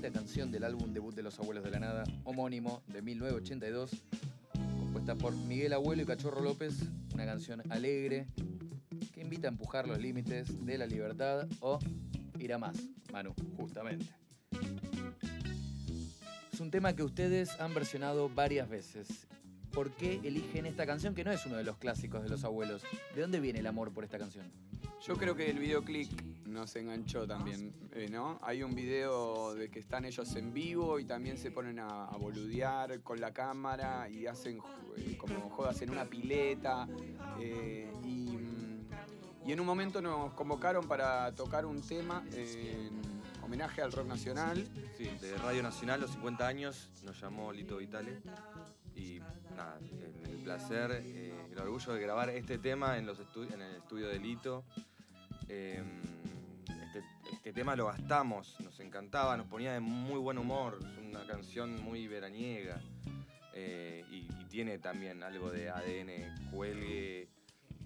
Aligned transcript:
quinta 0.00 0.18
canción 0.18 0.50
del 0.50 0.64
álbum 0.64 0.94
debut 0.94 1.14
de 1.14 1.22
Los 1.22 1.38
Abuelos 1.40 1.62
de 1.62 1.70
la 1.70 1.78
Nada, 1.78 2.04
homónimo 2.24 2.82
de 2.86 3.02
1982, 3.02 3.90
compuesta 4.78 5.14
por 5.14 5.36
Miguel 5.36 5.74
Abuelo 5.74 6.00
y 6.00 6.06
Cachorro 6.06 6.40
López, 6.40 6.74
una 7.12 7.26
canción 7.26 7.62
alegre 7.70 8.26
que 9.12 9.20
invita 9.20 9.48
a 9.48 9.50
empujar 9.50 9.86
los 9.86 9.98
límites 9.98 10.64
de 10.64 10.78
la 10.78 10.86
libertad 10.86 11.46
o 11.60 11.78
ir 12.38 12.54
a 12.54 12.56
más, 12.56 12.76
Manu, 13.12 13.34
justamente. 13.58 14.06
Es 16.50 16.60
un 16.60 16.70
tema 16.70 16.96
que 16.96 17.02
ustedes 17.02 17.60
han 17.60 17.74
versionado 17.74 18.30
varias 18.30 18.70
veces. 18.70 19.26
¿Por 19.70 19.90
qué 19.90 20.18
eligen 20.24 20.64
esta 20.64 20.86
canción 20.86 21.14
que 21.14 21.24
no 21.24 21.30
es 21.30 21.44
uno 21.44 21.56
de 21.56 21.64
los 21.64 21.76
clásicos 21.76 22.22
de 22.22 22.30
los 22.30 22.42
abuelos? 22.44 22.80
¿De 23.14 23.20
dónde 23.20 23.38
viene 23.38 23.58
el 23.58 23.66
amor 23.66 23.92
por 23.92 24.04
esta 24.04 24.18
canción? 24.18 24.50
Yo 25.06 25.18
creo 25.18 25.36
que 25.36 25.50
el 25.50 25.58
videoclip 25.58 26.10
nos 26.50 26.74
enganchó 26.76 27.26
también, 27.26 27.72
eh, 27.92 28.08
¿no? 28.10 28.38
Hay 28.42 28.62
un 28.62 28.74
video 28.74 29.54
de 29.54 29.70
que 29.70 29.78
están 29.78 30.04
ellos 30.04 30.34
en 30.36 30.52
vivo 30.52 30.98
y 30.98 31.04
también 31.04 31.38
se 31.38 31.50
ponen 31.50 31.78
a, 31.78 32.04
a 32.06 32.16
boludear 32.16 33.00
con 33.02 33.20
la 33.20 33.32
cámara 33.32 34.08
y 34.08 34.26
hacen 34.26 34.58
eh, 34.96 35.16
como 35.16 35.48
jodas 35.50 35.80
en 35.82 35.90
una 35.90 36.04
pileta. 36.04 36.88
eh, 37.38 37.92
y, 38.04 38.36
mm, 38.36 38.70
y 39.46 39.52
en 39.52 39.60
un 39.60 39.66
momento 39.66 40.02
nos 40.02 40.32
convocaron 40.34 40.86
para 40.86 41.34
tocar 41.34 41.64
un 41.64 41.80
tema 41.80 42.22
en 42.32 43.00
homenaje 43.42 43.80
al 43.80 43.90
rock 43.90 44.06
nacional. 44.06 44.68
Sí, 44.96 45.04
de 45.20 45.36
Radio 45.38 45.62
Nacional, 45.62 46.00
los 46.00 46.10
50 46.12 46.46
años, 46.46 46.90
nos 47.04 47.20
llamó 47.20 47.52
Lito 47.52 47.78
Vitale. 47.78 48.20
Y 48.94 49.20
nada, 49.56 49.78
el, 50.24 50.42
placer, 50.44 50.90
el 50.92 51.58
orgullo 51.58 51.94
de 51.94 52.00
grabar 52.00 52.28
este 52.30 52.58
tema 52.58 52.98
en, 52.98 53.06
los 53.06 53.18
en 53.18 53.62
el 53.62 53.76
estudio 53.76 54.08
de 54.08 54.18
Lito. 54.18 54.64
Eh, 55.48 55.82
este, 56.92 57.04
este 57.32 57.52
tema 57.52 57.76
lo 57.76 57.86
gastamos, 57.86 58.58
nos 58.60 58.80
encantaba, 58.80 59.36
nos 59.36 59.46
ponía 59.46 59.72
de 59.72 59.80
muy 59.80 60.18
buen 60.18 60.38
humor. 60.38 60.78
Es 60.98 61.06
una 61.06 61.24
canción 61.24 61.80
muy 61.82 62.08
veraniega. 62.08 62.80
eh, 63.54 64.04
y, 64.10 64.28
tiene 64.50 64.80
también 64.80 65.22
algo 65.22 65.48
de 65.52 65.70
ADN 65.70 66.50
cuelgue. 66.50 67.28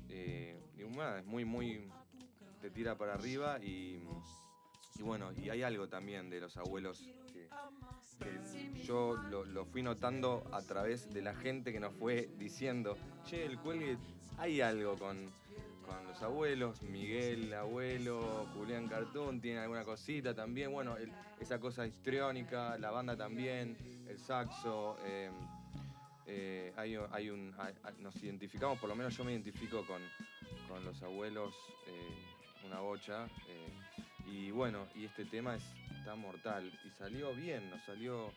eh, 0.09 0.59
es 0.79 1.27
muy, 1.27 1.45
muy. 1.45 1.91
te 2.63 2.71
tira 2.71 2.97
para 2.97 3.15
arriba 3.15 3.59
y. 3.63 4.03
Bueno, 5.01 5.33
y 5.33 5.51
hay 5.51 5.63
algo 5.63 5.89
también 5.89 6.31
de 6.31 6.41
los 6.41 6.57
abuelos 6.57 7.05
que 7.35 7.49
yo 8.85 9.17
lo, 9.29 9.45
lo 9.45 9.67
fui 9.67 9.83
notando 9.83 10.49
a 10.53 10.63
través 10.63 11.13
de 11.13 11.21
la 11.21 11.35
gente 11.35 11.73
que 11.73 11.81
nos 11.81 11.93
fue 11.95 12.31
diciendo, 12.39 12.97
che, 13.25 13.45
el 13.45 13.59
cuelgue, 13.59 13.99
hay 14.39 14.61
algo 14.61 14.97
con, 14.97 15.31
con 15.87 16.07
los 16.07 16.23
abuelos, 16.23 16.83
Miguel, 16.83 17.53
abuelo, 17.55 18.47
Julián 18.55 18.89
Cartún, 18.89 19.41
tiene 19.41 19.61
alguna 19.61 19.85
cosita 19.85 20.35
también, 20.35 20.73
bueno, 20.73 20.97
el- 20.97 21.13
esa 21.41 21.59
cosa 21.59 21.87
histriónica, 21.87 22.79
la 22.79 22.91
banda 22.91 23.17
también, 23.17 23.77
el 24.09 24.19
saxo, 24.19 24.97
eh, 25.05 25.31
eh, 26.27 26.73
hay, 26.77 26.97
hay 27.13 27.31
un, 27.31 27.55
nos 28.01 28.17
identificamos, 28.23 28.79
por 28.79 28.89
lo 28.89 28.97
menos 28.97 29.17
yo 29.17 29.25
me 29.25 29.33
identifico 29.33 29.85
con, 29.87 30.03
con 30.69 30.85
los 30.85 31.03
abuelos, 31.03 31.55
eh, 31.87 32.67
una 32.67 32.81
bocha. 32.81 33.27
eh, 33.49 33.69
y 34.27 34.51
bueno, 34.51 34.87
y 34.95 35.05
este 35.05 35.27
tema 35.27 35.55
es, 35.55 35.63
está 35.99 36.15
mortal. 36.17 36.73
Y 36.83 36.91
salió 36.91 37.35
bien, 37.35 37.69
nos 37.69 37.83
salió, 37.85 38.33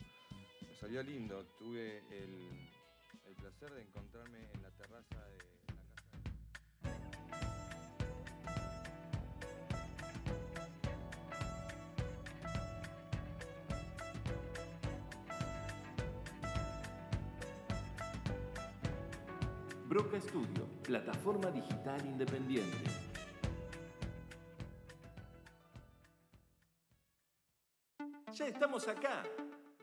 nos 0.67 0.77
salió 0.79 1.01
lindo. 1.01 1.45
Tuve 1.57 1.99
el, 2.11 2.49
el 3.25 3.35
placer 3.35 3.71
de 3.73 3.83
encontrarme 3.83 4.37
en 4.53 4.61
la 4.63 4.69
terraza 4.71 5.25
de 5.29 5.56
Broca 19.87 20.19
Studio, 20.19 20.67
plataforma 20.83 21.49
digital 21.49 22.05
independiente. 22.05 22.91
Ya 28.33 28.47
estamos 28.47 28.85
acá. 28.89 29.23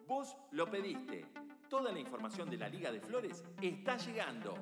Vos 0.06 0.37
lo 0.50 0.70
pediste. 0.70 1.25
Toda 1.70 1.91
la 1.91 1.98
información 1.98 2.50
de 2.50 2.59
la 2.59 2.69
Liga 2.69 2.92
de 2.92 3.00
Flores 3.00 3.42
está 3.62 3.97
llegando. 3.97 4.54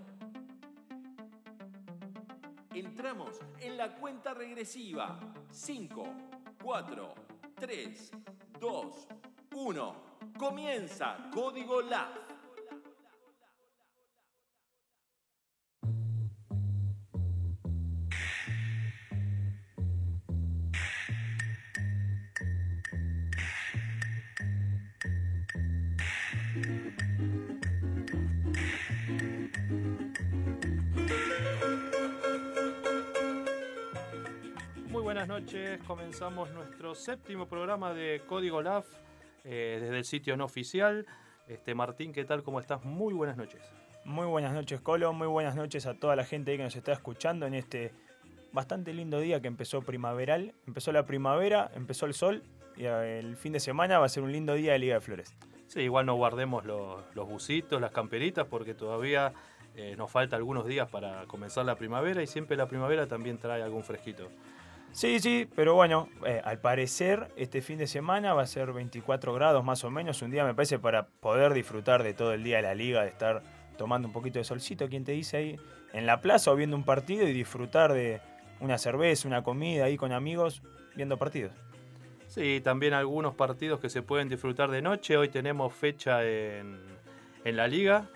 Entramos 2.73 3.41
en 3.59 3.77
la 3.77 3.97
cuenta 3.97 4.35
regresiva. 4.35 5.19
5, 5.51 6.05
4, 6.63 7.15
3, 7.57 8.13
2, 8.61 9.09
1. 9.57 10.03
Comienza 10.39 11.29
Código 11.35 11.83
LAF. 11.83 12.22
Comenzamos 35.93 36.51
nuestro 36.53 36.95
séptimo 36.95 37.47
programa 37.47 37.93
de 37.93 38.23
Código 38.27 38.63
LAF 38.63 38.87
eh, 39.45 39.77
desde 39.79 39.99
el 39.99 40.07
sitio 40.07 40.39
no 40.39 40.47
oficial. 40.47 41.05
Este, 41.49 41.75
Martín, 41.75 42.15
¿qué 42.15 42.25
tal? 42.25 42.43
¿Cómo 42.43 42.61
estás? 42.61 42.83
Muy 42.83 43.13
buenas 43.13 43.37
noches. 43.37 43.61
Muy 44.07 44.25
buenas 44.25 44.55
noches, 44.55 44.81
Colo. 44.81 45.13
Muy 45.13 45.27
buenas 45.27 45.55
noches 45.55 45.85
a 45.85 45.93
toda 45.93 46.17
la 46.17 46.25
gente 46.25 46.57
que 46.57 46.63
nos 46.63 46.75
está 46.77 46.93
escuchando 46.93 47.45
en 47.45 47.53
este 47.53 47.93
bastante 48.53 48.95
lindo 48.95 49.21
día 49.21 49.43
que 49.43 49.49
empezó 49.49 49.83
primaveral. 49.83 50.55
Empezó 50.67 50.93
la 50.93 51.05
primavera, 51.05 51.71
empezó 51.75 52.07
el 52.07 52.15
sol 52.15 52.43
y 52.75 52.87
eh, 52.87 53.19
el 53.19 53.37
fin 53.37 53.53
de 53.53 53.61
semana 53.61 53.99
va 53.99 54.07
a 54.07 54.09
ser 54.09 54.23
un 54.23 54.33
lindo 54.33 54.55
día 54.55 54.73
de 54.73 54.79
Liga 54.79 54.95
de 54.95 55.03
Flores. 55.03 55.37
Sí, 55.67 55.81
igual 55.81 56.07
no 56.07 56.15
guardemos 56.15 56.65
los, 56.65 57.03
los 57.15 57.29
bucitos, 57.29 57.83
las 57.83 57.91
camperitas, 57.91 58.47
porque 58.47 58.73
todavía 58.73 59.35
eh, 59.75 59.95
nos 59.99 60.11
falta 60.11 60.37
algunos 60.37 60.67
días 60.67 60.89
para 60.89 61.27
comenzar 61.27 61.67
la 61.67 61.77
primavera 61.77 62.23
y 62.23 62.27
siempre 62.27 62.57
la 62.57 62.67
primavera 62.67 63.07
también 63.07 63.37
trae 63.37 63.63
algún 63.63 63.83
fresquito. 63.83 64.31
Sí, 64.93 65.21
sí, 65.21 65.49
pero 65.57 65.75
bueno, 65.75 66.11
eh, 66.27 66.43
al 66.45 66.59
parecer 66.59 67.33
este 67.37 67.63
fin 67.63 67.79
de 67.79 67.87
semana 67.87 68.35
va 68.35 68.43
a 68.43 68.47
ser 68.47 68.73
24 68.75 69.33
grados 69.33 69.65
más 69.65 69.85
o 69.85 69.91
menos. 69.91 70.21
Un 70.21 70.31
día 70.31 70.45
me 70.45 70.55
parece 70.55 70.79
para 70.79 71.07
poder 71.07 71.55
disfrutar 71.55 72.03
de 72.03 72.13
todo 72.13 72.35
el 72.35 72.45
día 72.45 72.57
de 72.57 72.63
la 72.63 72.75
liga, 72.75 73.03
de 73.03 73.09
estar 73.09 73.43
tomando 73.79 74.07
un 74.07 74.13
poquito 74.13 74.39
de 74.39 74.45
solcito, 74.45 74.89
quien 74.91 75.05
te 75.05 75.13
dice 75.13 75.37
ahí, 75.39 75.61
en 75.95 76.05
la 76.05 76.21
plaza 76.21 76.53
o 76.53 76.57
viendo 76.57 76.77
un 76.77 76.85
partido 76.85 77.27
y 77.27 77.33
disfrutar 77.33 77.95
de 77.95 78.21
una 78.61 78.77
cerveza, 78.77 79.27
una 79.27 79.43
comida 79.43 79.87
ahí 79.87 79.97
con 79.97 80.13
amigos 80.13 80.63
viendo 80.95 81.17
partidos. 81.17 81.55
Sí, 82.29 82.61
también 82.63 82.93
algunos 82.93 83.35
partidos 83.35 83.81
que 83.81 83.89
se 83.89 84.03
pueden 84.03 84.29
disfrutar 84.29 84.71
de 84.71 84.83
noche. 84.83 85.17
Hoy 85.17 85.31
tenemos 85.31 85.73
fecha 85.75 86.23
en, 86.23 86.79
en 87.45 87.57
la 87.57 87.67
liga 87.67 88.09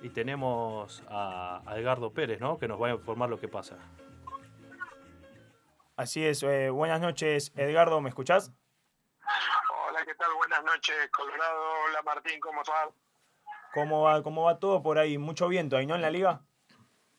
y 0.00 0.08
tenemos 0.10 1.02
a, 1.08 1.62
a 1.66 1.78
Edgardo 1.78 2.12
Pérez, 2.12 2.40
¿no? 2.40 2.58
Que 2.58 2.68
nos 2.68 2.80
va 2.80 2.88
a 2.88 2.92
informar 2.92 3.28
lo 3.28 3.40
que 3.40 3.48
pasa. 3.48 3.76
Así 6.02 6.26
es, 6.26 6.42
eh, 6.42 6.68
buenas 6.68 7.00
noches 7.00 7.52
Edgardo, 7.54 8.00
¿me 8.00 8.08
escuchás? 8.08 8.50
Hola, 9.86 10.04
¿qué 10.04 10.16
tal? 10.16 10.34
Buenas 10.34 10.64
noches, 10.64 10.96
Colorado. 11.12 11.62
Hola, 11.84 12.02
Martín, 12.02 12.40
¿cómo 12.40 12.60
estás? 12.60 12.88
¿Cómo 13.72 14.02
va, 14.02 14.20
¿Cómo 14.20 14.42
va 14.42 14.58
todo 14.58 14.82
por 14.82 14.98
ahí? 14.98 15.16
Mucho 15.16 15.46
viento 15.46 15.76
ahí, 15.76 15.86
¿no? 15.86 15.94
En 15.94 16.02
la 16.02 16.10
liga. 16.10 16.40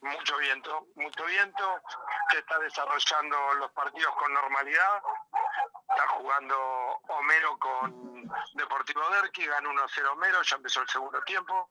Mucho 0.01 0.37
viento, 0.37 0.85
mucho 0.95 1.23
viento. 1.23 1.63
Se 2.29 2.39
está 2.39 2.59
desarrollando 2.59 3.53
los 3.59 3.71
partidos 3.71 4.13
con 4.15 4.33
normalidad. 4.33 5.01
Jugando 6.17 6.55
Homero 7.09 7.57
con 7.57 8.31
Deportivo 8.53 9.01
Derqui, 9.09 9.45
ganó 9.45 9.71
1-0 9.71 10.11
Homero, 10.11 10.41
ya 10.41 10.55
empezó 10.55 10.81
el 10.81 10.87
segundo 10.87 11.21
tiempo. 11.23 11.69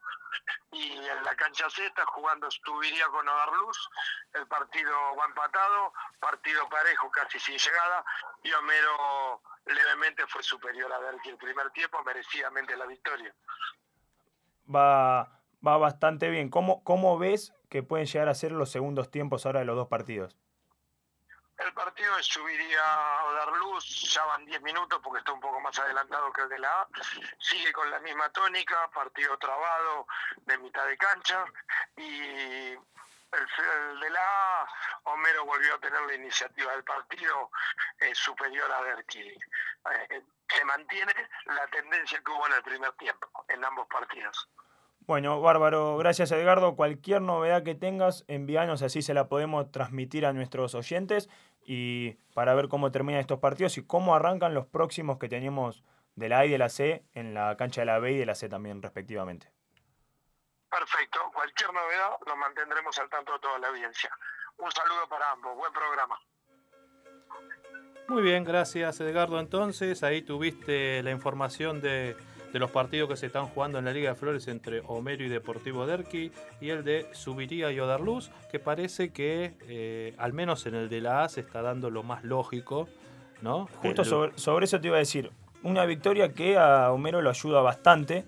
Y 0.73 0.93
en 0.93 1.25
la 1.25 1.35
cancha 1.37 1.67
está 1.67 2.05
jugando 2.07 2.51
Stubiria 2.51 3.07
con 3.09 3.29
Odarluz. 3.29 3.89
El 4.35 4.47
partido 4.47 4.93
va 5.17 5.27
empatado, 5.27 5.93
partido 6.21 6.69
parejo, 6.69 7.11
casi 7.11 7.39
sin 7.39 7.57
llegada. 7.57 8.05
Y 8.43 8.53
Homero 8.53 9.43
levemente 9.67 10.27
fue 10.27 10.43
superior 10.43 10.93
a 10.93 11.01
Derqui 11.01 11.31
el 11.31 11.39
primer 11.39 11.71
tiempo, 11.71 12.03
merecidamente 12.03 12.77
la 12.77 12.87
victoria. 12.87 13.35
Va, 14.75 15.41
va 15.67 15.77
bastante 15.77 16.31
bien. 16.31 16.49
¿Cómo, 16.49 16.83
¿Cómo 16.85 17.19
ves 17.19 17.53
que 17.69 17.83
pueden 17.83 18.07
llegar 18.07 18.29
a 18.29 18.35
ser 18.35 18.53
los 18.53 18.71
segundos 18.71 19.11
tiempos 19.11 19.47
ahora 19.47 19.61
de 19.61 19.67
los 19.67 19.77
dos 19.77 19.89
partidos? 19.89 20.37
El 21.65 21.73
partido 21.75 22.21
subiría 22.23 22.81
a 22.83 23.33
dar 23.35 23.53
luz, 23.57 23.85
ya 24.13 24.25
van 24.25 24.45
10 24.45 24.63
minutos 24.63 25.01
porque 25.03 25.21
está 25.21 25.33
un 25.33 25.41
poco 25.41 25.61
más 25.61 25.79
adelantado 25.79 26.33
que 26.33 26.43
el 26.43 26.49
de 26.49 26.59
la 26.59 26.69
A. 26.69 26.89
Sigue 27.39 27.73
con 27.73 27.91
la 27.91 28.01
misma 28.01 28.29
tónica, 28.31 28.91
partido 28.93 29.37
trabado 29.39 30.07
de 30.47 30.59
mitad 30.59 30.87
de 30.87 30.97
cancha. 30.97 31.45
Y 31.97 32.73
el, 32.73 34.01
de 34.01 34.11
la 34.11 34.21
A, 34.21 34.69
Homero 35.05 35.45
volvió 35.45 35.75
a 35.75 35.79
tener 35.79 36.01
la 36.03 36.15
iniciativa 36.15 36.73
del 36.73 36.85
partido 36.85 37.51
eh, 38.01 38.15
superior 38.15 38.71
a 38.73 38.83
Derqui. 38.83 39.21
Eh, 39.21 40.23
se 40.49 40.65
mantiene 40.65 41.15
la 41.47 41.67
tendencia 41.69 42.21
que 42.25 42.31
hubo 42.31 42.47
en 42.47 42.55
el 42.55 42.63
primer 42.63 42.93
tiempo, 42.93 43.29
en 43.49 43.65
ambos 43.65 43.87
partidos. 43.87 44.49
Bueno, 45.07 45.41
bárbaro, 45.41 45.97
gracias 45.97 46.31
Edgardo. 46.31 46.77
Cualquier 46.77 47.23
novedad 47.23 47.65
que 47.65 47.75
tengas, 47.75 48.25
envíanos, 48.29 48.83
así 48.83 49.03
se 49.03 49.15
la 49.15 49.29
podemos 49.29 49.73
transmitir 49.73 50.25
a 50.27 50.33
nuestros 50.33 50.77
oyentes 50.77 51.29
y 51.65 52.13
para 52.35 52.55
ver 52.55 52.69
cómo 52.69 52.91
terminan 52.91 53.21
estos 53.21 53.39
partidos 53.39 53.79
y 53.79 53.87
cómo 53.87 54.15
arrancan 54.15 54.55
los 54.55 54.67
próximos 54.67 55.19
que 55.19 55.29
tenemos 55.29 55.85
de 56.15 56.29
la 56.29 56.41
A 56.41 56.47
y 56.47 56.51
de 56.51 56.59
la 56.59 56.69
C 56.69 57.05
en 57.15 57.35
la 57.35 57.57
cancha 57.57 57.83
de 57.83 57.87
la 57.87 57.99
B 57.99 58.13
y 58.13 58.19
de 58.19 58.27
la 58.27 58.35
C 58.35 58.49
también 58.49 58.83
respectivamente. 58.83 59.51
Perfecto, 60.71 61.21
cualquier 61.35 61.73
novedad 61.73 62.13
lo 62.27 62.37
mantendremos 62.37 62.99
al 62.99 63.09
tanto 63.11 63.33
de 63.35 63.39
toda 63.41 63.59
la 63.59 63.69
audiencia. 63.69 64.11
Un 64.59 64.71
saludo 64.73 65.09
para 65.09 65.31
ambos, 65.33 65.57
buen 65.57 65.73
programa. 65.73 66.19
Muy 68.09 68.23
bien, 68.23 68.45
gracias 68.45 69.01
Edgardo. 69.01 69.39
Entonces, 69.39 70.03
ahí 70.03 70.23
tuviste 70.23 71.03
la 71.03 71.11
información 71.11 71.81
de, 71.81 72.17
de, 72.53 72.59
los 72.59 72.71
partidos 72.71 73.09
que 73.09 73.17
se 73.17 73.27
están 73.27 73.47
jugando 73.47 73.79
en 73.79 73.85
la 73.85 73.93
Liga 73.93 74.11
de 74.11 74.17
Flores 74.17 74.47
entre 74.49 74.83
Homero 74.87 75.25
y 75.25 75.29
Deportivo 75.29 75.87
Derqui 75.87 76.33
y 76.61 76.71
el 76.71 76.85
de 76.85 77.07
Subiría 77.13 77.71
y 77.73 77.81
Odarluz, 77.81 78.31
que 78.51 78.59
parece 78.59 79.11
que 79.11 79.55
eh, 79.69 80.15
al 80.19 80.33
menos 80.33 80.67
en 80.67 80.75
el 80.75 80.89
de 80.89 81.01
la 81.01 81.25
A 81.25 81.29
se 81.29 81.41
está 81.41 81.63
dando 81.63 81.91
lo 81.91 82.03
más 82.03 82.25
lógico, 82.25 82.89
¿no? 83.41 83.69
Justo 83.77 84.03
El- 84.03 84.09
sobre, 84.09 84.39
sobre 84.39 84.65
eso 84.67 84.81
te 84.81 84.89
iba 84.89 84.97
a 84.97 85.01
decir, 85.01 85.31
una 85.63 85.85
victoria 85.85 86.33
que 86.33 86.57
a 86.57 86.91
Homero 86.93 87.23
lo 87.23 87.31
ayuda 87.31 87.61
bastante, 87.61 88.25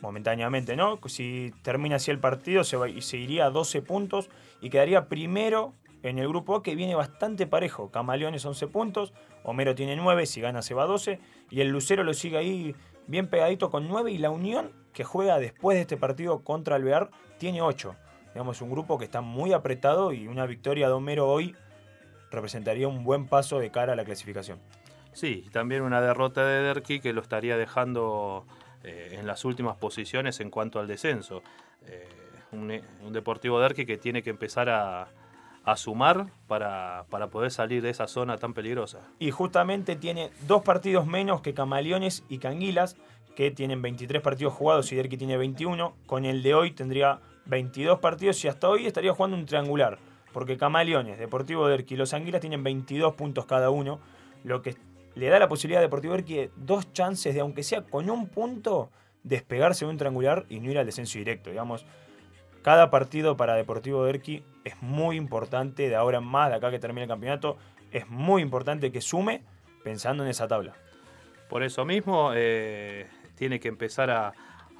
momentáneamente, 0.00 0.76
¿no? 0.76 0.98
Si 1.06 1.52
termina 1.62 1.96
así 1.96 2.10
el 2.10 2.18
partido, 2.18 2.64
se, 2.64 2.76
va, 2.76 2.88
y 2.88 3.02
se 3.02 3.16
iría 3.16 3.46
a 3.46 3.50
12 3.50 3.82
puntos 3.82 4.30
y 4.60 4.70
quedaría 4.70 5.08
primero 5.08 5.74
en 6.02 6.18
el 6.18 6.28
grupo 6.28 6.54
A, 6.56 6.62
que 6.62 6.74
viene 6.76 6.94
bastante 6.94 7.46
parejo. 7.46 7.90
Camaleones 7.90 8.44
11 8.44 8.68
puntos, 8.68 9.12
Homero 9.42 9.74
tiene 9.74 9.96
9, 9.96 10.26
si 10.26 10.40
gana 10.40 10.62
se 10.62 10.74
va 10.74 10.84
a 10.84 10.86
12, 10.86 11.18
y 11.50 11.60
el 11.60 11.68
Lucero 11.68 12.04
lo 12.04 12.14
sigue 12.14 12.38
ahí 12.38 12.74
bien 13.08 13.26
pegadito 13.26 13.70
con 13.70 13.88
9, 13.88 14.12
y 14.12 14.18
la 14.18 14.30
Unión, 14.30 14.70
que 14.92 15.02
juega 15.02 15.38
después 15.40 15.74
de 15.74 15.80
este 15.80 15.96
partido 15.96 16.44
contra 16.44 16.76
Alvear, 16.76 17.10
tiene 17.38 17.60
8. 17.60 17.96
Digamos, 18.34 18.62
un 18.62 18.70
grupo 18.70 18.98
que 18.98 19.06
está 19.06 19.20
muy 19.20 19.52
apretado 19.52 20.12
y 20.12 20.28
una 20.28 20.46
victoria 20.46 20.86
de 20.86 20.92
Homero 20.92 21.28
hoy 21.28 21.56
representaría 22.30 22.86
un 22.86 23.02
buen 23.02 23.26
paso 23.26 23.58
de 23.58 23.70
cara 23.70 23.94
a 23.94 23.96
la 23.96 24.04
clasificación. 24.04 24.60
Sí, 25.12 25.46
también 25.50 25.82
una 25.82 26.00
derrota 26.00 26.46
de 26.46 26.62
Derqui 26.62 27.00
que 27.00 27.12
lo 27.12 27.22
estaría 27.22 27.56
dejando 27.56 28.46
eh, 28.84 29.16
en 29.18 29.26
las 29.26 29.44
últimas 29.44 29.76
posiciones 29.76 30.38
en 30.40 30.50
cuanto 30.50 30.78
al 30.78 30.86
descenso. 30.86 31.42
Eh, 31.86 32.06
un, 32.52 32.80
un 33.04 33.12
Deportivo 33.12 33.58
Derqui 33.60 33.86
que 33.86 33.96
tiene 33.96 34.22
que 34.22 34.30
empezar 34.30 34.68
a, 34.68 35.08
a 35.64 35.76
sumar 35.76 36.26
para, 36.46 37.04
para 37.10 37.28
poder 37.28 37.50
salir 37.50 37.82
de 37.82 37.90
esa 37.90 38.06
zona 38.06 38.38
tan 38.38 38.54
peligrosa. 38.54 39.00
Y 39.18 39.30
justamente 39.30 39.96
tiene 39.96 40.30
dos 40.46 40.62
partidos 40.62 41.06
menos 41.06 41.40
que 41.40 41.54
Camaleones 41.54 42.24
y 42.28 42.38
Canguilas, 42.38 42.96
que 43.36 43.50
tienen 43.50 43.82
23 43.82 44.20
partidos 44.20 44.54
jugados 44.54 44.90
y 44.90 44.96
Derqui 44.96 45.16
tiene 45.16 45.36
21. 45.36 45.94
Con 46.06 46.24
el 46.24 46.42
de 46.42 46.54
hoy 46.54 46.72
tendría 46.72 47.20
22 47.46 48.00
partidos 48.00 48.44
y 48.44 48.48
hasta 48.48 48.68
hoy 48.68 48.86
estaría 48.86 49.12
jugando 49.12 49.36
un 49.36 49.46
triangular. 49.46 49.98
Porque 50.32 50.56
Camaleones, 50.56 51.18
Deportivo 51.18 51.68
Derqui 51.68 51.94
y 51.94 51.96
los 51.96 52.14
Anguilas 52.14 52.40
tienen 52.40 52.62
22 52.64 53.14
puntos 53.14 53.46
cada 53.46 53.70
uno, 53.70 54.00
lo 54.44 54.62
que 54.62 54.76
le 55.14 55.28
da 55.28 55.38
la 55.38 55.48
posibilidad 55.48 55.80
a 55.80 55.82
Deportivo 55.82 56.14
Derqui 56.14 56.34
de 56.34 56.50
dos 56.56 56.92
chances 56.92 57.34
de, 57.34 57.40
aunque 57.40 57.62
sea 57.62 57.82
con 57.82 58.10
un 58.10 58.26
punto, 58.28 58.90
despegarse 59.22 59.84
de 59.84 59.90
un 59.90 59.98
triangular 59.98 60.46
y 60.48 60.60
no 60.60 60.70
ir 60.70 60.78
al 60.78 60.86
descenso 60.86 61.18
directo. 61.18 61.50
Digamos, 61.50 61.86
cada 62.68 62.90
partido 62.90 63.34
para 63.38 63.54
Deportivo 63.54 64.04
Derqui 64.04 64.44
es 64.62 64.74
muy 64.82 65.16
importante 65.16 65.88
de 65.88 65.96
ahora 65.96 66.18
en 66.18 66.24
más, 66.24 66.50
de 66.50 66.56
acá 66.56 66.70
que 66.70 66.78
termine 66.78 67.04
el 67.04 67.08
campeonato, 67.08 67.56
es 67.92 68.06
muy 68.10 68.42
importante 68.42 68.92
que 68.92 69.00
sume 69.00 69.40
pensando 69.82 70.22
en 70.22 70.28
esa 70.28 70.48
tabla. 70.48 70.74
Por 71.48 71.62
eso 71.62 71.86
mismo 71.86 72.32
eh, 72.34 73.06
tiene 73.36 73.58
que 73.58 73.68
empezar 73.68 74.10
a, 74.10 74.34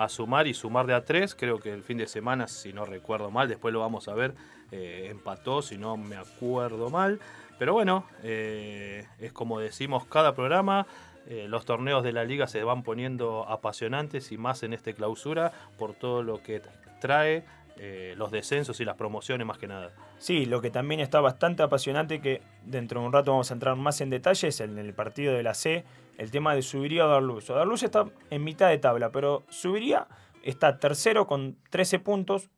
sumar 0.09 0.47
y 0.47 0.53
sumar 0.53 0.87
de 0.87 0.93
a 0.93 1.07
tres. 1.07 1.35
Creo 1.35 1.61
que 1.61 1.73
el 1.73 1.83
fin 1.83 1.97
de 1.97 2.07
semana, 2.07 2.47
si 2.47 2.75
no 2.75 2.85
recuerdo 2.85 3.31
mal, 3.31 3.49
después 3.49 3.73
lo 3.73 3.81
vamos 3.81 4.07
a 4.09 4.13
ver, 4.13 4.35
eh, 4.71 5.09
empató, 5.11 5.63
si 5.63 5.79
no 5.79 5.97
me 5.97 6.17
acuerdo 6.17 6.91
mal. 6.91 7.21
Pero 7.59 7.73
bueno, 7.73 8.05
eh, 8.23 9.07
es 9.19 9.33
como 9.33 9.61
decimos 9.61 10.05
cada 10.05 10.35
programa. 10.35 10.87
los 11.27 11.65
torneos 11.65 12.03
de 12.05 12.13
la 12.13 12.25
liga 12.25 12.47
se 12.47 12.65
van 12.65 12.83
poniendo 12.83 13.47
apasionantes 13.49 14.31
y 14.31 14.37
más 14.37 14.63
en 14.63 14.75
este 14.75 14.93
clausura 14.93 15.53
por 15.79 15.95
todo 15.95 16.23
lo 16.23 16.43
que 16.43 16.63
trae 17.01 17.45
eh, 17.81 18.15
los 18.17 18.33
descensos 18.33 18.81
y 18.81 18.85
las 18.85 18.97
promociones 18.97 19.47
más 19.47 19.59
que 19.59 19.69
nada. 19.69 19.93
Sí, 20.19 20.47
lo 20.47 20.61
que 20.61 20.71
también 20.71 21.01
está 21.01 21.21
bastante 21.21 21.63
apasionante, 21.63 22.21
que 22.21 22.43
dentro 22.65 23.01
de 23.01 23.07
un 23.07 23.13
rato 23.13 23.31
vamos 23.31 23.51
a 23.51 23.55
entrar 23.55 23.77
más 23.77 24.01
en 24.01 24.11
detalles, 24.11 24.61
en 24.61 24.79
el 24.79 24.95
partido 24.95 25.33
de 25.33 25.45
la 25.45 25.55
C, 25.55 25.85
el 26.17 26.33
tema 26.33 26.55
de 26.55 26.63
Subiría 26.63 27.07
o 27.07 27.09
Darluz. 27.09 27.47
Darluz 27.47 27.85
está 27.85 28.07
en 28.31 28.43
mitad 28.43 28.69
de 28.69 28.79
tabla, 28.79 29.13
pero 29.13 29.45
Subiría 29.49 30.09
está 30.43 30.79
tercero 30.79 31.29
con 31.29 31.57
13 31.71 32.01
puntos, 32.01 32.51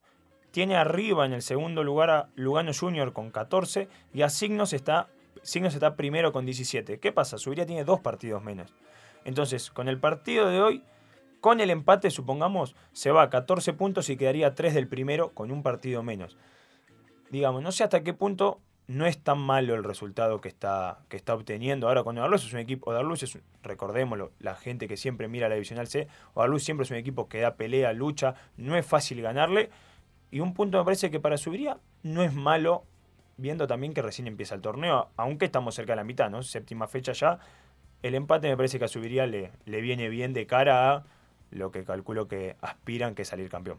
tiene 0.53 0.77
arriba 0.77 1.27
en 1.27 1.35
el 1.35 1.43
segundo 1.43 1.85
lugar 1.85 2.11
a 2.11 2.29
Lugano 2.35 2.73
Junior 2.73 3.13
con 3.13 3.31
14 3.31 3.89
y 4.15 4.23
a 4.23 4.31
Signos 4.31 4.73
está, 4.73 5.09
Signos 5.43 5.75
está 5.75 5.97
primero 5.97 6.33
con 6.33 6.47
17. 6.47 6.99
¿Qué 6.99 7.13
pasa? 7.13 7.37
Subiría 7.37 7.67
tiene 7.67 7.85
dos 7.85 8.01
partidos 8.01 8.43
menos. 8.43 8.73
Entonces, 9.25 9.71
con 9.71 9.87
el 9.89 9.99
partido 9.99 10.49
de 10.49 10.63
hoy, 10.63 10.83
con 11.41 11.61
el 11.61 11.71
empate, 11.71 12.11
supongamos, 12.11 12.77
se 12.93 13.11
va 13.11 13.23
a 13.23 13.31
14 13.31 13.73
puntos 13.73 14.11
y 14.11 14.17
quedaría 14.17 14.55
3 14.55 14.75
del 14.75 14.89
primero 14.89 15.31
con 15.31 15.51
un 15.51 15.63
partido 15.63 16.03
menos 16.03 16.37
digamos, 17.31 17.63
no 17.63 17.73
sé 17.73 17.85
hasta 17.85 18.03
qué 18.03 18.13
punto 18.13 18.61
no 18.87 19.07
es 19.07 19.23
tan 19.23 19.39
malo 19.39 19.77
el 19.77 19.85
resultado 19.85 20.41
que 20.41 20.49
está, 20.49 20.99
que 21.09 21.17
está 21.17 21.35
obteniendo 21.35 21.87
ahora 21.87 22.03
con 22.03 22.19
Odarluz. 22.19 22.45
Es 22.45 22.53
un 22.53 22.59
equipo, 22.59 22.91
Odarluz 22.91 23.23
es, 23.23 23.39
recordémoslo, 23.63 24.33
la 24.41 24.57
gente 24.57 24.89
que 24.89 24.97
siempre 24.97 25.29
mira 25.29 25.49
la 25.49 25.55
Divisional 25.55 25.87
C, 25.87 26.09
Odarluz 26.35 26.65
siempre 26.65 26.85
es 26.85 26.91
un 26.91 26.97
equipo 26.97 27.29
que 27.29 27.41
da 27.41 27.55
pelea, 27.55 27.93
lucha, 27.93 28.35
no 28.57 28.77
es 28.77 28.85
fácil 28.85 29.23
ganarle. 29.23 29.71
Y 30.33 30.41
un 30.41 30.55
punto 30.55 30.79
me 30.79 30.85
parece 30.85 31.11
que 31.11 31.21
para 31.21 31.37
Subiría 31.37 31.79
no 32.03 32.25
es 32.25 32.35
malo, 32.35 32.85
viendo 33.37 33.69
también 33.69 33.95
que 33.95 34.03
recién 34.03 34.27
empieza 34.27 34.57
el 34.57 34.61
torneo, 34.61 35.09
aunque 35.17 35.45
estamos 35.45 35.75
cerca 35.75 35.93
de 35.93 35.97
la 35.97 36.05
mitad, 36.05 36.29
¿no? 36.29 36.43
Séptima 36.43 36.89
fecha 36.89 37.13
ya. 37.13 37.39
El 38.03 38.15
empate 38.17 38.49
me 38.49 38.57
parece 38.57 38.79
que 38.79 38.87
a 38.87 38.89
Subiría 38.89 39.27
le, 39.27 39.53
le 39.67 39.81
viene 39.81 40.09
bien 40.09 40.33
de 40.33 40.47
cara 40.47 40.95
a 40.95 41.05
lo 41.51 41.71
que 41.71 41.85
calculo 41.85 42.29
que 42.29 42.57
aspiran 42.61 43.15
que 43.15 43.25
salir 43.25 43.49
campeón. 43.49 43.79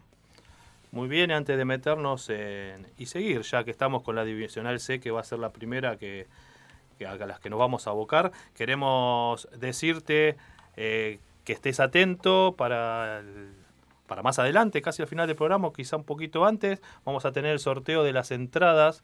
Muy 0.90 1.08
bien, 1.08 1.30
antes 1.32 1.56
de 1.56 1.64
meternos 1.64 2.28
en- 2.28 2.86
y 2.98 3.06
seguir, 3.06 3.40
ya 3.42 3.64
que 3.64 3.70
estamos 3.70 4.02
con 4.02 4.14
la 4.14 4.24
Divisional 4.24 4.78
C, 4.78 5.00
que 5.00 5.10
va 5.10 5.20
a 5.20 5.24
ser 5.24 5.38
la 5.38 5.50
primera 5.50 5.96
que, 5.96 6.26
que 6.98 7.06
a 7.06 7.14
las 7.16 7.40
que 7.40 7.48
nos 7.48 7.58
vamos 7.58 7.86
a 7.86 7.90
abocar, 7.90 8.30
queremos 8.54 9.48
decirte 9.58 10.36
eh, 10.76 11.18
que 11.44 11.54
estés 11.54 11.80
atento 11.80 12.54
para, 12.58 13.22
para 14.06 14.22
más 14.22 14.38
adelante, 14.38 14.82
casi 14.82 15.00
al 15.00 15.08
final 15.08 15.26
del 15.26 15.36
programa, 15.36 15.70
quizá 15.74 15.96
un 15.96 16.04
poquito 16.04 16.44
antes, 16.44 16.82
vamos 17.04 17.24
a 17.24 17.32
tener 17.32 17.52
el 17.52 17.58
sorteo 17.58 18.02
de 18.02 18.12
las 18.12 18.30
entradas 18.30 19.02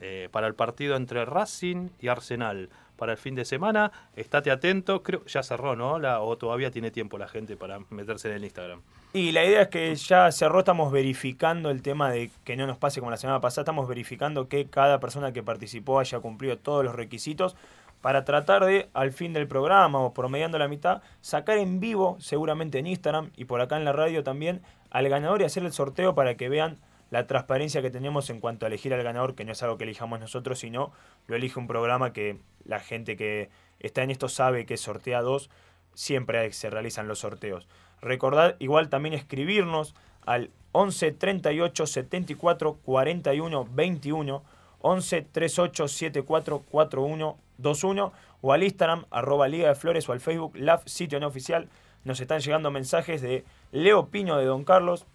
eh, 0.00 0.28
para 0.32 0.46
el 0.46 0.54
partido 0.54 0.96
entre 0.96 1.24
Racing 1.26 1.90
y 2.00 2.08
Arsenal 2.08 2.70
para 2.96 3.12
el 3.12 3.18
fin 3.18 3.34
de 3.34 3.44
semana. 3.44 3.92
Estate 4.16 4.50
atento, 4.50 5.02
creo 5.02 5.24
ya 5.26 5.42
cerró, 5.42 5.76
¿no? 5.76 5.98
La, 5.98 6.20
o 6.20 6.36
todavía 6.36 6.70
tiene 6.70 6.90
tiempo 6.90 7.18
la 7.18 7.28
gente 7.28 7.56
para 7.56 7.78
meterse 7.90 8.28
en 8.28 8.34
el 8.36 8.44
Instagram. 8.44 8.80
Y 9.12 9.32
la 9.32 9.44
idea 9.44 9.62
es 9.62 9.68
que 9.68 9.94
ya 9.94 10.30
cerró, 10.32 10.58
estamos 10.58 10.92
verificando 10.92 11.70
el 11.70 11.82
tema 11.82 12.10
de 12.10 12.30
que 12.44 12.56
no 12.56 12.66
nos 12.66 12.76
pase 12.76 13.00
como 13.00 13.10
la 13.10 13.16
semana 13.16 13.40
pasada, 13.40 13.62
estamos 13.62 13.88
verificando 13.88 14.48
que 14.48 14.66
cada 14.66 15.00
persona 15.00 15.32
que 15.32 15.42
participó 15.42 16.00
haya 16.00 16.20
cumplido 16.20 16.58
todos 16.58 16.84
los 16.84 16.94
requisitos 16.94 17.56
para 18.02 18.24
tratar 18.24 18.64
de, 18.64 18.88
al 18.92 19.12
fin 19.12 19.32
del 19.32 19.48
programa 19.48 20.00
o 20.00 20.12
promediando 20.12 20.58
la 20.58 20.68
mitad, 20.68 21.02
sacar 21.20 21.58
en 21.58 21.80
vivo, 21.80 22.16
seguramente 22.20 22.78
en 22.78 22.86
Instagram 22.86 23.30
y 23.36 23.46
por 23.46 23.60
acá 23.60 23.76
en 23.76 23.84
la 23.84 23.92
radio 23.92 24.22
también, 24.22 24.60
al 24.90 25.08
ganador 25.08 25.40
y 25.40 25.44
hacer 25.44 25.64
el 25.64 25.72
sorteo 25.72 26.14
para 26.14 26.36
que 26.36 26.48
vean 26.48 26.78
la 27.10 27.26
transparencia 27.26 27.82
que 27.82 27.90
tenemos 27.90 28.30
en 28.30 28.40
cuanto 28.40 28.66
a 28.66 28.68
elegir 28.68 28.92
al 28.94 29.02
ganador, 29.02 29.34
que 29.34 29.44
no 29.44 29.52
es 29.52 29.62
algo 29.62 29.78
que 29.78 29.84
elijamos 29.84 30.20
nosotros, 30.20 30.58
sino 30.58 30.92
lo 31.26 31.36
elige 31.36 31.58
un 31.58 31.66
programa 31.66 32.12
que 32.12 32.38
la 32.64 32.80
gente 32.80 33.16
que 33.16 33.48
está 33.80 34.02
en 34.02 34.10
esto 34.10 34.28
sabe 34.28 34.66
que 34.66 34.76
sortea 34.76 35.22
dos, 35.22 35.50
siempre 35.94 36.52
se 36.52 36.70
realizan 36.70 37.08
los 37.08 37.20
sorteos. 37.20 37.68
Recordad 38.00 38.56
igual 38.58 38.88
también 38.88 39.14
escribirnos 39.14 39.94
al 40.24 40.50
11 40.72 41.12
38 41.12 41.86
74 41.86 42.74
41 42.84 43.68
21, 43.70 44.44
11 44.80 45.22
38 45.22 45.88
74 45.88 46.58
41 46.70 47.38
21 47.58 48.12
o 48.42 48.52
al 48.52 48.62
Instagram 48.62 49.06
arroba 49.10 49.48
Liga 49.48 49.68
de 49.68 49.74
Flores 49.74 50.08
o 50.08 50.12
al 50.12 50.20
Facebook 50.20 50.56
LAF 50.56 50.86
sitio 50.86 51.18
no 51.20 51.28
oficial. 51.28 51.68
Nos 52.04 52.20
están 52.20 52.40
llegando 52.40 52.70
mensajes 52.70 53.22
de 53.22 53.44
Leo 53.72 54.08
Piño 54.08 54.36
de 54.36 54.44
Don 54.44 54.64
Carlos. 54.64 55.06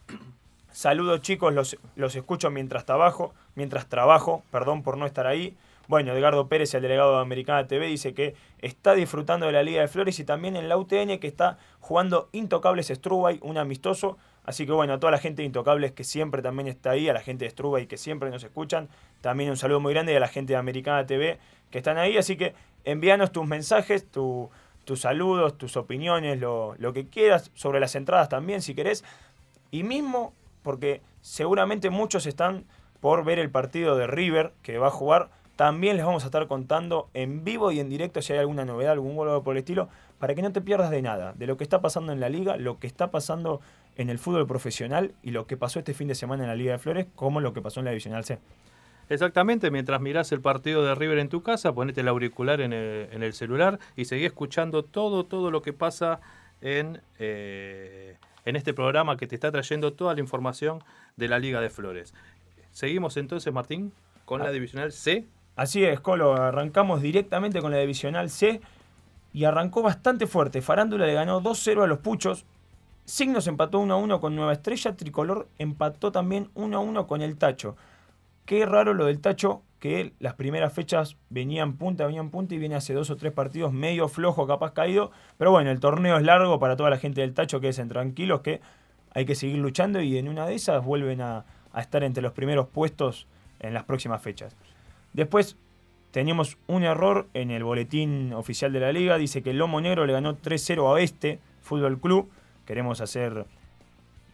Saludos 0.71 1.21
chicos, 1.21 1.53
los, 1.53 1.77
los 1.95 2.15
escucho 2.15 2.49
mientras 2.49 2.85
trabajo, 2.85 3.33
mientras 3.55 3.87
trabajo, 3.87 4.43
perdón 4.51 4.83
por 4.83 4.97
no 4.97 5.05
estar 5.05 5.27
ahí. 5.27 5.57
Bueno, 5.89 6.13
Edgardo 6.13 6.47
Pérez, 6.47 6.73
el 6.73 6.81
delegado 6.83 7.15
de 7.15 7.21
Americana 7.21 7.67
TV, 7.67 7.87
dice 7.87 8.13
que 8.13 8.35
está 8.59 8.93
disfrutando 8.93 9.47
de 9.47 9.51
la 9.51 9.63
Liga 9.63 9.81
de 9.81 9.89
Flores 9.89 10.17
y 10.19 10.23
también 10.23 10.55
en 10.55 10.69
la 10.69 10.77
UTN 10.77 11.19
que 11.19 11.27
está 11.27 11.57
jugando 11.81 12.29
Intocables 12.31 12.87
Strubay, 12.87 13.39
un 13.41 13.57
amistoso. 13.57 14.17
Así 14.45 14.65
que 14.65 14.71
bueno, 14.71 14.93
a 14.93 14.99
toda 14.99 15.11
la 15.11 15.17
gente 15.17 15.41
de 15.41 15.47
Intocables 15.47 15.91
que 15.91 16.05
siempre 16.05 16.41
también 16.41 16.69
está 16.69 16.91
ahí, 16.91 17.09
a 17.09 17.13
la 17.13 17.19
gente 17.19 17.43
de 17.43 17.51
Strubay 17.51 17.87
que 17.87 17.97
siempre 17.97 18.29
nos 18.29 18.41
escuchan, 18.43 18.87
también 19.19 19.49
un 19.49 19.57
saludo 19.57 19.81
muy 19.81 19.93
grande 19.93 20.13
y 20.13 20.15
a 20.15 20.21
la 20.21 20.29
gente 20.29 20.53
de 20.53 20.57
Americana 20.57 21.05
TV 21.05 21.39
que 21.69 21.79
están 21.79 21.97
ahí. 21.97 22.17
Así 22.17 22.37
que 22.37 22.53
envíanos 22.85 23.33
tus 23.33 23.45
mensajes, 23.45 24.09
tu, 24.09 24.49
tus 24.85 25.01
saludos, 25.01 25.57
tus 25.57 25.75
opiniones, 25.75 26.39
lo, 26.39 26.75
lo 26.77 26.93
que 26.93 27.07
quieras, 27.07 27.51
sobre 27.55 27.81
las 27.81 27.95
entradas 27.95 28.29
también, 28.29 28.61
si 28.61 28.73
querés. 28.73 29.03
Y 29.71 29.83
mismo, 29.83 30.33
porque 30.63 31.01
seguramente 31.21 31.89
muchos 31.89 32.25
están 32.25 32.65
por 32.99 33.23
ver 33.25 33.39
el 33.39 33.49
partido 33.49 33.95
de 33.95 34.07
River 34.07 34.53
que 34.61 34.77
va 34.77 34.87
a 34.87 34.91
jugar. 34.91 35.29
También 35.55 35.97
les 35.97 36.05
vamos 36.05 36.23
a 36.23 36.27
estar 36.27 36.47
contando 36.47 37.09
en 37.13 37.43
vivo 37.43 37.71
y 37.71 37.79
en 37.79 37.89
directo 37.89 38.21
si 38.21 38.33
hay 38.33 38.39
alguna 38.39 38.65
novedad, 38.65 38.93
algún 38.93 39.15
gol 39.15 39.43
por 39.43 39.55
el 39.55 39.59
estilo, 39.59 39.89
para 40.17 40.33
que 40.33 40.41
no 40.41 40.51
te 40.51 40.61
pierdas 40.61 40.89
de 40.89 41.01
nada, 41.01 41.33
de 41.33 41.45
lo 41.45 41.57
que 41.57 41.63
está 41.63 41.81
pasando 41.81 42.13
en 42.13 42.19
la 42.19 42.29
liga, 42.29 42.57
lo 42.57 42.79
que 42.79 42.87
está 42.87 43.11
pasando 43.11 43.61
en 43.97 44.09
el 44.09 44.17
fútbol 44.17 44.47
profesional 44.47 45.13
y 45.21 45.31
lo 45.31 45.47
que 45.47 45.57
pasó 45.57 45.79
este 45.79 45.93
fin 45.93 46.07
de 46.07 46.15
semana 46.15 46.43
en 46.43 46.49
la 46.49 46.55
Liga 46.55 46.73
de 46.73 46.79
Flores, 46.79 47.07
como 47.15 47.41
lo 47.41 47.53
que 47.53 47.61
pasó 47.61 47.79
en 47.79 47.85
la 47.85 47.91
Divisional 47.91 48.23
C. 48.23 48.39
Exactamente, 49.09 49.71
mientras 49.71 49.99
mirás 49.99 50.31
el 50.31 50.39
partido 50.39 50.85
de 50.85 50.95
River 50.95 51.19
en 51.19 51.27
tu 51.27 51.43
casa, 51.43 51.73
ponete 51.73 51.99
el 51.99 52.07
auricular 52.07 52.61
en 52.61 52.71
el, 52.71 53.33
celular 53.33 53.77
y 53.97 54.05
seguí 54.05 54.25
escuchando 54.25 54.83
todo, 54.83 55.25
todo 55.25 55.51
lo 55.51 55.61
que 55.61 55.73
pasa 55.73 56.21
en, 56.61 57.01
eh, 57.19 58.15
en 58.45 58.55
este 58.55 58.73
programa 58.73 59.17
que 59.17 59.27
te 59.27 59.35
está 59.35 59.51
trayendo 59.51 59.93
toda 59.93 60.13
la 60.13 60.19
información 60.19 60.83
de 61.15 61.27
la 61.27 61.39
Liga 61.39 61.61
de 61.61 61.69
Flores. 61.69 62.13
Seguimos 62.71 63.17
entonces, 63.17 63.51
Martín, 63.53 63.91
con 64.25 64.41
Ah. 64.41 64.45
la 64.45 64.51
Divisional 64.51 64.91
C. 64.91 65.27
Así 65.55 65.83
es, 65.83 65.99
Colo, 65.99 66.33
arrancamos 66.33 67.01
directamente 67.01 67.61
con 67.61 67.71
la 67.71 67.77
Divisional 67.77 68.29
C 68.29 68.61
y 69.33 69.43
arrancó 69.43 69.81
bastante 69.81 70.25
fuerte. 70.27 70.61
Farándula 70.61 71.05
le 71.05 71.13
ganó 71.13 71.41
2-0 71.41 71.83
a 71.83 71.87
los 71.87 71.99
Puchos. 71.99 72.45
Signos 73.05 73.47
empató 73.47 73.79
1-1 73.79 74.19
con 74.21 74.35
Nueva 74.35 74.53
Estrella. 74.53 74.95
Tricolor 74.95 75.47
empató 75.57 76.11
también 76.11 76.49
1-1 76.55 77.07
con 77.07 77.21
el 77.21 77.37
Tacho. 77.37 77.75
Qué 78.45 78.65
raro 78.65 78.93
lo 78.93 79.05
del 79.05 79.19
Tacho, 79.19 79.61
que 79.81 80.13
las 80.19 80.35
primeras 80.35 80.71
fechas 80.71 81.17
venían 81.31 81.73
punta, 81.73 82.05
venían 82.05 82.29
punta 82.29 82.53
y 82.53 82.59
viene 82.59 82.75
hace 82.75 82.93
dos 82.93 83.09
o 83.09 83.15
tres 83.17 83.33
partidos 83.33 83.73
medio 83.73 84.07
flojo, 84.07 84.45
capaz 84.45 84.73
caído. 84.73 85.09
Pero 85.39 85.49
bueno, 85.49 85.71
el 85.71 85.79
torneo 85.79 86.17
es 86.17 86.23
largo 86.23 86.59
para 86.59 86.75
toda 86.77 86.91
la 86.91 86.97
gente 86.97 87.21
del 87.21 87.33
Tacho, 87.33 87.59
que 87.59 87.67
dicen 87.67 87.89
tranquilos 87.89 88.41
que 88.41 88.61
hay 89.15 89.25
que 89.25 89.33
seguir 89.33 89.57
luchando 89.57 89.99
y 89.99 90.19
en 90.19 90.29
una 90.29 90.45
de 90.45 90.53
esas 90.53 90.85
vuelven 90.85 91.21
a, 91.21 91.45
estar 91.75 92.03
entre 92.03 92.21
los 92.21 92.31
primeros 92.33 92.67
puestos 92.67 93.25
en 93.59 93.73
las 93.73 93.83
próximas 93.83 94.21
fechas. 94.21 94.55
Después 95.13 95.57
teníamos 96.11 96.59
un 96.67 96.83
error 96.83 97.27
en 97.33 97.49
el 97.49 97.63
boletín 97.63 98.33
oficial 98.33 98.71
de 98.71 98.81
la 98.81 98.91
liga. 98.91 99.17
Dice 99.17 99.41
que 99.41 99.49
el 99.49 99.57
Lomo 99.57 99.81
Negro 99.81 100.05
le 100.05 100.13
ganó 100.13 100.37
3-0 100.37 100.77
a 100.77 100.91
Oeste 100.91 101.39
Fútbol 101.63 101.99
Club. 101.99 102.29
Queremos 102.67 103.01
hacer 103.01 103.47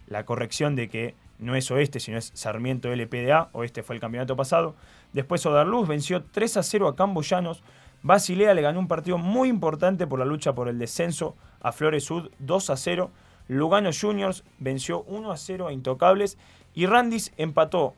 la 0.07 0.25
corrección 0.25 0.75
de 0.75 0.89
que 0.89 1.15
no 1.39 1.55
es 1.55 1.69
Oeste, 1.69 1.99
sino 1.99 2.17
es 2.17 2.31
Sarmiento 2.33 2.89
LPDA. 2.89 3.49
Oeste 3.53 3.83
fue 3.83 3.95
el 3.95 4.01
campeonato 4.01 4.35
pasado. 4.35 4.75
Después 5.13 5.45
Odarluz 5.45 5.87
venció 5.87 6.23
3 6.23 6.57
a 6.57 6.63
0 6.63 6.87
a 6.87 6.95
Camboyanos. 6.95 7.63
Basilea 8.03 8.53
le 8.53 8.61
ganó 8.61 8.79
un 8.79 8.87
partido 8.87 9.17
muy 9.17 9.49
importante 9.49 10.07
por 10.07 10.19
la 10.19 10.25
lucha 10.25 10.53
por 10.53 10.67
el 10.67 10.79
descenso 10.79 11.35
a 11.61 11.71
Flores 11.71 12.05
Sud 12.05 12.29
2 12.39 12.69
a 12.69 12.77
0. 12.77 13.11
Lugano 13.47 13.91
Juniors 13.93 14.43
venció 14.59 15.03
1 15.03 15.31
a 15.31 15.37
0 15.37 15.67
a 15.67 15.73
Intocables. 15.73 16.37
Y 16.73 16.85
Randis 16.85 17.31
empató 17.37 17.93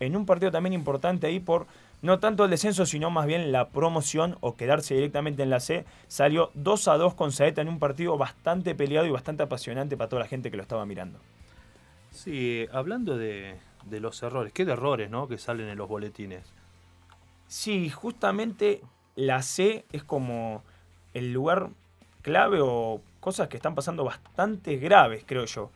en 0.00 0.16
un 0.16 0.26
partido 0.26 0.50
también 0.50 0.72
importante 0.72 1.26
ahí 1.26 1.40
por 1.40 1.66
no 2.02 2.18
tanto 2.18 2.44
el 2.44 2.50
descenso, 2.50 2.84
sino 2.84 3.10
más 3.10 3.26
bien 3.26 3.50
la 3.50 3.68
promoción 3.70 4.36
o 4.40 4.56
quedarse 4.56 4.94
directamente 4.94 5.42
en 5.42 5.50
la 5.50 5.60
C. 5.60 5.84
Salió 6.06 6.50
2 6.54 6.88
a 6.88 6.96
2 6.98 7.14
con 7.14 7.32
Saeta 7.32 7.62
en 7.62 7.68
un 7.68 7.78
partido 7.78 8.18
bastante 8.18 8.74
peleado 8.74 9.06
y 9.06 9.10
bastante 9.10 9.42
apasionante 9.42 9.96
para 9.96 10.08
toda 10.08 10.22
la 10.22 10.28
gente 10.28 10.50
que 10.50 10.56
lo 10.56 10.62
estaba 10.62 10.84
mirando. 10.84 11.18
Sí, 12.14 12.66
hablando 12.72 13.18
de, 13.18 13.56
los 13.90 14.22
errores, 14.22 14.52
qué 14.52 14.64
de 14.64 14.72
errores, 14.72 15.10
¿no? 15.10 15.26
Que 15.26 15.36
salen 15.36 15.68
en 15.68 15.76
los 15.76 15.88
boletines. 15.88 16.46
Sí, 17.48 17.90
justamente 17.90 18.82
la 19.16 19.42
C 19.42 19.84
es 19.92 20.04
como 20.04 20.62
el 21.12 21.32
lugar 21.32 21.70
clave 22.22 22.60
o 22.62 23.00
cosas 23.18 23.48
que 23.48 23.56
están 23.56 23.74
pasando 23.74 24.04
bastante 24.04 24.76
graves, 24.76 25.24
creo 25.26 25.44
yo. 25.44 25.70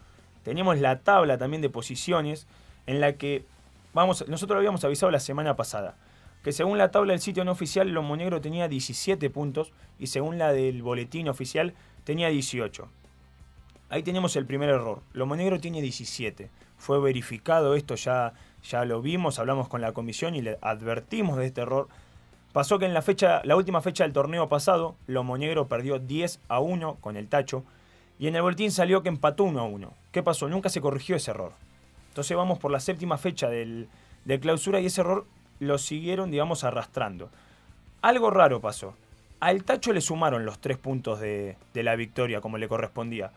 Teníamos 0.45 0.79
la 0.79 1.01
tabla 1.01 1.39
también 1.39 1.61
de 1.61 1.71
posiciones 1.71 2.47
en 2.87 3.01
la 3.01 3.15
que, 3.15 3.45
vamos, 3.93 4.27
nosotros 4.29 4.55
lo 4.55 4.59
habíamos 4.61 4.85
avisado 4.85 5.11
la 5.11 5.21
semana 5.21 5.57
pasada, 5.57 5.97
que 6.45 6.53
según 6.53 6.79
la 6.79 6.93
tabla 6.93 7.15
del 7.15 7.21
sitio 7.21 7.45
no 7.45 7.51
oficial, 7.51 7.89
Lomo 7.89 8.17
Negro 8.17 8.41
tenía 8.41 8.69
17 8.69 9.29
puntos 9.31 9.73
y 9.99 10.07
según 10.07 10.39
la 10.39 10.53
del 10.53 10.83
boletín 10.83 11.29
oficial 11.29 11.75
tenía 12.05 12.29
18. 12.29 12.89
Ahí 13.91 14.03
tenemos 14.03 14.37
el 14.37 14.45
primer 14.45 14.69
error. 14.69 15.01
Lomo 15.13 15.35
Negro 15.35 15.61
tiene 15.61 15.81
17. 15.81 16.51
Fue 16.77 17.01
verificado 17.01 17.75
esto, 17.75 17.95
ya, 17.95 18.35
ya 18.63 18.85
lo 18.85 19.01
vimos, 19.01 19.39
hablamos 19.39 19.69
con 19.69 19.81
la 19.81 19.93
comisión 19.93 20.35
y 20.35 20.43
le 20.43 20.59
advertimos 20.61 21.39
de 21.39 21.47
este 21.47 21.63
error. 21.63 21.89
Pasó 22.53 22.79
que 22.79 22.85
en 22.85 22.95
la, 22.95 23.03
fecha, 23.03 23.41
la 23.45 23.57
última 23.57 23.81
fecha 23.81 24.05
del 24.05 24.13
torneo 24.13 24.49
pasado, 24.49 24.95
Lomo 25.07 25.39
Negro 25.39 25.69
perdió 25.69 25.99
10 25.99 26.41
a 26.49 26.61
1 26.61 26.97
con 27.01 27.17
el 27.17 27.29
Tacho. 27.29 27.65
Y 28.19 28.27
en 28.27 28.37
el 28.37 28.43
boletín 28.43 28.73
salió 28.73 29.03
que 29.03 29.09
empató 29.09 29.45
1 29.45 29.61
a 29.61 29.65
1. 29.65 29.93
¿Qué 30.13 30.23
pasó? 30.23 30.49
Nunca 30.49 30.69
se 30.69 30.81
corrigió 30.81 31.17
ese 31.17 31.31
error. 31.31 31.53
Entonces 32.09 32.37
vamos 32.37 32.59
por 32.59 32.71
la 32.71 32.81
séptima 32.81 33.17
fecha 33.17 33.49
del, 33.49 33.89
de 34.25 34.41
clausura 34.41 34.81
y 34.81 34.87
ese 34.87 35.01
error 35.03 35.27
lo 35.61 35.79
siguieron, 35.79 36.31
digamos, 36.31 36.65
arrastrando. 36.65 37.31
Algo 38.03 38.31
raro 38.31 38.61
pasó. 38.61 38.95
Al 39.41 39.63
Tacho 39.63 39.93
le 39.93 40.01
sumaron 40.01 40.45
los 40.45 40.59
tres 40.59 40.79
puntos 40.79 41.21
de, 41.21 41.57
de 41.75 41.83
la 41.83 41.97
victoria 41.97 42.41
como 42.41 42.59
le 42.59 42.69
correspondía. 42.69 43.31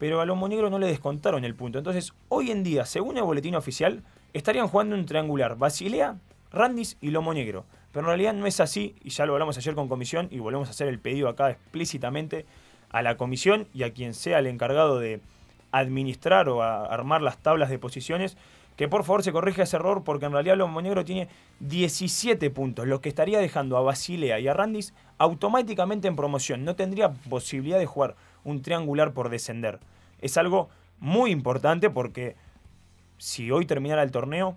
Pero 0.00 0.22
a 0.22 0.24
Lomo 0.24 0.48
Negro 0.48 0.70
no 0.70 0.78
le 0.78 0.86
descontaron 0.86 1.44
el 1.44 1.54
punto. 1.54 1.76
Entonces, 1.76 2.14
hoy 2.30 2.50
en 2.50 2.64
día, 2.64 2.86
según 2.86 3.18
el 3.18 3.22
boletín 3.22 3.54
oficial, 3.54 4.02
estarían 4.32 4.66
jugando 4.66 4.96
un 4.96 5.04
triangular. 5.04 5.58
Basilea, 5.58 6.16
Randis 6.50 6.96
y 7.02 7.10
Lomo 7.10 7.34
Negro. 7.34 7.66
Pero 7.92 8.06
en 8.06 8.06
realidad 8.06 8.32
no 8.32 8.46
es 8.46 8.60
así, 8.60 8.96
y 9.04 9.10
ya 9.10 9.26
lo 9.26 9.34
hablamos 9.34 9.58
ayer 9.58 9.74
con 9.74 9.88
comisión, 9.88 10.28
y 10.30 10.38
volvemos 10.38 10.68
a 10.68 10.70
hacer 10.70 10.88
el 10.88 10.98
pedido 10.98 11.28
acá 11.28 11.50
explícitamente 11.50 12.46
a 12.88 13.02
la 13.02 13.18
comisión 13.18 13.68
y 13.74 13.82
a 13.82 13.92
quien 13.92 14.14
sea 14.14 14.38
el 14.38 14.46
encargado 14.46 14.98
de 14.98 15.20
administrar 15.70 16.48
o 16.48 16.62
armar 16.62 17.20
las 17.20 17.36
tablas 17.36 17.68
de 17.68 17.78
posiciones, 17.78 18.38
que 18.76 18.88
por 18.88 19.04
favor 19.04 19.22
se 19.22 19.32
corrija 19.32 19.64
ese 19.64 19.76
error, 19.76 20.02
porque 20.02 20.24
en 20.24 20.32
realidad 20.32 20.56
Lomo 20.56 20.80
Negro 20.80 21.04
tiene 21.04 21.28
17 21.58 22.48
puntos, 22.48 22.86
lo 22.86 23.02
que 23.02 23.10
estaría 23.10 23.38
dejando 23.38 23.76
a 23.76 23.82
Basilea 23.82 24.40
y 24.40 24.48
a 24.48 24.54
Randis 24.54 24.94
automáticamente 25.18 26.08
en 26.08 26.16
promoción. 26.16 26.64
No 26.64 26.74
tendría 26.74 27.12
posibilidad 27.12 27.78
de 27.78 27.84
jugar 27.84 28.16
un 28.44 28.62
triangular 28.62 29.12
por 29.12 29.28
descender. 29.28 29.80
Es 30.20 30.36
algo 30.36 30.68
muy 30.98 31.30
importante 31.30 31.90
porque 31.90 32.36
si 33.18 33.50
hoy 33.50 33.66
terminara 33.66 34.02
el 34.02 34.10
torneo, 34.10 34.56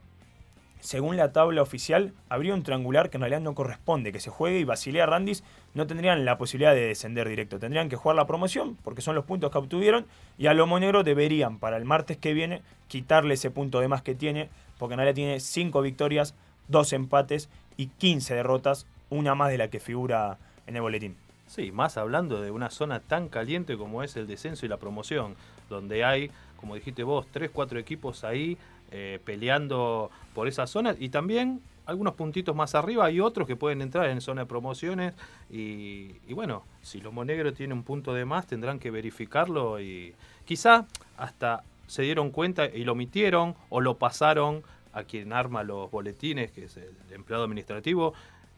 según 0.83 1.15
la 1.15 1.31
tabla 1.31 1.61
oficial, 1.61 2.13
habría 2.27 2.53
un 2.53 2.63
triangular 2.63 3.09
que 3.09 3.15
en 3.15 3.21
realidad 3.21 3.39
no 3.39 3.55
corresponde 3.55 4.11
que 4.11 4.19
se 4.19 4.29
juegue 4.29 4.59
y 4.59 4.63
Basilea 4.65 5.05
Randis 5.05 5.41
no 5.73 5.87
tendrían 5.87 6.25
la 6.25 6.37
posibilidad 6.37 6.73
de 6.73 6.87
descender 6.87 7.29
directo. 7.29 7.57
Tendrían 7.57 7.87
que 7.87 7.95
jugar 7.95 8.17
la 8.17 8.27
promoción 8.27 8.77
porque 8.83 9.01
son 9.01 9.15
los 9.15 9.23
puntos 9.23 9.49
que 9.49 9.57
obtuvieron 9.57 10.05
y 10.37 10.47
a 10.47 10.53
Lomo 10.53 10.77
Negro 10.81 11.03
deberían 11.03 11.57
para 11.57 11.77
el 11.77 11.85
martes 11.85 12.17
que 12.17 12.33
viene 12.33 12.63
quitarle 12.89 13.35
ese 13.35 13.49
punto 13.49 13.79
de 13.79 13.87
más 13.87 14.01
que 14.01 14.13
tiene 14.13 14.49
porque 14.77 14.95
en 14.95 14.97
realidad 14.97 15.15
tiene 15.15 15.39
5 15.39 15.81
victorias, 15.81 16.35
2 16.67 16.91
empates 16.91 17.49
y 17.77 17.87
15 17.87 18.35
derrotas, 18.35 18.85
una 19.09 19.35
más 19.35 19.51
de 19.51 19.59
la 19.59 19.69
que 19.69 19.79
figura 19.79 20.37
en 20.67 20.75
el 20.75 20.81
boletín. 20.81 21.22
Sí, 21.53 21.71
más 21.71 21.97
hablando 21.97 22.41
de 22.41 22.49
una 22.49 22.71
zona 22.71 22.99
tan 22.99 23.29
caliente 23.29 23.77
como 23.77 24.01
es 24.01 24.15
el 24.15 24.25
descenso 24.25 24.65
y 24.65 24.69
la 24.69 24.77
promoción, 24.77 25.35
donde 25.69 26.03
hay, 26.03 26.31
como 26.57 26.73
dijiste 26.73 27.03
vos, 27.03 27.27
tres, 27.31 27.51
cuatro 27.53 27.77
equipos 27.77 28.23
ahí 28.23 28.57
eh, 28.89 29.19
peleando 29.23 30.09
por 30.33 30.47
esa 30.47 30.65
zona 30.65 30.95
y 30.97 31.09
también 31.09 31.61
algunos 31.85 32.15
puntitos 32.15 32.55
más 32.55 32.73
arriba 32.73 33.05
hay 33.05 33.19
otros 33.19 33.47
que 33.47 33.55
pueden 33.55 33.83
entrar 33.83 34.09
en 34.09 34.19
zona 34.19 34.41
de 34.41 34.47
promociones 34.47 35.13
y, 35.51 36.15
y 36.27 36.33
bueno, 36.33 36.63
si 36.81 37.01
Lomo 37.01 37.23
Negro 37.23 37.53
tiene 37.53 37.75
un 37.75 37.83
punto 37.83 38.15
de 38.15 38.25
más 38.25 38.47
tendrán 38.47 38.79
que 38.79 38.89
verificarlo 38.89 39.79
y 39.79 40.15
quizá 40.45 40.87
hasta 41.17 41.61
se 41.85 42.01
dieron 42.01 42.31
cuenta 42.31 42.65
y 42.65 42.83
lo 42.83 42.93
omitieron 42.93 43.53
o 43.69 43.79
lo 43.79 43.99
pasaron 43.99 44.63
a 44.93 45.03
quien 45.03 45.33
arma 45.33 45.63
los 45.63 45.91
boletines, 45.91 46.51
que 46.51 46.65
es 46.65 46.77
el 46.77 46.95
empleado 47.11 47.43
administrativo, 47.43 48.13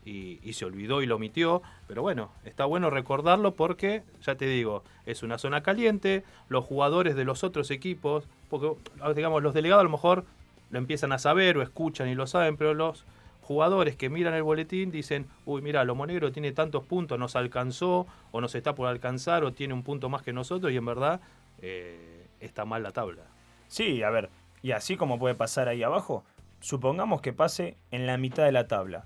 y, 0.05 0.53
se 0.53 0.65
olvidó 0.65 1.01
y 1.01 1.07
lo 1.07 1.15
omitió. 1.15 1.61
Pero 1.87 2.01
bueno, 2.01 2.31
está 2.43 2.65
bueno 2.65 2.89
recordarlo 2.89 3.55
porque, 3.55 4.03
ya 4.21 4.35
te 4.35 4.45
digo, 4.45 4.83
es 5.05 5.23
una 5.23 5.37
zona 5.37 5.63
caliente, 5.63 6.23
los 6.47 6.63
jugadores 6.63 7.15
de 7.15 7.25
los 7.25 7.43
otros 7.43 7.71
equipos, 7.71 8.25
porque 8.49 8.73
digamos, 9.15 9.41
los 9.41 9.53
delegados 9.53 9.81
a 9.81 9.85
lo 9.85 9.89
mejor 9.89 10.25
lo 10.69 10.77
empiezan 10.79 11.11
a 11.11 11.19
saber 11.19 11.57
o 11.57 11.61
escuchan 11.61 12.07
y 12.07 12.15
lo 12.15 12.27
saben, 12.27 12.57
pero 12.57 12.73
los 12.73 13.05
jugadores 13.41 13.95
que 13.95 14.09
miran 14.09 14.33
el 14.33 14.43
boletín 14.43 14.91
dicen, 14.91 15.27
uy, 15.45 15.61
mira, 15.61 15.83
Lomo 15.83 16.05
Negro 16.05 16.31
tiene 16.31 16.51
tantos 16.51 16.83
puntos, 16.83 17.19
nos 17.19 17.35
alcanzó 17.35 18.07
o 18.31 18.41
nos 18.41 18.55
está 18.55 18.73
por 18.73 18.87
alcanzar 18.87 19.43
o 19.43 19.53
tiene 19.53 19.73
un 19.73 19.83
punto 19.83 20.09
más 20.09 20.23
que 20.23 20.33
nosotros 20.33 20.71
y 20.71 20.77
en 20.77 20.85
verdad 20.85 21.21
eh, 21.61 22.25
está 22.39 22.65
mal 22.65 22.83
la 22.83 22.91
tabla. 22.91 23.23
Sí, 23.67 24.03
a 24.03 24.09
ver, 24.09 24.29
y 24.63 24.71
así 24.71 24.97
como 24.97 25.19
puede 25.19 25.35
pasar 25.35 25.67
ahí 25.67 25.83
abajo, 25.83 26.23
supongamos 26.59 27.21
que 27.21 27.33
pase 27.33 27.77
en 27.91 28.07
la 28.07 28.17
mitad 28.17 28.43
de 28.43 28.51
la 28.51 28.67
tabla. 28.67 29.05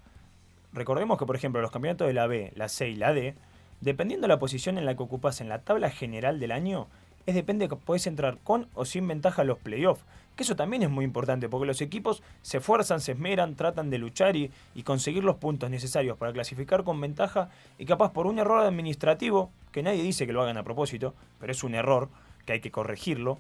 Recordemos 0.74 1.18
que, 1.18 1.26
por 1.26 1.36
ejemplo, 1.36 1.62
los 1.62 1.72
campeonatos 1.72 2.08
de 2.08 2.14
la 2.14 2.28
B, 2.28 2.52
la 2.56 2.70
C 2.70 2.90
y 2.90 2.96
la 2.96 3.14
D, 3.14 3.36
dependiendo 3.82 4.26
de 4.26 4.30
la 4.30 4.40
posición 4.40 4.78
en 4.78 4.86
la 4.86 4.96
que 4.96 5.04
ocupas 5.04 5.42
en 5.42 5.50
la 5.50 5.60
tabla 5.60 5.90
general 5.90 6.40
del 6.40 6.52
año, 6.52 6.88
es 7.26 7.36
depende 7.36 7.70
que 7.70 7.76
podés 7.76 8.08
entrar 8.08 8.38
con 8.44 8.68
o 8.74 8.86
sin 8.86 9.08
ventaja 9.08 9.42
a 9.42 9.46
los 9.46 9.58
playoffs. 9.58 10.04
Que 10.36 10.44
eso 10.44 10.56
también 10.56 10.84
es 10.84 10.90
muy 10.90 11.06
importante, 11.06 11.50
porque 11.50 11.66
los 11.66 11.82
equipos 11.82 12.24
se 12.42 12.58
esfuerzan, 12.58 13.02
se 13.02 13.12
esmeran, 13.12 13.56
tratan 13.56 13.90
de 13.90 13.98
luchar 13.98 14.36
y, 14.36 14.52
y 14.74 14.84
conseguir 14.84 15.24
los 15.24 15.36
puntos 15.36 15.70
necesarios 15.70 16.18
para 16.18 16.32
clasificar 16.32 16.84
con 16.84 17.00
ventaja 17.02 17.50
y 17.78 17.86
capaz 17.86 18.14
por 18.14 18.26
un 18.26 18.40
error 18.40 18.62
administrativo, 18.62 19.52
que 19.72 19.84
nadie 19.84 20.02
dice 20.02 20.26
que 20.26 20.34
lo 20.34 20.42
hagan 20.42 20.58
a 20.58 20.64
propósito, 20.64 21.14
pero 21.40 21.52
es 21.52 21.64
un 21.64 21.76
error 21.76 22.10
que 22.46 22.54
hay 22.54 22.62
que 22.62 22.72
corregirlo, 22.72 23.38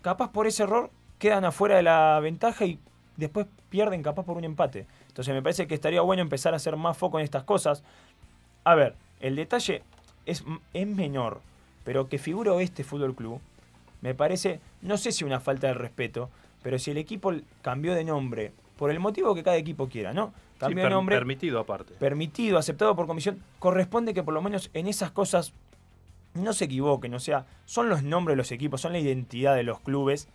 capaz 0.00 0.32
por 0.32 0.46
ese 0.46 0.62
error 0.62 0.90
quedan 1.18 1.44
afuera 1.44 1.76
de 1.76 1.82
la 1.82 2.18
ventaja 2.20 2.64
y 2.64 2.80
después 3.16 3.46
pierden 3.68 4.02
capaz 4.02 4.24
por 4.24 4.36
un 4.36 4.44
empate. 4.44 4.86
Entonces 5.08 5.34
me 5.34 5.42
parece 5.42 5.66
que 5.66 5.74
estaría 5.74 6.00
bueno 6.00 6.22
empezar 6.22 6.54
a 6.54 6.56
hacer 6.56 6.76
más 6.76 6.96
foco 6.96 7.18
en 7.18 7.24
estas 7.24 7.44
cosas. 7.44 7.82
A 8.64 8.74
ver, 8.74 8.94
el 9.20 9.36
detalle 9.36 9.82
es, 10.26 10.44
es 10.72 10.86
menor, 10.86 11.40
pero 11.84 12.08
que 12.08 12.18
figura 12.18 12.60
este 12.62 12.84
Fútbol 12.84 13.14
Club, 13.14 13.40
me 14.00 14.14
parece, 14.14 14.60
no 14.82 14.96
sé 14.96 15.12
si 15.12 15.24
una 15.24 15.40
falta 15.40 15.68
de 15.68 15.74
respeto, 15.74 16.30
pero 16.62 16.78
si 16.78 16.90
el 16.90 16.98
equipo 16.98 17.32
cambió 17.60 17.94
de 17.94 18.04
nombre, 18.04 18.52
por 18.76 18.90
el 18.90 19.00
motivo 19.00 19.34
que 19.34 19.42
cada 19.42 19.56
equipo 19.56 19.88
quiera, 19.88 20.12
¿no? 20.12 20.32
Cambió 20.58 20.84
Sí, 20.84 20.88
de 20.88 20.90
nombre, 20.90 21.16
Permitido 21.16 21.58
aparte. 21.60 21.94
permitido, 21.94 22.58
aceptado 22.58 22.94
por 22.94 23.06
comisión, 23.06 23.42
corresponde 23.58 24.14
que 24.14 24.22
por 24.22 24.34
lo 24.34 24.42
menos 24.42 24.70
en 24.74 24.86
esas 24.86 25.10
cosas 25.10 25.52
no 26.34 26.52
se 26.52 26.64
equivoquen, 26.64 27.14
o 27.14 27.20
sea, 27.20 27.46
son 27.64 27.88
los 27.88 28.02
nombres 28.02 28.34
de 28.34 28.38
los 28.38 28.52
equipos, 28.52 28.80
son 28.80 28.92
la 28.92 28.98
identidad 28.98 29.54
de 29.54 29.64
los 29.64 29.80
clubes, 29.80 30.28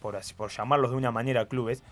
por, 0.00 0.16
así, 0.16 0.32
por 0.34 0.50
llamarlos 0.50 0.90
de 0.92 0.96
una 0.96 1.10
manera 1.10 1.46
clubes, 1.46 1.82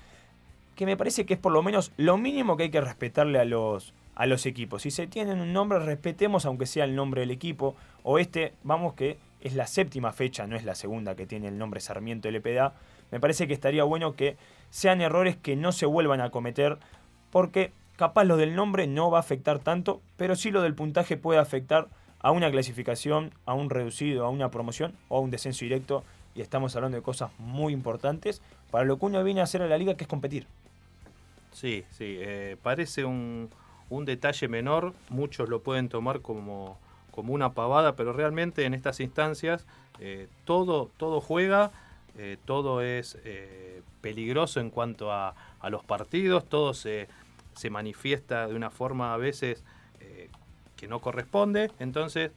que 0.79 0.87
me 0.87 0.97
parece 0.97 1.27
que 1.27 1.35
es 1.35 1.41
por 1.41 1.51
lo 1.51 1.61
menos 1.61 1.91
lo 1.97 2.17
mínimo 2.19 2.57
que 2.57 2.63
hay 2.63 2.71
que 2.71 2.81
respetarle 2.81 3.41
a 3.41 3.45
los, 3.45 3.95
a 4.15 4.27
los 4.27 4.47
equipos. 4.47 4.83
Si 4.83 4.93
se 4.93 5.09
tienen 5.09 5.41
un 5.41 5.53
nombre, 5.53 5.81
respetemos 5.81 6.47
aunque 6.47 6.67
sea 6.67 6.85
el 6.85 6.95
nombre 6.95 7.23
del 7.23 7.33
equipo, 7.33 7.75
o 8.05 8.21
este, 8.21 8.53
vamos 8.63 8.95
que 8.95 9.19
es 9.41 9.57
la 9.57 9.67
séptima 9.67 10.13
fecha, 10.13 10.47
no 10.47 10.55
es 10.55 10.63
la 10.65 10.77
segunda 10.77 11.17
que 11.17 11.27
tiene 11.27 11.49
el 11.49 11.59
nombre 11.59 11.81
Sarmiento 11.81 12.31
LPDA, 12.31 12.75
me 13.11 13.19
parece 13.19 13.49
que 13.49 13.55
estaría 13.55 13.83
bueno 13.83 14.15
que 14.15 14.37
sean 14.71 15.01
errores 15.01 15.37
que 15.37 15.57
no 15.57 15.73
se 15.73 15.85
vuelvan 15.85 16.21
a 16.21 16.31
cometer, 16.31 16.79
porque 17.33 17.73
capaz 17.97 18.23
lo 18.23 18.37
del 18.37 18.55
nombre 18.55 18.87
no 18.87 19.11
va 19.11 19.19
a 19.19 19.23
afectar 19.23 19.59
tanto, 19.59 20.01
pero 20.17 20.37
sí 20.37 20.53
lo 20.53 20.63
del 20.63 20.77
puntaje 20.77 21.17
puede 21.17 21.41
afectar 21.41 21.89
a 22.21 22.31
una 22.31 22.53
clasificación, 22.53 23.35
a 23.47 23.55
un 23.55 23.69
reducido, 23.69 24.25
a 24.25 24.31
una 24.31 24.53
promoción 24.53 24.95
o 25.09 25.17
a 25.17 25.21
un 25.21 25.33
descenso 25.33 25.65
directo. 25.65 26.05
Y 26.37 26.41
estamos 26.41 26.77
hablando 26.77 26.97
de 26.97 27.03
cosas 27.03 27.33
muy 27.39 27.73
importantes 27.73 28.43
para 28.71 28.85
lo 28.85 28.97
que 29.01 29.07
uno 29.07 29.25
viene 29.25 29.41
a 29.41 29.45
hacer 29.45 29.61
a 29.61 29.67
la 29.67 29.77
liga, 29.77 29.97
que 29.97 30.05
es 30.05 30.09
competir. 30.09 30.47
Sí, 31.59 31.85
sí, 31.91 32.19
eh, 32.21 32.57
parece 32.63 33.05
un, 33.05 33.51
un 33.91 34.05
detalle 34.05 34.47
menor, 34.47 34.95
muchos 35.09 35.49
lo 35.49 35.61
pueden 35.61 35.89
tomar 35.89 36.21
como, 36.21 36.79
como 37.11 37.33
una 37.33 37.53
pavada, 37.53 37.97
pero 37.97 38.13
realmente 38.13 38.65
en 38.65 38.75
estas 38.75 39.01
instancias 39.01 39.67
eh, 39.99 40.29
todo, 40.45 40.89
todo 40.99 41.21
juega, 41.21 41.73
eh, 42.17 42.37
todo 42.45 42.81
es 42.81 43.19
eh, 43.25 43.83
peligroso 44.01 44.61
en 44.61 44.71
cuanto 44.71 45.11
a, 45.13 45.35
a 45.59 45.69
los 45.69 45.83
partidos, 45.83 46.49
todo 46.49 46.75
se, 46.75 47.09
se 47.57 47.71
manifiesta 47.71 48.47
de 48.47 48.55
una 48.55 48.71
forma 48.71 49.13
a 49.13 49.17
veces 49.17 49.65
eh, 49.99 50.29
que 50.77 50.87
no 50.87 51.01
corresponde, 51.01 51.73
entonces 51.81 52.31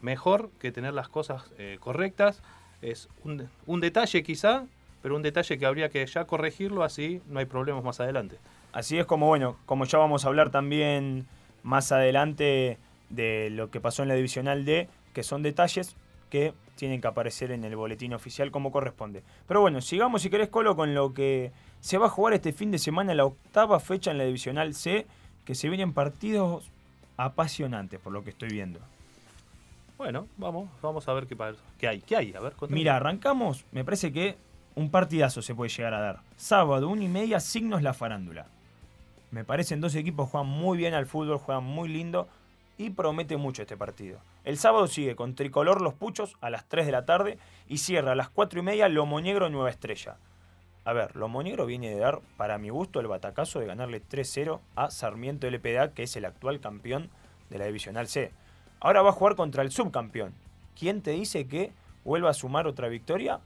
mejor 0.00 0.48
que 0.58 0.72
tener 0.72 0.94
las 0.94 1.08
cosas 1.10 1.44
correctas, 1.80 2.42
es 2.80 3.10
un, 3.24 3.46
un 3.66 3.80
detalle 3.80 4.22
quizá, 4.22 4.64
pero 5.02 5.16
un 5.16 5.22
detalle 5.22 5.58
que 5.58 5.66
habría 5.66 5.88
que 5.88 6.04
ya 6.06 6.24
corregirlo, 6.24 6.82
así 6.82 7.20
no 7.28 7.38
hay 7.38 7.46
problemas 7.46 7.84
más 7.84 8.00
adelante. 8.00 8.38
Así 8.72 8.98
es 8.98 9.06
como, 9.06 9.26
bueno, 9.26 9.56
como 9.66 9.84
ya 9.84 9.98
vamos 9.98 10.24
a 10.24 10.28
hablar 10.28 10.50
también 10.50 11.26
más 11.62 11.92
adelante 11.92 12.78
de 13.10 13.50
lo 13.50 13.70
que 13.70 13.80
pasó 13.80 14.02
en 14.02 14.08
la 14.08 14.14
Divisional 14.14 14.64
D, 14.64 14.88
que 15.12 15.22
son 15.22 15.42
detalles 15.42 15.96
que 16.30 16.52
tienen 16.76 17.00
que 17.00 17.06
aparecer 17.06 17.50
en 17.52 17.64
el 17.64 17.74
boletín 17.74 18.12
oficial 18.12 18.50
como 18.50 18.70
corresponde. 18.70 19.22
Pero 19.48 19.60
bueno, 19.60 19.80
sigamos 19.80 20.22
si 20.22 20.30
querés, 20.30 20.48
Colo, 20.48 20.76
con 20.76 20.94
lo 20.94 21.14
que 21.14 21.52
se 21.80 21.98
va 21.98 22.06
a 22.06 22.10
jugar 22.10 22.34
este 22.34 22.52
fin 22.52 22.70
de 22.70 22.78
semana, 22.78 23.14
la 23.14 23.24
octava 23.24 23.80
fecha 23.80 24.10
en 24.10 24.18
la 24.18 24.24
Divisional 24.24 24.74
C, 24.74 25.06
que 25.44 25.54
se 25.54 25.68
vienen 25.68 25.92
partidos 25.92 26.70
apasionantes, 27.16 27.98
por 28.00 28.12
lo 28.12 28.22
que 28.22 28.30
estoy 28.30 28.50
viendo. 28.50 28.80
Bueno, 29.96 30.26
vamos, 30.36 30.68
vamos 30.82 31.08
a 31.08 31.14
ver 31.14 31.26
qué, 31.26 31.36
qué 31.78 31.88
hay. 31.88 32.00
¿Qué 32.02 32.16
hay? 32.16 32.34
A 32.34 32.40
ver. 32.40 32.52
Mira, 32.68 32.96
arrancamos, 32.96 33.64
me 33.72 33.84
parece 33.84 34.12
que 34.12 34.36
un 34.76 34.90
partidazo 34.90 35.42
se 35.42 35.54
puede 35.54 35.70
llegar 35.70 35.94
a 35.94 36.00
dar. 36.00 36.20
Sábado, 36.36 36.88
una 36.88 37.02
y 37.02 37.08
media, 37.08 37.40
signos 37.40 37.82
la 37.82 37.94
farándula. 37.94 38.46
Me 39.30 39.42
parecen 39.42 39.80
dos 39.80 39.94
equipos 39.94 40.28
juegan 40.28 40.48
muy 40.48 40.78
bien 40.78 40.94
al 40.94 41.06
fútbol, 41.06 41.38
juegan 41.38 41.64
muy 41.64 41.88
lindo 41.88 42.28
y 42.76 42.90
promete 42.90 43.38
mucho 43.38 43.62
este 43.62 43.76
partido. 43.76 44.20
El 44.44 44.58
sábado 44.58 44.86
sigue 44.86 45.16
con 45.16 45.34
Tricolor 45.34 45.80
Los 45.80 45.94
Puchos 45.94 46.36
a 46.42 46.50
las 46.50 46.66
3 46.66 46.84
de 46.86 46.92
la 46.92 47.06
tarde 47.06 47.38
y 47.68 47.78
cierra 47.78 48.12
a 48.12 48.14
las 48.14 48.28
4 48.28 48.60
y 48.60 48.62
media 48.62 48.88
Lomo 48.88 49.18
Negro 49.20 49.48
Nueva 49.48 49.70
Estrella. 49.70 50.18
A 50.84 50.92
ver, 50.92 51.16
Lomo 51.16 51.42
Negro 51.42 51.64
viene 51.64 51.88
de 51.88 51.98
dar, 51.98 52.20
para 52.36 52.58
mi 52.58 52.68
gusto, 52.68 53.00
el 53.00 53.08
batacazo 53.08 53.58
de 53.58 53.66
ganarle 53.66 54.02
3-0 54.02 54.60
a 54.76 54.90
Sarmiento 54.90 55.50
LPDA, 55.50 55.94
que 55.94 56.02
es 56.02 56.14
el 56.16 56.26
actual 56.26 56.60
campeón 56.60 57.08
de 57.48 57.58
la 57.58 57.64
Divisional 57.64 58.08
C. 58.08 58.30
Ahora 58.78 59.00
va 59.02 59.08
a 59.08 59.14
jugar 59.14 59.36
contra 59.36 59.62
el 59.62 59.72
subcampeón. 59.72 60.34
¿Quién 60.78 61.00
te 61.00 61.12
dice 61.12 61.48
que 61.48 61.72
vuelva 62.04 62.30
a 62.30 62.34
sumar 62.34 62.66
otra 62.66 62.88
victoria? 62.88 63.40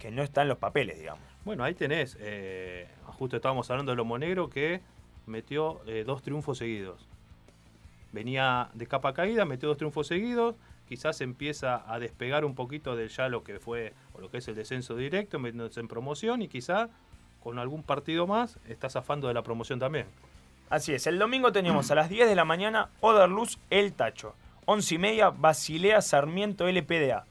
Que 0.00 0.10
no 0.10 0.22
está 0.22 0.42
en 0.42 0.48
los 0.48 0.58
papeles, 0.58 0.98
digamos. 0.98 1.22
Bueno, 1.44 1.62
ahí 1.62 1.74
tenés. 1.74 2.16
eh, 2.20 2.88
justo 3.18 3.36
estábamos 3.36 3.70
hablando 3.70 3.92
de 3.92 3.96
Lomo 3.96 4.18
Negro 4.18 4.50
que 4.50 4.80
metió 5.26 5.80
eh, 5.86 6.02
dos 6.04 6.22
triunfos 6.22 6.58
seguidos. 6.58 7.06
Venía 8.12 8.70
de 8.74 8.86
capa 8.86 9.14
caída, 9.14 9.44
metió 9.44 9.68
dos 9.68 9.78
triunfos 9.78 10.08
seguidos. 10.08 10.56
Quizás 10.88 11.20
empieza 11.20 11.84
a 11.86 12.00
despegar 12.00 12.44
un 12.44 12.56
poquito 12.56 12.96
de 12.96 13.08
ya 13.08 13.28
lo 13.28 13.44
que 13.44 13.60
fue 13.60 13.92
o 14.14 14.20
lo 14.20 14.30
que 14.30 14.38
es 14.38 14.48
el 14.48 14.56
descenso 14.56 14.96
directo, 14.96 15.38
metiéndose 15.38 15.78
en 15.78 15.86
promoción 15.86 16.42
y 16.42 16.48
quizá 16.48 16.88
con 17.44 17.58
algún 17.58 17.82
partido 17.84 18.26
más 18.26 18.58
está 18.68 18.90
zafando 18.90 19.28
de 19.28 19.34
la 19.34 19.42
promoción 19.42 19.78
también. 19.78 20.06
Así 20.68 20.92
es, 20.92 21.06
el 21.06 21.18
domingo 21.18 21.52
tenemos 21.52 21.90
a 21.90 21.94
las 21.94 22.08
10 22.08 22.28
de 22.28 22.34
la 22.34 22.44
mañana 22.44 22.90
Oderluz 23.00 23.58
El 23.70 23.92
Tacho. 23.92 24.34
11 24.66 24.94
y 24.94 24.98
media 24.98 25.30
Basilea 25.30 26.00
Sarmiento 26.00 26.68
LPDA. 26.68 27.24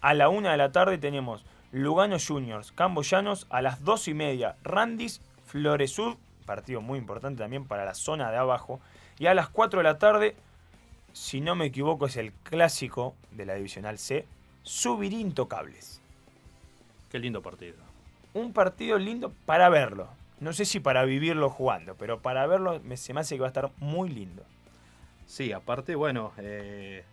A 0.00 0.14
la 0.14 0.28
1 0.28 0.50
de 0.50 0.56
la 0.56 0.72
tarde 0.72 0.98
tenemos 0.98 1.44
Lugano 1.72 2.16
Juniors, 2.18 2.72
Camboyanos. 2.72 3.46
A 3.50 3.62
las 3.62 3.84
2 3.84 4.08
y 4.08 4.14
media 4.14 4.56
Randis 4.62 5.20
Floresud, 5.46 6.16
partido 6.46 6.80
muy 6.80 6.98
importante 6.98 7.42
también 7.42 7.66
para 7.66 7.84
la 7.84 7.94
zona 7.94 8.30
de 8.30 8.38
abajo. 8.38 8.80
Y 9.18 9.26
a 9.26 9.34
las 9.34 9.48
4 9.48 9.80
de 9.80 9.84
la 9.84 9.98
tarde, 9.98 10.36
si 11.12 11.40
no 11.40 11.54
me 11.54 11.66
equivoco, 11.66 12.06
es 12.06 12.16
el 12.16 12.32
clásico 12.32 13.14
de 13.32 13.46
la 13.46 13.54
Divisional 13.54 13.98
C, 13.98 14.26
Subir 14.62 15.12
Intocables. 15.12 16.00
Qué 17.10 17.18
lindo 17.18 17.42
partido. 17.42 17.76
Un 18.34 18.52
partido 18.52 18.98
lindo 18.98 19.32
para 19.46 19.68
verlo. 19.68 20.08
No 20.40 20.52
sé 20.52 20.64
si 20.64 20.78
para 20.78 21.04
vivirlo 21.04 21.50
jugando, 21.50 21.96
pero 21.96 22.20
para 22.20 22.46
verlo 22.46 22.80
me, 22.84 22.96
se 22.96 23.12
me 23.12 23.20
hace 23.20 23.34
que 23.34 23.40
va 23.40 23.46
a 23.46 23.48
estar 23.48 23.70
muy 23.78 24.08
lindo. 24.08 24.44
Sí, 25.26 25.52
aparte, 25.52 25.94
bueno, 25.96 26.32
eh, 26.38 27.04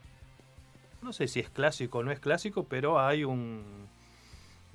no 1.02 1.12
sé 1.12 1.28
si 1.28 1.40
es 1.40 1.50
clásico 1.50 2.00
o 2.00 2.04
no 2.04 2.12
es 2.12 2.20
clásico, 2.20 2.66
pero 2.66 3.00
hay 3.00 3.24
un, 3.24 3.88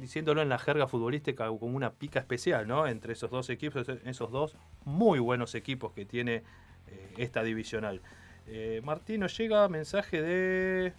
diciéndolo 0.01 0.43
en 0.43 0.49
la 0.49 0.59
jerga 0.59 0.87
futbolística, 0.87 1.47
como 1.47 1.77
una 1.77 1.93
pica 1.93 2.19
especial, 2.21 2.67
¿no? 2.67 2.87
Entre 2.87 3.13
esos 3.13 3.31
dos 3.31 3.51
equipos, 3.51 3.89
esos 4.05 4.31
dos 4.31 4.57
muy 4.85 5.19
buenos 5.19 5.55
equipos 5.55 5.93
que 5.93 6.05
tiene 6.05 6.43
eh, 6.89 7.15
esta 7.19 7.43
divisional. 7.43 8.01
Eh, 8.47 8.81
Martín, 8.85 9.21
nos 9.21 9.37
llega 9.37 9.69
mensaje 9.69 10.21
de 10.21 10.93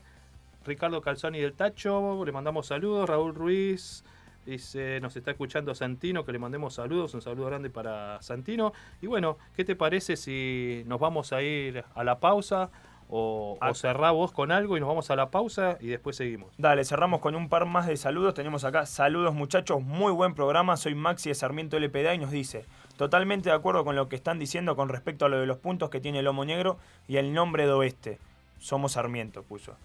Ricardo 0.66 1.02
Calzoni 1.02 1.40
del 1.40 1.54
Tacho, 1.54 2.24
le 2.24 2.32
mandamos 2.32 2.68
saludos, 2.68 3.10
Raúl 3.10 3.36
Ruiz. 3.36 4.04
Dice, 4.46 5.00
nos 5.02 5.16
está 5.16 5.32
escuchando 5.32 5.76
Santino, 5.76 6.26
que 6.26 6.32
le 6.32 6.40
mandemos 6.40 6.74
saludos, 6.74 7.14
un 7.14 7.22
saludo 7.22 7.46
grande 7.46 7.70
para 7.70 8.20
Santino. 8.22 8.74
Y 9.02 9.08
bueno, 9.08 9.38
¿qué 9.56 9.64
te 9.64 9.76
parece 9.76 10.18
si 10.18 10.84
nos 10.88 11.00
vamos 11.00 11.32
a 11.32 11.44
ir 11.44 11.84
a 11.94 12.04
la 12.04 12.20
pausa 12.20 12.72
o, 13.14 13.58
o 13.62 13.74
cerrá 13.76 14.12
vos 14.12 14.32
con 14.32 14.52
algo 14.52 14.78
y 14.78 14.80
nos 14.80 14.88
vamos 14.88 15.12
a 15.12 15.16
la 15.18 15.30
pausa 15.30 15.78
y 15.82 15.88
después 15.88 16.16
seguimos? 16.16 16.52
Dale, 16.58 16.86
cerramos 16.86 17.20
con 17.20 17.36
un 17.36 17.50
par 17.50 17.66
más 17.66 17.86
de 17.86 17.98
saludos. 17.98 18.34
Tenemos 18.34 18.64
acá, 18.64 18.86
saludos 18.86 19.34
muchachos, 19.34 19.82
muy 19.82 20.14
buen 20.14 20.34
programa. 20.34 20.78
Soy 20.78 20.96
Maxi 20.96 21.30
de 21.30 21.36
Sarmiento 21.36 21.78
LPDA 21.78 22.16
y 22.16 22.18
nos 22.20 22.32
dice, 22.32 22.66
totalmente 22.96 23.50
de 23.50 23.56
acuerdo 23.56 23.84
con 23.84 23.98
lo 23.98 24.08
que 24.08 24.16
están 24.16 24.40
diciendo 24.40 24.78
con 24.78 24.88
respecto 24.88 25.26
a 25.26 25.30
lo 25.30 25.40
de 25.40 25.46
los 25.46 25.58
puntos 25.58 25.90
que 25.90 26.00
tiene 26.00 26.20
el 26.20 26.26
Lomo 26.26 26.46
Negro 26.46 26.78
y 27.08 27.18
el 27.18 27.34
nombre 27.34 27.66
de 27.66 27.74
Oeste. 27.74 28.18
Somos 28.60 28.94
Sarmiento, 28.94 29.44
puso. 29.44 29.76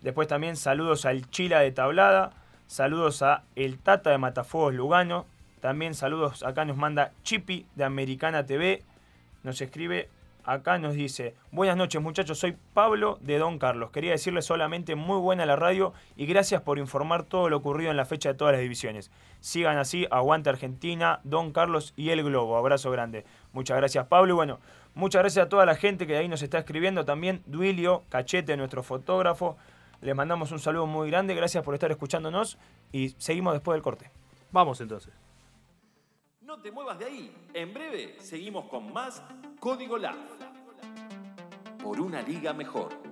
Después 0.00 0.26
también 0.26 0.56
saludos 0.56 1.04
al 1.04 1.28
Chila 1.28 1.60
de 1.60 1.72
Tablada, 1.72 2.32
saludos 2.66 3.20
a 3.20 3.42
El 3.56 3.78
Tata 3.78 4.08
de 4.08 4.16
Matafuegos 4.16 4.72
Lugano, 4.72 5.26
también 5.60 5.94
saludos 5.94 6.42
acá 6.42 6.64
nos 6.64 6.78
manda 6.78 7.12
Chipi 7.24 7.66
de 7.74 7.84
Americana 7.84 8.46
TV, 8.46 8.82
nos 9.42 9.60
escribe 9.60 10.08
acá, 10.52 10.78
nos 10.78 10.94
dice, 10.94 11.36
buenas 11.52 11.76
noches 11.76 12.02
muchachos, 12.02 12.38
soy 12.38 12.56
Pablo 12.74 13.18
de 13.20 13.38
Don 13.38 13.60
Carlos, 13.60 13.92
quería 13.92 14.10
decirles 14.10 14.44
solamente 14.44 14.96
muy 14.96 15.18
buena 15.18 15.46
la 15.46 15.54
radio 15.54 15.92
y 16.16 16.26
gracias 16.26 16.62
por 16.62 16.80
informar 16.80 17.22
todo 17.22 17.48
lo 17.48 17.58
ocurrido 17.58 17.92
en 17.92 17.96
la 17.96 18.04
fecha 18.04 18.30
de 18.30 18.34
todas 18.34 18.52
las 18.52 18.60
divisiones. 18.60 19.12
Sigan 19.38 19.78
así, 19.78 20.08
aguante 20.10 20.50
Argentina, 20.50 21.20
Don 21.22 21.52
Carlos 21.52 21.94
y 21.96 22.10
El 22.10 22.24
Globo, 22.24 22.56
abrazo 22.56 22.90
grande. 22.90 23.24
Muchas 23.52 23.76
gracias 23.76 24.06
Pablo 24.08 24.32
y 24.32 24.34
bueno, 24.34 24.58
muchas 24.94 25.22
gracias 25.22 25.46
a 25.46 25.48
toda 25.48 25.64
la 25.66 25.76
gente 25.76 26.04
que 26.08 26.14
de 26.14 26.18
ahí 26.18 26.28
nos 26.28 26.42
está 26.42 26.58
escribiendo 26.58 27.04
también, 27.04 27.44
Duilio 27.46 28.02
Cachete, 28.08 28.56
nuestro 28.56 28.82
fotógrafo, 28.82 29.56
Les 30.00 30.16
mandamos 30.16 30.50
un 30.50 30.58
saludo 30.58 30.86
muy 30.86 31.10
grande, 31.10 31.34
gracias 31.34 31.62
por 31.62 31.74
estar 31.74 31.92
escuchándonos 31.92 32.58
y 32.90 33.10
seguimos 33.18 33.52
después 33.52 33.76
del 33.76 33.82
corte. 33.82 34.10
Vamos 34.50 34.80
entonces. 34.80 35.12
No 36.50 36.58
te 36.58 36.72
muevas 36.72 36.98
de 36.98 37.04
ahí. 37.04 37.32
En 37.54 37.72
breve 37.72 38.16
seguimos 38.18 38.64
con 38.64 38.92
más 38.92 39.22
Código 39.60 39.96
LAF. 39.96 40.39
Por 41.82 42.00
una 42.00 42.22
liga 42.22 42.52
mejor. 42.52 43.10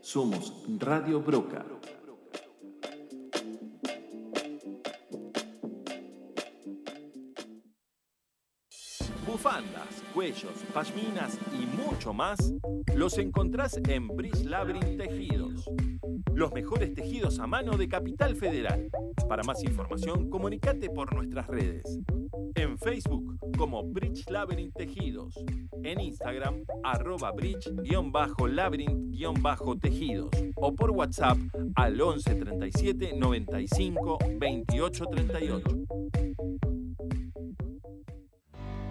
Somos 0.00 0.64
Radio 0.78 1.20
Broca. 1.20 1.66
Bufandas, 9.26 10.02
cuellos, 10.14 10.52
pashminas 10.72 11.38
y 11.52 11.66
mucho 11.76 12.14
más 12.14 12.38
los 12.94 13.18
encontrás 13.18 13.76
en 13.86 14.08
Bridge 14.08 14.44
Labyrinth 14.44 14.96
Tejidos. 14.96 15.68
Los 16.38 16.52
mejores 16.52 16.94
tejidos 16.94 17.40
a 17.40 17.48
mano 17.48 17.76
de 17.76 17.88
Capital 17.88 18.36
Federal. 18.36 18.88
Para 19.28 19.42
más 19.42 19.64
información, 19.64 20.30
comunicate 20.30 20.88
por 20.88 21.12
nuestras 21.12 21.48
redes. 21.48 21.98
En 22.54 22.78
Facebook 22.78 23.40
como 23.56 23.82
Bridge 23.82 24.24
Labyrinth 24.30 24.76
Tejidos. 24.76 25.34
En 25.82 25.98
Instagram, 25.98 26.62
arroba 26.84 27.32
bridge-labyrinth-tejidos. 27.32 30.30
O 30.54 30.76
por 30.76 30.92
WhatsApp 30.92 31.38
al 31.74 32.00
11 32.00 32.36
37 32.36 33.14
95 33.16 34.18
28 34.38 35.06
38. 35.06 35.68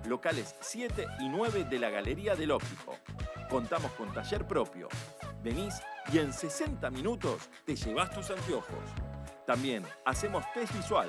Locales 0.06 0.54
7 0.60 1.06
y 1.20 1.28
9 1.30 1.64
de 1.64 1.78
la 1.78 1.88
Galería 1.88 2.34
del 2.34 2.50
Óptico. 2.50 2.94
Contamos 3.54 3.92
con 3.92 4.12
taller 4.12 4.44
propio. 4.48 4.88
Venís 5.40 5.80
y 6.12 6.18
en 6.18 6.32
60 6.32 6.90
minutos 6.90 7.48
te 7.64 7.76
llevas 7.76 8.10
tus 8.10 8.28
anteojos. 8.30 8.82
También 9.46 9.84
hacemos 10.04 10.44
test 10.52 10.74
visual. 10.74 11.08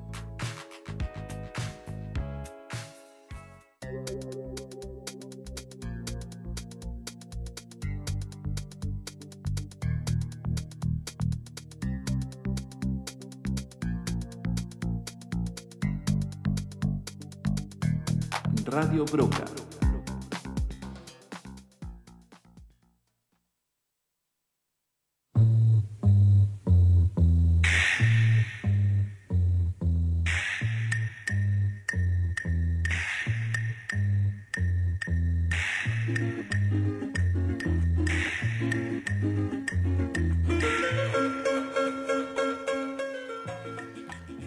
Radio 18.76 19.06
Broca. 19.06 19.42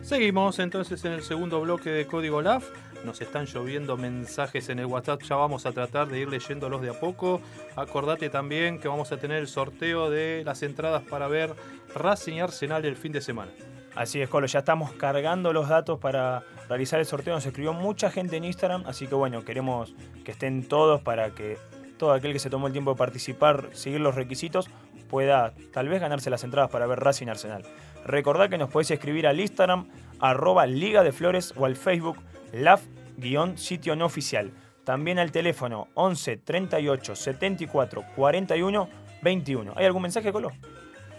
Seguimos 0.03 0.59
entonces 0.59 1.03
en 1.05 1.13
el 1.13 1.23
segundo 1.23 1.61
bloque 1.61 1.89
de 1.89 2.05
Código 2.05 2.43
LAF. 2.43 2.69
Nos 3.05 3.21
están 3.21 3.45
lloviendo 3.45 3.97
mensajes 3.97 4.69
en 4.69 4.79
el 4.79 4.85
WhatsApp, 4.85 5.21
ya 5.23 5.35
vamos 5.35 5.65
a 5.65 5.71
tratar 5.71 6.07
de 6.07 6.19
ir 6.19 6.29
leyéndolos 6.29 6.81
de 6.81 6.89
a 6.89 6.99
poco. 6.99 7.41
Acordate 7.75 8.29
también 8.29 8.79
que 8.79 8.87
vamos 8.87 9.11
a 9.11 9.17
tener 9.17 9.37
el 9.37 9.47
sorteo 9.47 10.09
de 10.09 10.43
las 10.45 10.63
entradas 10.63 11.03
para 11.03 11.27
ver 11.27 11.53
Racing 11.95 12.33
y 12.33 12.39
Arsenal 12.41 12.85
el 12.85 12.95
fin 12.95 13.11
de 13.11 13.21
semana. 13.21 13.51
Así 13.95 14.21
es, 14.21 14.29
Colo, 14.29 14.47
ya 14.47 14.59
estamos 14.59 14.91
cargando 14.93 15.51
los 15.51 15.67
datos 15.67 15.99
para 15.99 16.43
realizar 16.67 16.99
el 16.99 17.05
sorteo. 17.05 17.33
Nos 17.33 17.45
escribió 17.45 17.73
mucha 17.73 18.11
gente 18.11 18.37
en 18.37 18.43
Instagram, 18.43 18.83
así 18.85 19.07
que 19.07 19.15
bueno, 19.15 19.43
queremos 19.43 19.93
que 20.23 20.31
estén 20.31 20.67
todos 20.67 21.01
para 21.01 21.31
que 21.31 21.57
todo 21.97 22.13
aquel 22.13 22.33
que 22.33 22.39
se 22.39 22.49
tomó 22.49 22.67
el 22.67 22.73
tiempo 22.73 22.91
de 22.91 22.97
participar, 22.97 23.69
seguir 23.73 23.99
los 23.99 24.15
requisitos, 24.15 24.69
pueda 25.09 25.53
tal 25.73 25.89
vez 25.89 25.99
ganarse 25.99 26.29
las 26.29 26.43
entradas 26.43 26.69
para 26.69 26.87
ver 26.87 26.99
Racing 26.99 27.27
Arsenal. 27.27 27.63
Recordá 28.05 28.47
que 28.47 28.57
nos 28.57 28.69
podés 28.69 28.91
escribir 28.91 29.27
al 29.27 29.39
Instagram, 29.39 29.89
arroba 30.19 30.65
Liga 30.65 31.03
de 31.03 31.11
Flores 31.11 31.53
o 31.57 31.65
al 31.65 31.75
Facebook, 31.75 32.17
LAF-sitio 32.53 33.95
no 33.95 34.05
oficial. 34.05 34.51
También 34.83 35.19
al 35.19 35.31
teléfono 35.31 35.87
11 35.93 36.37
38 36.37 37.15
74 37.15 38.05
41 38.15 38.89
21. 39.21 39.73
¿Hay 39.75 39.85
algún 39.85 40.01
mensaje, 40.01 40.31
Colo? 40.31 40.51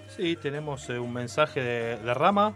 Sí, 0.09 0.37
tenemos 0.37 0.89
eh, 0.91 0.99
un 0.99 1.13
mensaje 1.13 1.63
de, 1.63 2.15
Rama, 2.15 2.55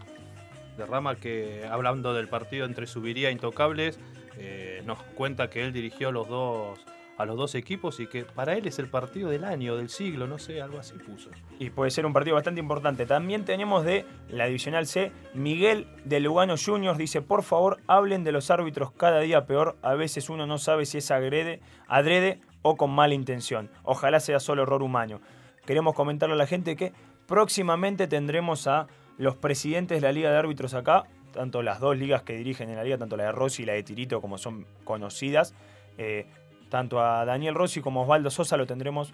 de 0.77 0.85
Rama 0.85 1.15
que 1.15 1.65
hablando 1.69 2.13
del 2.13 2.27
partido 2.27 2.65
entre 2.65 2.85
Subiría 2.85 3.29
e 3.29 3.31
Intocables, 3.31 3.99
eh, 4.37 4.81
nos 4.85 5.01
cuenta 5.01 5.49
que 5.49 5.63
él 5.63 5.71
dirigió 5.71 6.11
los 6.11 6.27
dos, 6.27 6.79
a 7.17 7.25
los 7.25 7.37
dos 7.37 7.55
equipos 7.55 7.99
y 7.99 8.07
que 8.07 8.25
para 8.25 8.55
él 8.55 8.67
es 8.67 8.79
el 8.79 8.89
partido 8.89 9.29
del 9.29 9.43
año, 9.43 9.77
del 9.77 9.89
siglo, 9.89 10.27
no 10.27 10.37
sé, 10.37 10.61
algo 10.61 10.79
así 10.79 10.93
puso. 10.93 11.29
Y 11.59 11.69
puede 11.69 11.91
ser 11.91 12.05
un 12.05 12.13
partido 12.13 12.35
bastante 12.35 12.59
importante. 12.59 13.05
También 13.05 13.45
tenemos 13.45 13.85
de 13.85 14.05
la 14.29 14.45
Divisional 14.47 14.85
C, 14.85 15.11
Miguel 15.33 15.87
de 16.03 16.19
Lugano 16.19 16.55
Juniors 16.57 16.97
dice, 16.97 17.21
por 17.21 17.43
favor, 17.43 17.79
hablen 17.87 18.23
de 18.23 18.31
los 18.31 18.51
árbitros 18.51 18.91
cada 18.91 19.21
día 19.21 19.45
peor. 19.45 19.77
A 19.81 19.93
veces 19.93 20.29
uno 20.29 20.45
no 20.45 20.57
sabe 20.57 20.85
si 20.85 20.97
es 20.97 21.11
agrede, 21.11 21.61
adrede 21.87 22.41
o 22.61 22.75
con 22.75 22.91
mala 22.91 23.13
intención. 23.13 23.69
Ojalá 23.83 24.19
sea 24.19 24.39
solo 24.39 24.63
error 24.63 24.83
humano. 24.83 25.21
Queremos 25.65 25.95
comentarle 25.95 26.35
a 26.35 26.37
la 26.37 26.47
gente 26.47 26.75
que 26.75 26.93
próximamente 27.27 28.07
tendremos 28.07 28.67
a 28.67 28.87
los 29.17 29.35
presidentes 29.35 30.01
de 30.01 30.07
la 30.07 30.11
Liga 30.11 30.31
de 30.31 30.37
Árbitros 30.37 30.73
acá, 30.73 31.05
tanto 31.31 31.61
las 31.61 31.79
dos 31.79 31.97
ligas 31.97 32.23
que 32.23 32.33
dirigen 32.33 32.69
en 32.69 32.75
la 32.75 32.83
liga, 32.83 32.97
tanto 32.97 33.17
la 33.17 33.25
de 33.25 33.31
Rossi 33.31 33.63
y 33.63 33.65
la 33.65 33.73
de 33.73 33.83
Tirito, 33.83 34.21
como 34.21 34.37
son 34.37 34.65
conocidas. 34.83 35.53
Eh, 35.97 36.27
tanto 36.75 36.99
a 36.99 37.23
Daniel 37.23 37.55
Rossi 37.55 37.79
como 37.79 38.01
a 38.01 38.03
Osvaldo 38.03 38.29
Sosa 38.29 38.57
lo 38.57 38.67
tendremos 38.67 39.13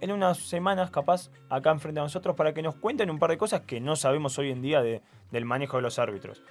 en 0.00 0.10
unas 0.10 0.38
semanas, 0.38 0.90
capaz, 0.90 1.30
acá 1.48 1.70
enfrente 1.70 2.00
a 2.00 2.02
nosotros, 2.02 2.34
para 2.34 2.52
que 2.52 2.60
nos 2.60 2.74
cuenten 2.74 3.08
un 3.08 3.20
par 3.20 3.30
de 3.30 3.38
cosas 3.38 3.60
que 3.60 3.78
no 3.80 3.94
sabemos 3.94 4.36
hoy 4.40 4.50
en 4.50 4.62
día 4.62 4.82
de- 4.82 5.00
del 5.30 5.44
manejo 5.44 5.76
de 5.76 5.82
los 5.84 6.00
árbitros. 6.00 6.42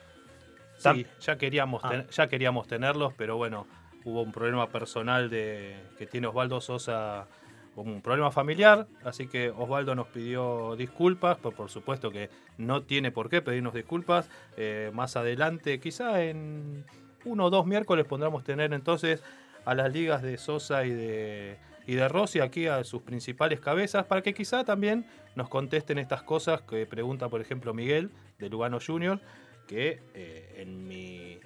Sí, 0.77 1.05
ya 1.19 1.37
queríamos, 1.37 1.81
Ah. 1.83 1.89
ten- 1.89 2.07
ya 2.07 2.27
queríamos 2.27 2.65
tenerlos, 2.65 3.13
pero 3.17 3.35
bueno, 3.35 3.67
hubo 4.05 4.21
un 4.21 4.31
problema 4.31 4.69
personal 4.69 5.29
de 5.29 5.75
que 5.97 6.07
tiene 6.07 6.27
Osvaldo 6.27 6.61
Sosa, 6.61 7.27
un 7.75 8.01
problema 8.01 8.31
familiar, 8.31 8.87
así 9.03 9.27
que 9.27 9.49
Osvaldo 9.49 9.95
nos 9.95 10.07
pidió 10.07 10.77
disculpas, 10.77 11.35
pero 11.43 11.53
por 11.53 11.69
supuesto 11.69 12.09
que 12.09 12.29
no 12.57 12.83
tiene 12.83 13.11
por 13.11 13.29
qué 13.29 13.41
pedirnos 13.41 13.73
disculpas. 13.73 14.29
Eh, 14.55 14.91
más 14.93 15.17
adelante, 15.17 15.81
quizá 15.81 16.23
en 16.23 16.85
uno 17.25 17.45
o 17.47 17.49
dos 17.49 17.65
miércoles 17.65 18.05
pondremos 18.05 18.45
tener 18.45 18.71
entonces 18.73 19.21
a 19.65 19.75
las 19.75 19.91
ligas 19.91 20.21
de 20.21 20.37
Sosa 20.37 20.85
y 20.85 20.91
de, 20.91 21.57
y 21.87 21.95
de 21.95 22.07
Rossi 22.07 22.39
aquí 22.39 22.67
a 22.67 22.83
sus 22.83 23.01
principales 23.01 23.59
cabezas, 23.59 24.05
para 24.05 24.21
que 24.21 24.33
quizá 24.33 24.63
también 24.63 25.05
nos 25.35 25.49
contesten 25.49 25.97
estas 25.97 26.23
cosas 26.23 26.61
que 26.61 26.85
pregunta, 26.85 27.29
por 27.29 27.41
ejemplo, 27.41 27.73
Miguel 27.73 28.11
de 28.39 28.49
Lugano 28.49 28.79
Junior, 28.85 29.19
que 29.67 30.01
eh, 30.13 30.55
en, 30.57 30.87
mi, 30.87 31.39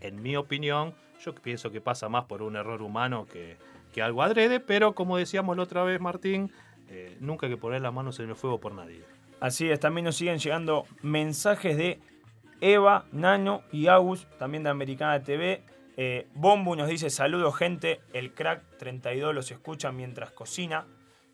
en 0.00 0.22
mi 0.22 0.36
opinión, 0.36 0.94
yo 1.24 1.34
pienso 1.34 1.70
que 1.70 1.80
pasa 1.80 2.08
más 2.08 2.24
por 2.24 2.42
un 2.42 2.56
error 2.56 2.82
humano 2.82 3.26
que, 3.26 3.56
que 3.92 4.02
algo 4.02 4.22
adrede, 4.22 4.60
pero 4.60 4.94
como 4.94 5.16
decíamos 5.16 5.56
la 5.56 5.62
otra 5.62 5.82
vez, 5.82 6.00
Martín, 6.00 6.52
eh, 6.88 7.16
nunca 7.20 7.46
hay 7.46 7.52
que 7.52 7.58
poner 7.58 7.80
las 7.80 7.92
manos 7.92 8.20
en 8.20 8.28
el 8.28 8.36
fuego 8.36 8.60
por 8.60 8.74
nadie. 8.74 9.02
Así 9.40 9.68
es, 9.70 9.80
también 9.80 10.04
nos 10.04 10.16
siguen 10.16 10.38
llegando 10.38 10.84
mensajes 11.02 11.76
de 11.76 11.98
Eva, 12.60 13.04
Nano 13.12 13.62
y 13.72 13.86
Agus, 13.88 14.26
también 14.38 14.62
de 14.62 14.70
Americana 14.70 15.22
TV. 15.22 15.62
Eh, 15.96 16.28
Bombu 16.34 16.76
nos 16.76 16.88
dice, 16.88 17.08
saludos 17.08 17.56
gente, 17.56 18.00
el 18.12 18.34
crack 18.34 18.78
32 18.78 19.34
los 19.34 19.50
escucha 19.50 19.92
mientras 19.92 20.30
cocina. 20.30 20.86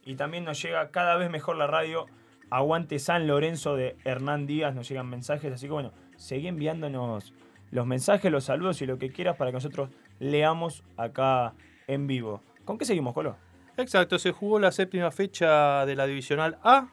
Y 0.04 0.16
también 0.16 0.44
nos 0.44 0.62
llega 0.62 0.90
cada 0.90 1.16
vez 1.16 1.30
mejor 1.30 1.56
la 1.56 1.66
radio. 1.66 2.06
Aguante 2.50 2.98
San 2.98 3.26
Lorenzo 3.26 3.76
de 3.76 3.96
Hernán 4.04 4.46
Díaz, 4.46 4.74
nos 4.74 4.88
llegan 4.88 5.08
mensajes. 5.08 5.52
Así 5.52 5.66
que 5.66 5.72
bueno, 5.72 5.92
seguí 6.16 6.48
enviándonos 6.48 7.32
los 7.70 7.86
mensajes, 7.86 8.30
los 8.30 8.44
saludos 8.44 8.82
y 8.82 8.86
lo 8.86 8.98
que 8.98 9.10
quieras 9.10 9.36
para 9.36 9.50
que 9.50 9.54
nosotros 9.56 9.90
leamos 10.18 10.84
acá 10.96 11.54
en 11.86 12.06
vivo. 12.06 12.42
¿Con 12.64 12.78
qué 12.78 12.84
seguimos, 12.84 13.14
Colo? 13.14 13.36
Exacto, 13.76 14.18
se 14.18 14.32
jugó 14.32 14.58
la 14.58 14.70
séptima 14.70 15.10
fecha 15.10 15.86
de 15.86 15.96
la 15.96 16.06
Divisional 16.06 16.58
A. 16.62 16.88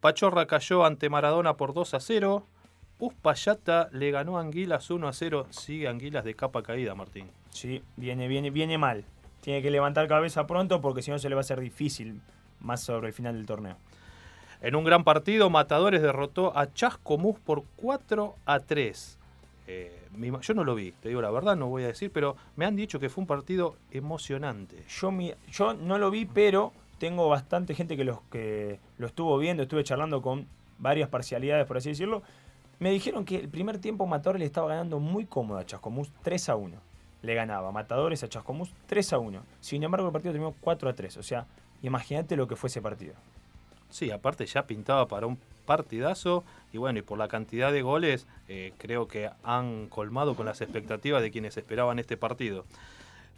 Pachorra 0.00 0.46
cayó 0.46 0.84
ante 0.84 1.08
Maradona 1.08 1.56
por 1.56 1.72
2 1.72 1.94
a 1.94 2.00
0. 2.00 2.46
Uspallata 2.98 3.88
le 3.92 4.10
ganó 4.10 4.38
a 4.38 4.40
Anguilas 4.40 4.90
1 4.90 5.08
a 5.08 5.12
0. 5.12 5.46
Sigue 5.50 5.88
Anguilas 5.88 6.24
de 6.24 6.34
capa 6.34 6.62
caída, 6.62 6.94
Martín. 6.94 7.28
Sí, 7.50 7.82
viene, 7.96 8.28
viene, 8.28 8.50
viene 8.50 8.78
mal. 8.78 9.04
Tiene 9.40 9.62
que 9.62 9.70
levantar 9.70 10.08
cabeza 10.08 10.46
pronto 10.46 10.80
porque 10.80 11.02
si 11.02 11.10
no 11.10 11.18
se 11.18 11.28
le 11.28 11.34
va 11.34 11.40
a 11.40 11.42
hacer 11.42 11.60
difícil 11.60 12.20
más 12.60 12.80
sobre 12.82 13.08
el 13.08 13.12
final 13.12 13.34
del 13.34 13.46
torneo. 13.46 13.76
En 14.62 14.76
un 14.76 14.84
gran 14.84 15.04
partido, 15.04 15.50
Matadores 15.50 16.00
derrotó 16.00 16.56
a 16.56 16.72
Chascomús 16.72 17.38
por 17.40 17.64
4 17.76 18.34
a 18.46 18.60
3. 18.60 19.18
Eh, 19.66 20.00
yo 20.42 20.54
no 20.54 20.64
lo 20.64 20.74
vi, 20.74 20.92
te 20.92 21.08
digo 21.08 21.20
la 21.20 21.30
verdad, 21.30 21.56
no 21.56 21.66
voy 21.68 21.82
a 21.84 21.88
decir, 21.88 22.10
pero 22.12 22.36
me 22.56 22.64
han 22.64 22.76
dicho 22.76 23.00
que 23.00 23.08
fue 23.10 23.22
un 23.22 23.26
partido 23.26 23.76
emocionante. 23.90 24.82
Yo, 24.88 25.10
mi- 25.10 25.34
yo 25.50 25.74
no 25.74 25.98
lo 25.98 26.10
vi, 26.10 26.24
pero 26.24 26.72
tengo 26.98 27.28
bastante 27.28 27.74
gente 27.74 27.96
que, 27.96 28.04
los, 28.04 28.20
que 28.30 28.78
lo 28.98 29.06
estuvo 29.06 29.36
viendo, 29.38 29.62
estuve 29.64 29.82
charlando 29.84 30.22
con 30.22 30.46
varias 30.78 31.08
parcialidades, 31.08 31.66
por 31.66 31.76
así 31.78 31.90
decirlo. 31.90 32.22
Me 32.78 32.90
dijeron 32.90 33.24
que 33.24 33.36
el 33.36 33.48
primer 33.48 33.78
tiempo 33.78 34.06
Matadores 34.06 34.40
le 34.40 34.46
estaba 34.46 34.68
ganando 34.68 34.98
muy 34.98 35.24
cómodo 35.26 35.58
a 35.58 35.64
Chascomús 35.66 36.10
3 36.22 36.48
a 36.50 36.56
1. 36.56 36.76
Le 37.22 37.34
ganaba 37.34 37.72
Matadores 37.72 38.22
a 38.24 38.28
Chascomús 38.28 38.70
3 38.86 39.12
a 39.14 39.18
1. 39.18 39.42
Sin 39.60 39.82
embargo, 39.82 40.06
el 40.08 40.12
partido 40.12 40.32
terminó 40.32 40.54
4 40.60 40.88
a 40.88 40.92
3. 40.92 41.16
O 41.16 41.22
sea, 41.22 41.46
imagínate 41.82 42.36
lo 42.36 42.46
que 42.48 42.56
fue 42.56 42.68
ese 42.68 42.82
partido. 42.82 43.14
Sí, 43.90 44.10
aparte 44.10 44.44
ya 44.46 44.66
pintaba 44.66 45.06
para 45.06 45.26
un 45.26 45.38
partidazo 45.66 46.44
y 46.72 46.78
bueno, 46.78 46.98
y 46.98 47.02
por 47.02 47.16
la 47.16 47.28
cantidad 47.28 47.72
de 47.72 47.80
goles 47.82 48.26
eh, 48.48 48.72
creo 48.76 49.06
que 49.06 49.30
han 49.44 49.86
colmado 49.88 50.34
con 50.34 50.46
las 50.46 50.60
expectativas 50.60 51.22
de 51.22 51.30
quienes 51.30 51.56
esperaban 51.56 51.98
este 51.98 52.16
partido. 52.16 52.64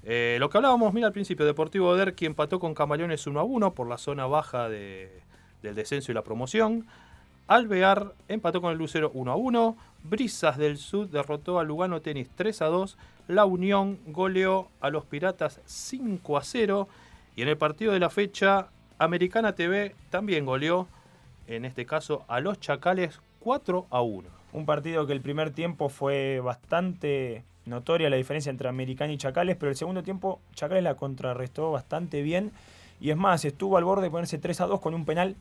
Eh, 0.03 0.39
lo 0.41 0.49
que 0.49 0.57
hablábamos, 0.59 0.95
mira, 0.95 1.09
al 1.09 1.13
principio, 1.13 1.45
Deportivo 1.45 1.95
Derqui 1.95 2.25
empató 2.27 2.59
con 2.59 2.75
Camaleones 2.75 3.27
1 3.27 3.39
a 3.39 3.45
1 3.45 3.75
por 3.75 3.87
la 3.89 3.99
zona 3.99 4.27
baja 4.27 4.69
de- 4.69 5.21
del 5.63 5.75
descenso 5.75 6.11
y 6.11 6.15
la 6.15 6.23
promoción. 6.23 6.87
Alvear 7.49 8.13
empató 8.29 8.61
con 8.61 8.73
el 8.73 8.79
Lucero 8.79 9.11
1 9.15 9.31
a 9.31 9.37
1. 9.37 9.77
Brisas 10.03 10.59
del 10.59 10.79
Sud 10.79 11.11
derrotó 11.11 11.59
a 11.59 11.65
Lugano 11.65 12.01
Tenis 12.01 12.29
3 12.35 12.63
a 12.63 12.67
2. 12.67 12.99
La 13.29 13.45
Unión 13.45 13.99
goleó 14.07 14.69
a 14.81 14.91
los 14.91 15.05
Piratas 15.05 15.61
5 15.65 16.37
a 16.37 16.43
0. 16.43 16.89
Y 17.37 17.43
en 17.43 17.49
el 17.49 17.57
partido 17.57 17.93
de 17.93 18.01
la 18.01 18.11
fecha, 18.11 18.69
Americana 18.99 19.55
TV 19.55 19.95
también 20.11 20.45
goleó, 20.45 20.89
en 21.47 21.65
este 21.65 21.87
caso, 21.87 22.25
a 22.29 22.41
los 22.41 22.59
Chacales 22.59 23.21
4 23.41 23.87
a 23.91 24.01
1. 24.01 24.29
Un 24.53 24.67
partido 24.67 25.07
que 25.07 25.13
el 25.13 25.21
primer 25.21 25.51
tiempo 25.51 25.89
fue 25.89 26.41
bastante 26.41 27.45
notoria 27.65 28.11
la 28.11 28.17
diferencia 28.17 28.51
entre 28.51 28.69
Americana 28.69 29.13
y 29.13 29.19
Chacales, 29.19 29.57
pero 29.57 29.71
el 29.71 29.77
segundo 29.77 30.03
tiempo 30.03 30.41
Chacales 30.55 30.83
la 30.83 30.95
contrarrestó 30.95 31.71
bastante 31.71 32.23
bien. 32.23 32.51
Y 33.01 33.11
es 33.11 33.17
más, 33.17 33.45
estuvo 33.45 33.77
al 33.77 33.85
borde 33.85 34.05
de 34.05 34.11
ponerse 34.11 34.39
3 34.39 34.63
a 34.63 34.67
2 34.67 34.81
con 34.81 34.95
un 34.95 35.05
penal 35.05 35.37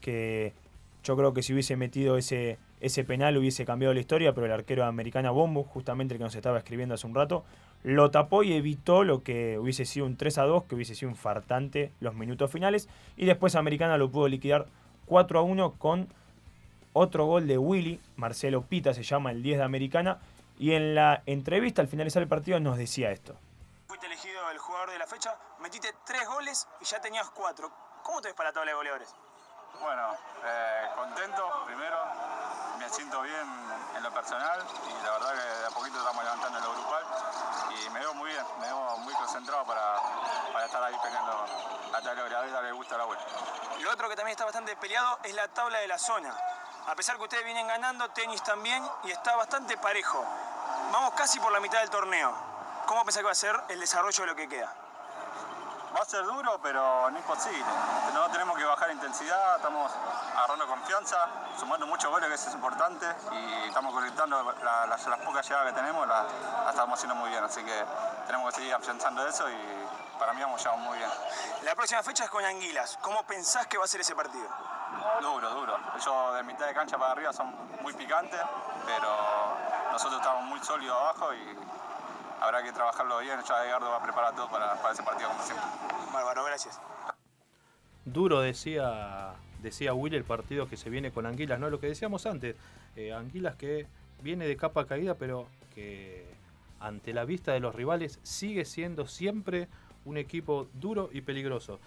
que 0.00 0.54
yo 1.02 1.16
creo 1.16 1.32
que 1.32 1.42
si 1.42 1.52
hubiese 1.52 1.76
metido 1.76 2.16
ese, 2.16 2.58
ese 2.80 3.04
penal 3.04 3.36
hubiese 3.36 3.64
cambiado 3.64 3.94
la 3.94 4.00
historia, 4.00 4.34
pero 4.34 4.46
el 4.46 4.52
arquero 4.52 4.82
de 4.82 4.88
Americana 4.88 5.30
Bombo, 5.30 5.64
justamente 5.64 6.14
el 6.14 6.18
que 6.18 6.24
nos 6.24 6.34
estaba 6.34 6.58
escribiendo 6.58 6.94
hace 6.94 7.06
un 7.06 7.14
rato, 7.14 7.44
lo 7.82 8.10
tapó 8.10 8.42
y 8.42 8.52
evitó 8.52 9.04
lo 9.04 9.22
que 9.22 9.58
hubiese 9.58 9.84
sido 9.84 10.06
un 10.06 10.16
3 10.16 10.38
a 10.38 10.42
2, 10.44 10.64
que 10.64 10.74
hubiese 10.74 10.94
sido 10.94 11.10
un 11.10 11.16
fartante 11.16 11.92
los 12.00 12.14
minutos 12.14 12.50
finales. 12.50 12.88
Y 13.16 13.26
después 13.26 13.54
Americana 13.54 13.96
lo 13.96 14.10
pudo 14.10 14.28
liquidar 14.28 14.66
4 15.06 15.38
a 15.38 15.42
1 15.42 15.72
con 15.72 16.08
otro 16.92 17.24
gol 17.24 17.46
de 17.46 17.56
Willy, 17.56 18.00
Marcelo 18.16 18.62
Pita 18.62 18.94
se 18.94 19.02
llama 19.02 19.30
el 19.30 19.42
10 19.42 19.58
de 19.58 19.64
Americana, 19.64 20.18
y 20.58 20.72
en 20.72 20.94
la 20.94 21.22
entrevista 21.26 21.80
al 21.80 21.88
finalizar 21.88 22.22
el 22.22 22.28
partido 22.28 22.60
nos 22.60 22.76
decía 22.76 23.10
esto. 23.12 23.36
Fuiste 23.86 24.06
elegido 24.06 24.50
el 24.50 24.58
jugador 24.58 24.90
de 24.90 24.98
la 24.98 25.06
fecha, 25.06 25.34
metiste 25.60 25.88
tres 26.04 26.26
goles 26.28 26.68
y 26.80 26.84
ya 26.84 27.00
tenías 27.00 27.30
cuatro. 27.30 27.70
¿Cómo 28.02 28.20
te 28.20 28.28
ves 28.28 28.34
para 28.34 28.50
la 28.50 28.54
tabla 28.54 28.72
de 28.72 28.76
goleadores? 28.76 29.14
Bueno, 29.80 30.14
eh, 30.44 30.84
contento 30.94 31.64
primero, 31.66 31.96
me 32.78 32.79
siento 32.90 33.22
bien 33.22 33.48
en 33.96 34.02
lo 34.02 34.12
personal 34.12 34.64
y 34.88 35.04
la 35.04 35.12
verdad 35.12 35.34
que 35.34 35.58
de 35.60 35.66
a 35.66 35.70
poquito 35.70 35.98
estamos 35.98 36.24
levantando 36.24 36.58
en 36.58 36.64
lo 36.64 36.72
grupal 36.72 37.04
y 37.70 37.90
me 37.90 38.00
veo 38.00 38.14
muy 38.14 38.30
bien, 38.30 38.44
me 38.58 38.66
veo 38.66 38.96
muy 38.98 39.14
concentrado 39.14 39.64
para, 39.64 39.96
para 40.52 40.66
estar 40.66 40.82
ahí 40.82 40.96
peleando 41.02 41.46
de 42.00 42.22
goleadores 42.22 42.50
y 42.50 42.54
darle 42.54 42.72
gusto 42.72 42.94
a 42.94 42.98
la 42.98 43.04
vuelta. 43.04 43.24
Lo 43.80 43.90
otro 43.90 44.08
que 44.08 44.16
también 44.16 44.32
está 44.32 44.44
bastante 44.44 44.74
peleado 44.76 45.18
es 45.22 45.34
la 45.34 45.48
tabla 45.48 45.78
de 45.78 45.86
la 45.86 45.98
zona. 45.98 46.34
A 46.86 46.94
pesar 46.94 47.16
que 47.16 47.22
ustedes 47.22 47.44
vienen 47.44 47.66
ganando, 47.66 48.08
tenis 48.10 48.42
también, 48.42 48.82
y 49.04 49.10
está 49.10 49.36
bastante 49.36 49.76
parejo. 49.76 50.24
Vamos 50.92 51.12
casi 51.14 51.38
por 51.38 51.52
la 51.52 51.60
mitad 51.60 51.80
del 51.80 51.90
torneo. 51.90 52.34
¿Cómo 52.86 53.04
pensás 53.04 53.20
que 53.20 53.26
va 53.26 53.32
a 53.32 53.34
ser 53.34 53.60
el 53.68 53.78
desarrollo 53.78 54.24
de 54.24 54.26
lo 54.26 54.34
que 54.34 54.48
queda? 54.48 54.74
Va 55.94 56.00
a 56.02 56.04
ser 56.04 56.24
duro, 56.24 56.58
pero 56.62 57.10
no 57.10 57.18
imposible. 57.18 57.64
No 58.14 58.28
tenemos 58.30 58.56
que 58.56 58.64
bajar 58.64 58.90
intensidad, 58.92 59.56
estamos 59.56 59.90
agarrando 60.36 60.66
confianza, 60.68 61.26
sumando 61.58 61.86
muchos 61.86 62.10
goles, 62.10 62.28
que 62.28 62.34
eso 62.36 62.48
es 62.48 62.54
importante, 62.54 63.06
y 63.32 63.68
estamos 63.68 63.92
conectando 63.92 64.54
la- 64.62 64.86
las, 64.86 65.06
las 65.06 65.18
pocas 65.20 65.46
llegadas 65.48 65.72
que 65.72 65.80
tenemos, 65.80 66.06
las 66.06 66.24
las 66.64 66.70
estamos 66.70 66.96
haciendo 66.98 67.16
muy 67.16 67.30
bien, 67.30 67.42
así 67.42 67.62
que 67.64 67.84
tenemos 68.26 68.50
que 68.50 68.56
seguir 68.60 68.74
afianzando 68.74 69.26
eso 69.26 69.50
y 69.50 69.88
para 70.18 70.32
mí 70.32 70.40
vamos 70.42 70.62
ya 70.62 70.72
muy 70.76 70.96
bien. 70.96 71.10
La 71.62 71.74
próxima 71.74 72.02
fecha 72.04 72.24
es 72.24 72.30
con 72.30 72.44
Anguilas. 72.44 72.96
¿Cómo 73.02 73.22
pensás 73.24 73.66
que 73.66 73.76
va 73.76 73.84
a 73.84 73.88
ser 73.88 74.00
ese 74.02 74.14
partido? 74.14 74.46
Duro, 75.20 75.50
duro. 75.50 75.76
Ellos 75.96 76.34
de 76.34 76.42
mitad 76.44 76.66
de 76.66 76.74
cancha 76.74 76.98
para 76.98 77.12
arriba 77.12 77.32
son 77.32 77.52
muy 77.82 77.92
picantes, 77.94 78.40
pero 78.86 79.08
nosotros 79.90 80.20
estamos 80.20 80.44
muy 80.44 80.60
sólidos 80.60 80.96
abajo 80.96 81.34
y 81.34 81.58
habrá 82.40 82.62
que 82.62 82.72
trabajarlo 82.72 83.18
bien. 83.20 83.38
Ya 83.46 83.64
Edgardo 83.64 83.90
va 83.90 83.96
a 83.96 84.02
preparar 84.02 84.34
todo 84.34 84.50
para, 84.50 84.74
para 84.80 84.94
ese 84.94 85.02
partido 85.02 85.28
como 85.28 85.42
siempre. 85.42 85.66
Bárbaro, 86.12 86.44
gracias. 86.44 86.80
Duro 88.04 88.40
decía, 88.40 89.34
decía 89.62 89.94
Will 89.94 90.14
el 90.14 90.24
partido 90.24 90.68
que 90.68 90.76
se 90.76 90.90
viene 90.90 91.12
con 91.12 91.26
Anguilas, 91.26 91.60
¿no? 91.60 91.70
Lo 91.70 91.80
que 91.80 91.86
decíamos 91.86 92.26
antes, 92.26 92.56
eh, 92.96 93.12
Anguilas 93.12 93.56
que 93.56 93.86
viene 94.22 94.46
de 94.46 94.56
capa 94.56 94.86
caída, 94.86 95.14
pero 95.14 95.46
que 95.74 96.26
ante 96.80 97.12
la 97.12 97.24
vista 97.24 97.52
de 97.52 97.60
los 97.60 97.74
rivales 97.74 98.18
sigue 98.22 98.64
siendo 98.64 99.06
siempre 99.06 99.68
un 100.04 100.16
equipo 100.16 100.68
duro 100.74 101.10
y 101.12 101.20
peligroso. 101.20 101.78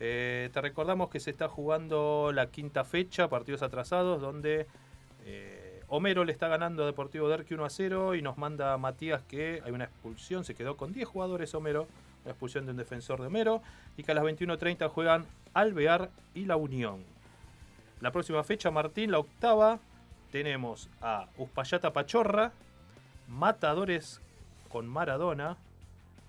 Eh, 0.00 0.50
te 0.52 0.60
recordamos 0.60 1.10
que 1.10 1.20
se 1.20 1.30
está 1.30 1.48
jugando 1.48 2.32
la 2.32 2.46
quinta 2.46 2.84
fecha, 2.84 3.28
partidos 3.28 3.62
atrasados, 3.62 4.20
donde 4.20 4.66
eh, 5.24 5.59
Homero 5.92 6.24
le 6.24 6.30
está 6.30 6.46
ganando 6.46 6.84
a 6.84 6.86
Deportivo 6.86 7.28
Derqui 7.28 7.54
1 7.54 7.64
a 7.64 7.68
0 7.68 8.14
y 8.14 8.22
nos 8.22 8.38
manda 8.38 8.78
Matías 8.78 9.22
que 9.22 9.60
hay 9.64 9.72
una 9.72 9.86
expulsión, 9.86 10.44
se 10.44 10.54
quedó 10.54 10.76
con 10.76 10.92
10 10.92 11.08
jugadores 11.08 11.52
Homero, 11.52 11.88
una 12.22 12.30
expulsión 12.30 12.64
de 12.64 12.70
un 12.70 12.76
defensor 12.76 13.20
de 13.20 13.26
Homero, 13.26 13.60
y 13.96 14.04
que 14.04 14.12
a 14.12 14.14
las 14.14 14.22
21.30 14.22 14.88
juegan 14.88 15.26
Alvear 15.52 16.10
y 16.32 16.44
La 16.44 16.54
Unión. 16.54 17.02
La 18.00 18.12
próxima 18.12 18.44
fecha, 18.44 18.70
Martín, 18.70 19.10
la 19.10 19.18
octava, 19.18 19.80
tenemos 20.30 20.88
a 21.02 21.26
Uspallata 21.36 21.92
Pachorra, 21.92 22.52
Matadores 23.26 24.20
con 24.68 24.86
Maradona, 24.86 25.56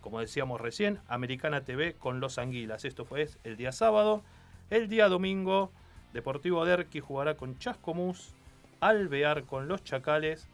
como 0.01 0.21
decíamos 0.21 0.59
recién, 0.59 0.99
Americana 1.07 1.61
TV 1.61 1.93
con 1.93 2.19
Los 2.19 2.39
Anguilas. 2.39 2.83
Esto 2.83 3.05
fue 3.05 3.29
el 3.43 3.57
día 3.57 3.71
sábado. 3.71 4.23
El 4.71 4.89
día 4.89 5.07
domingo, 5.07 5.71
Deportivo 6.13 6.65
Derqui 6.65 6.99
jugará 6.99 7.35
con 7.37 7.59
Chascomús, 7.59 8.33
Alvear 8.81 9.43
con 9.43 9.67
Los 9.67 9.83
Chacales, 9.83 10.47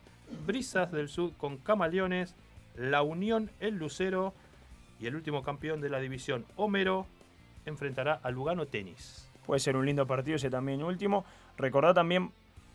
Brisas 0.46 0.92
del 0.92 1.10
Sud 1.10 1.34
con 1.38 1.58
Camaleones, 1.58 2.36
La 2.76 3.02
Unión 3.02 3.50
el 3.60 3.76
Lucero 3.76 4.34
y 5.00 5.08
el 5.08 5.16
último 5.16 5.42
campeón 5.42 5.82
de 5.82 5.90
la 5.90 6.00
división, 6.00 6.46
Homero, 6.56 7.08
enfrentará 7.66 8.20
a 8.22 8.30
Lugano 8.30 8.68
Tenis. 8.68 9.32
Puede 9.46 9.60
ser 9.60 9.76
un 9.76 9.86
lindo 9.86 10.06
partido 10.06 10.36
ese 10.36 10.50
también 10.50 10.84
último. 10.84 11.26
Recordad 11.58 11.96
también 11.96 12.32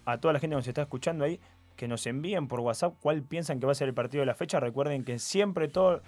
a 0.06 0.18
toda 0.18 0.32
la 0.32 0.40
gente 0.40 0.54
que 0.54 0.58
nos 0.58 0.66
está 0.68 0.82
escuchando 0.82 1.24
ahí 1.24 1.38
que 1.76 1.88
nos 1.88 2.06
envíen 2.06 2.48
por 2.48 2.60
WhatsApp 2.60 2.94
cuál 3.00 3.22
piensan 3.22 3.60
que 3.60 3.66
va 3.66 3.72
a 3.72 3.74
ser 3.74 3.88
el 3.88 3.94
partido 3.94 4.20
de 4.20 4.26
la 4.26 4.34
fecha. 4.34 4.60
Recuerden 4.60 5.04
que 5.04 5.18
siempre, 5.18 5.68
todas 5.68 6.02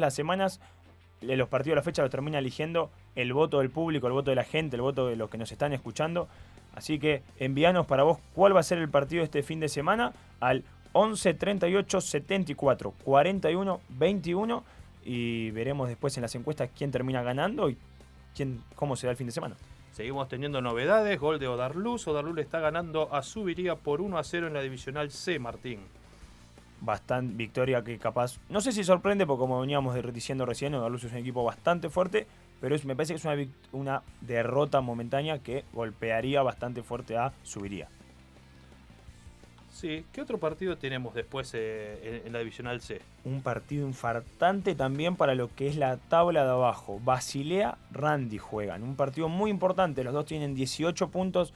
las 0.00 0.14
semanas, 0.14 0.60
eh, 1.22 1.36
los 1.36 1.48
partidos 1.48 1.74
de 1.74 1.76
la 1.76 1.82
fecha 1.82 2.02
los 2.02 2.10
termina 2.10 2.38
eligiendo 2.38 2.90
el 3.14 3.32
voto 3.32 3.58
del 3.58 3.70
público, 3.70 4.06
el 4.06 4.12
voto 4.12 4.30
de 4.30 4.36
la 4.36 4.44
gente, 4.44 4.76
el 4.76 4.82
voto 4.82 5.08
de 5.08 5.16
los 5.16 5.30
que 5.30 5.38
nos 5.38 5.50
están 5.50 5.72
escuchando. 5.72 6.28
Así 6.78 7.00
que 7.00 7.24
envíanos 7.40 7.86
para 7.86 8.04
vos 8.04 8.18
cuál 8.36 8.54
va 8.54 8.60
a 8.60 8.62
ser 8.62 8.78
el 8.78 8.88
partido 8.88 9.24
este 9.24 9.42
fin 9.42 9.58
de 9.58 9.68
semana 9.68 10.12
al 10.38 10.62
11 10.92 11.34
38 11.34 12.00
74 12.00 12.94
41 13.02 13.80
21 13.88 14.64
y 15.04 15.50
veremos 15.50 15.88
después 15.88 16.16
en 16.16 16.22
las 16.22 16.36
encuestas 16.36 16.70
quién 16.78 16.92
termina 16.92 17.20
ganando 17.24 17.68
y 17.68 17.76
quién, 18.32 18.62
cómo 18.76 18.94
se 18.94 19.08
da 19.08 19.10
el 19.10 19.16
fin 19.16 19.26
de 19.26 19.32
semana. 19.32 19.56
Seguimos 19.90 20.28
teniendo 20.28 20.62
novedades. 20.62 21.18
Gol 21.18 21.40
de 21.40 21.48
Odarluz. 21.48 22.06
Odarluz 22.06 22.36
le 22.36 22.42
está 22.42 22.60
ganando 22.60 23.12
a 23.12 23.24
Subiría 23.24 23.74
por 23.74 24.00
1 24.00 24.16
a 24.16 24.22
0 24.22 24.46
en 24.46 24.54
la 24.54 24.62
divisional 24.62 25.10
C, 25.10 25.40
Martín. 25.40 25.80
Bastante 26.80 27.34
victoria 27.34 27.82
que 27.82 27.98
capaz. 27.98 28.38
No 28.48 28.60
sé 28.60 28.70
si 28.70 28.84
sorprende, 28.84 29.26
porque 29.26 29.40
como 29.40 29.60
veníamos 29.60 30.00
diciendo 30.14 30.46
recién, 30.46 30.76
Odaluz 30.76 31.02
es 31.02 31.10
un 31.10 31.18
equipo 31.18 31.42
bastante 31.42 31.90
fuerte, 31.90 32.28
pero 32.60 32.74
es- 32.74 32.84
me 32.84 32.94
parece 32.96 33.14
que 33.14 33.18
es 33.18 33.48
una, 33.72 34.02
derrota 34.20 34.80
momentánea 34.80 35.38
que 35.38 35.64
golpearía 35.72 36.42
bastante 36.42 36.82
fuerte 36.82 37.16
a 37.16 37.32
Subiría. 37.42 37.88
Sí, 39.72 40.04
¿qué 40.12 40.20
otro 40.20 40.38
partido 40.38 40.76
tenemos 40.76 41.14
después 41.14 41.52
eh, 41.54 42.20
en, 42.20 42.26
en 42.26 42.32
la 42.32 42.40
divisional 42.40 42.80
C? 42.80 43.00
Un 43.24 43.42
partido 43.42 43.86
infartante 43.86 44.74
también 44.74 45.14
para 45.14 45.36
lo 45.36 45.54
que 45.54 45.68
es 45.68 45.76
la 45.76 45.98
tabla 45.98 46.42
de 46.44 46.50
abajo. 46.50 47.00
Basilea, 47.04 47.78
Randy 47.92 48.38
juegan. 48.38 48.82
Un 48.82 48.96
partido 48.96 49.28
muy 49.28 49.50
importante. 49.50 50.02
Los 50.02 50.14
dos 50.14 50.26
tienen 50.26 50.56
18 50.56 51.10
puntos 51.10 51.54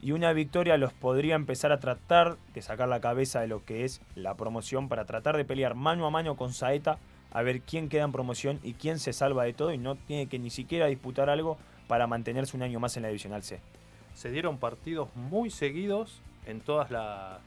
y 0.00 0.12
una 0.12 0.32
victoria 0.32 0.76
los 0.76 0.92
podría 0.92 1.34
empezar 1.34 1.72
a 1.72 1.80
tratar 1.80 2.36
de 2.54 2.62
sacar 2.62 2.86
la 2.88 3.00
cabeza 3.00 3.40
de 3.40 3.48
lo 3.48 3.64
que 3.64 3.84
es 3.84 4.00
la 4.14 4.34
promoción 4.36 4.88
para 4.88 5.04
tratar 5.04 5.36
de 5.36 5.44
pelear 5.44 5.74
mano 5.74 6.06
a 6.06 6.10
mano 6.10 6.36
con 6.36 6.52
Saeta 6.52 6.98
a 7.36 7.42
ver 7.42 7.60
quién 7.60 7.90
queda 7.90 8.04
en 8.04 8.12
promoción 8.12 8.58
y 8.62 8.72
quién 8.72 8.98
se 8.98 9.12
salva 9.12 9.44
de 9.44 9.52
todo 9.52 9.70
y 9.70 9.76
no 9.76 9.94
tiene 9.94 10.26
que 10.26 10.38
ni 10.38 10.48
siquiera 10.48 10.86
disputar 10.86 11.28
algo 11.28 11.58
para 11.86 12.06
mantenerse 12.06 12.56
un 12.56 12.62
año 12.62 12.80
más 12.80 12.96
en 12.96 13.02
la 13.02 13.08
divisional 13.08 13.42
C. 13.42 13.60
Se 14.14 14.30
dieron 14.30 14.56
partidos 14.56 15.14
muy 15.14 15.50
seguidos 15.50 16.22
en 16.46 16.62
todas 16.62 16.90
la- 16.90 17.40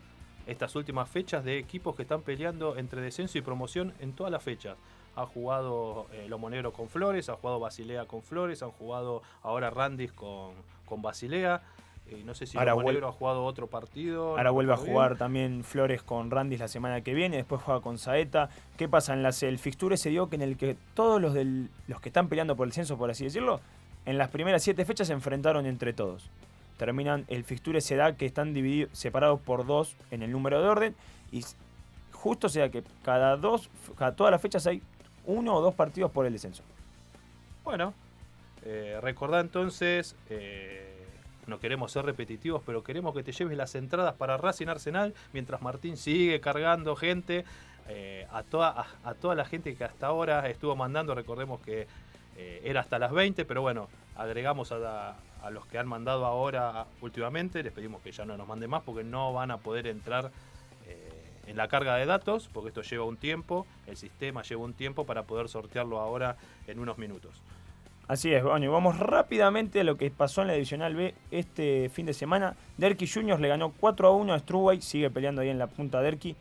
estas 0.45 0.75
últimas 0.75 1.09
fechas 1.09 1.43
de 1.43 1.57
equipos 1.57 1.95
que 1.95 2.03
están 2.03 2.21
peleando 2.21 2.77
entre 2.77 3.01
descenso 3.01 3.39
y 3.39 3.41
promoción 3.41 3.91
en 3.99 4.13
todas 4.13 4.31
las 4.31 4.43
fechas. 4.43 4.77
Ha 5.15 5.25
jugado 5.25 6.05
eh, 6.13 6.29
con 6.71 6.87
Flores, 6.87 7.27
ha 7.29 7.33
jugado 7.35 7.59
Basilea 7.59 8.05
con 8.05 8.21
Flores, 8.21 8.61
han 8.61 8.69
jugado 8.71 9.23
ahora 9.41 9.71
Randis 9.71 10.11
con, 10.11 10.51
con 10.85 11.01
Basilea. 11.01 11.63
Eh, 12.11 12.23
no 12.25 12.33
sé 12.33 12.45
si 12.47 12.57
Ahora 12.57 12.71
Lomo 12.71 12.83
vuel- 12.83 12.93
Negro 12.93 13.07
ha 13.09 13.11
jugado 13.11 13.43
otro 13.45 13.67
partido. 13.67 14.29
Ahora 14.31 14.43
no 14.45 14.53
vuelve 14.53 14.73
a 14.73 14.77
jugar 14.77 15.09
bien. 15.11 15.17
también 15.19 15.63
Flores 15.63 16.01
con 16.03 16.31
Randis 16.31 16.59
la 16.59 16.67
semana 16.67 17.01
que 17.01 17.13
viene, 17.13 17.37
después 17.37 17.61
juega 17.61 17.81
con 17.81 17.97
Saeta. 17.97 18.49
¿Qué 18.77 18.87
pasa 18.89 19.13
en 19.13 19.21
la 19.23 19.31
C? 19.31 19.47
El 19.47 19.59
fixture 19.59 19.97
se 19.97 20.09
dio 20.09 20.29
que 20.29 20.35
en 20.35 20.41
el 20.41 20.57
que 20.57 20.75
todos 20.93 21.21
los, 21.21 21.33
del- 21.33 21.69
los 21.87 22.01
que 22.01 22.09
están 22.09 22.27
peleando 22.29 22.55
por 22.55 22.65
el 22.67 22.73
censo, 22.73 22.97
por 22.97 23.09
así 23.11 23.23
decirlo, 23.25 23.61
en 24.05 24.17
las 24.17 24.29
primeras 24.29 24.63
siete 24.63 24.85
fechas 24.85 25.07
se 25.07 25.13
enfrentaron 25.13 25.65
entre 25.65 25.93
todos. 25.93 26.29
Terminan, 26.77 27.25
el 27.27 27.43
fixture 27.43 27.81
se 27.81 27.95
da 27.97 28.15
que 28.15 28.25
están 28.25 28.53
divididos, 28.53 28.97
separados 28.97 29.39
por 29.41 29.65
dos 29.65 29.95
en 30.11 30.23
el 30.23 30.31
número 30.31 30.61
de 30.61 30.67
orden 30.69 30.95
y 31.31 31.43
justo 32.13 32.47
se 32.49 32.61
da 32.61 32.69
que 32.69 32.83
cada 33.03 33.35
dos, 33.37 33.69
cada, 33.97 34.15
todas 34.15 34.31
las 34.31 34.41
fechas 34.41 34.65
hay 34.65 34.81
uno 35.25 35.55
o 35.55 35.61
dos 35.61 35.75
partidos 35.75 36.09
por 36.11 36.25
el 36.25 36.31
descenso. 36.33 36.63
Bueno, 37.65 37.93
eh, 38.63 38.97
recordá 39.01 39.41
entonces, 39.41 40.15
eh, 40.29 40.88
no 41.49 41.59
queremos 41.59 41.91
ser 41.91 42.05
repetitivos, 42.05 42.61
pero 42.65 42.83
queremos 42.83 43.13
que 43.13 43.23
te 43.23 43.31
lleves 43.31 43.57
las 43.57 43.75
entradas 43.75 44.13
para 44.15 44.37
Racing 44.37 44.67
Arsenal 44.67 45.13
mientras 45.33 45.61
Martín 45.61 45.97
sigue 45.97 46.39
cargando 46.39 46.95
gente. 46.95 47.45
eh, 47.89 48.27
a, 48.31 48.43
toda, 48.43 48.85
a, 49.03 49.13
toda 49.15 49.33
la 49.33 49.45
gente 49.45 49.75
que 49.75 49.83
hasta 49.83 50.07
ahora 50.07 50.47
estuvo 50.47 50.75
mandando, 50.75 51.15
recordemos 51.15 51.59
que 51.61 51.87
eh, 52.37 52.61
era 52.63 52.81
hasta 52.81 52.99
las 52.99 53.11
20, 53.11 53.45
pero 53.45 53.61
bueno, 53.63 53.89
agregamos 54.15 54.71
a, 54.71 55.15
a 55.41 55.49
los 55.49 55.65
que 55.65 55.77
han 55.79 55.87
mandado 55.87 56.25
ahora 56.25 56.85
últimamente, 57.01 57.63
les 57.63 57.73
pedimos 57.73 58.01
que 58.01 58.11
ya 58.11 58.25
no 58.25 58.37
nos 58.37 58.47
manden 58.47 58.69
más 58.69 58.83
porque 58.83 59.03
no 59.03 59.33
van 59.33 59.51
a 59.51 59.57
poder 59.57 59.87
entrar 59.87 60.31
eh, 60.85 61.11
en 61.47 61.57
la 61.57 61.67
carga 61.67 61.95
de 61.95 62.05
datos, 62.05 62.49
porque 62.53 62.69
esto 62.69 62.81
lleva 62.83 63.05
un 63.05 63.17
tiempo, 63.17 63.65
el 63.87 63.97
sistema 63.97 64.43
lleva 64.43 64.63
un 64.63 64.73
tiempo 64.73 65.05
para 65.05 65.23
poder 65.23 65.49
sortearlo 65.49 65.99
ahora 65.99 66.37
en 66.67 66.79
unos 66.79 66.97
minutos. 66.97 67.41
Así 68.09 68.33
es, 68.33 68.43
bueno, 68.43 68.65
y 68.65 68.67
vamos 68.67 68.97
rápidamente 68.97 69.81
a 69.81 69.83
lo 69.83 69.95
que 69.95 70.09
pasó 70.09 70.41
en 70.41 70.47
la 70.47 70.53
Divisional 70.53 70.95
B 70.95 71.13
este 71.29 71.89
fin 71.89 72.07
de 72.07 72.15
semana. 72.15 72.55
Derqui 72.79 73.07
Juniors 73.07 73.39
le 73.39 73.49
ganó 73.49 73.71
4 73.79 74.07
a 74.07 74.11
1 74.15 74.33
a 74.33 74.39
Strubay, 74.39 74.81
sigue 74.81 75.11
peleando 75.11 75.43
ahí 75.43 75.49
en 75.49 75.59
la 75.59 75.67
punta 75.67 76.01
Derqui. 76.01 76.35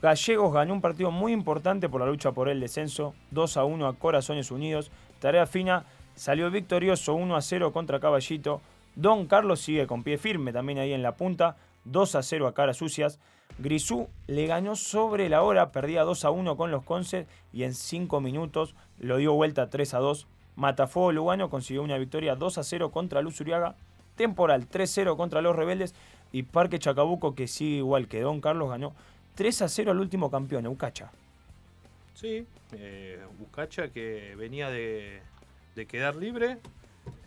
Gallegos 0.00 0.54
ganó 0.54 0.72
un 0.72 0.80
partido 0.80 1.10
muy 1.10 1.32
importante 1.32 1.90
por 1.90 2.00
la 2.00 2.06
lucha 2.06 2.32
por 2.32 2.48
el 2.48 2.58
descenso, 2.58 3.12
2 3.32 3.56
a 3.58 3.64
1 3.66 3.86
a 3.86 3.92
Corazones 3.98 4.50
Unidos. 4.50 4.90
Tarea 5.18 5.44
Fina 5.44 5.84
salió 6.14 6.50
victorioso 6.50 7.12
1 7.12 7.36
a 7.36 7.42
0 7.42 7.70
contra 7.74 8.00
Caballito. 8.00 8.62
Don 8.94 9.26
Carlos 9.26 9.60
sigue 9.60 9.86
con 9.86 10.04
pie 10.04 10.16
firme 10.16 10.54
también 10.54 10.78
ahí 10.78 10.94
en 10.94 11.02
la 11.02 11.16
punta, 11.16 11.58
2 11.84 12.14
a 12.14 12.22
0 12.22 12.46
a 12.46 12.54
Caras 12.54 12.78
Sucias. 12.78 13.20
Grisú 13.58 14.08
le 14.26 14.46
ganó 14.46 14.74
sobre 14.74 15.28
la 15.28 15.42
hora, 15.42 15.70
perdía 15.70 16.02
2 16.02 16.24
a 16.24 16.30
1 16.30 16.56
con 16.56 16.70
los 16.70 16.82
Conces 16.82 17.26
y 17.52 17.64
en 17.64 17.74
5 17.74 18.22
minutos 18.22 18.74
lo 18.98 19.18
dio 19.18 19.34
vuelta 19.34 19.68
3 19.68 19.92
a 19.92 19.98
2. 19.98 20.28
Matafuego 20.56 21.12
Lugano 21.12 21.50
consiguió 21.50 21.82
una 21.82 21.98
victoria 21.98 22.36
2 22.36 22.58
a 22.58 22.62
0 22.62 22.90
contra 22.90 23.22
Luz 23.22 23.40
Uriaga. 23.40 23.74
Temporal 24.16 24.68
3-0 24.68 25.16
contra 25.16 25.42
los 25.42 25.56
Rebeldes. 25.56 25.94
Y 26.32 26.44
Parque 26.44 26.78
Chacabuco, 26.78 27.34
que 27.34 27.46
sigue 27.48 27.76
igual 27.76 28.08
que 28.08 28.20
Don 28.20 28.40
Carlos, 28.40 28.70
ganó 28.70 28.94
3 29.34 29.62
a 29.62 29.68
0 29.68 29.90
al 29.90 30.00
último 30.00 30.30
campeón, 30.30 30.66
Eucacha. 30.66 31.10
Sí, 32.14 32.46
eh, 32.72 33.20
que 33.92 34.34
venía 34.36 34.70
de, 34.70 35.20
de 35.74 35.86
quedar 35.86 36.16
libre. 36.16 36.58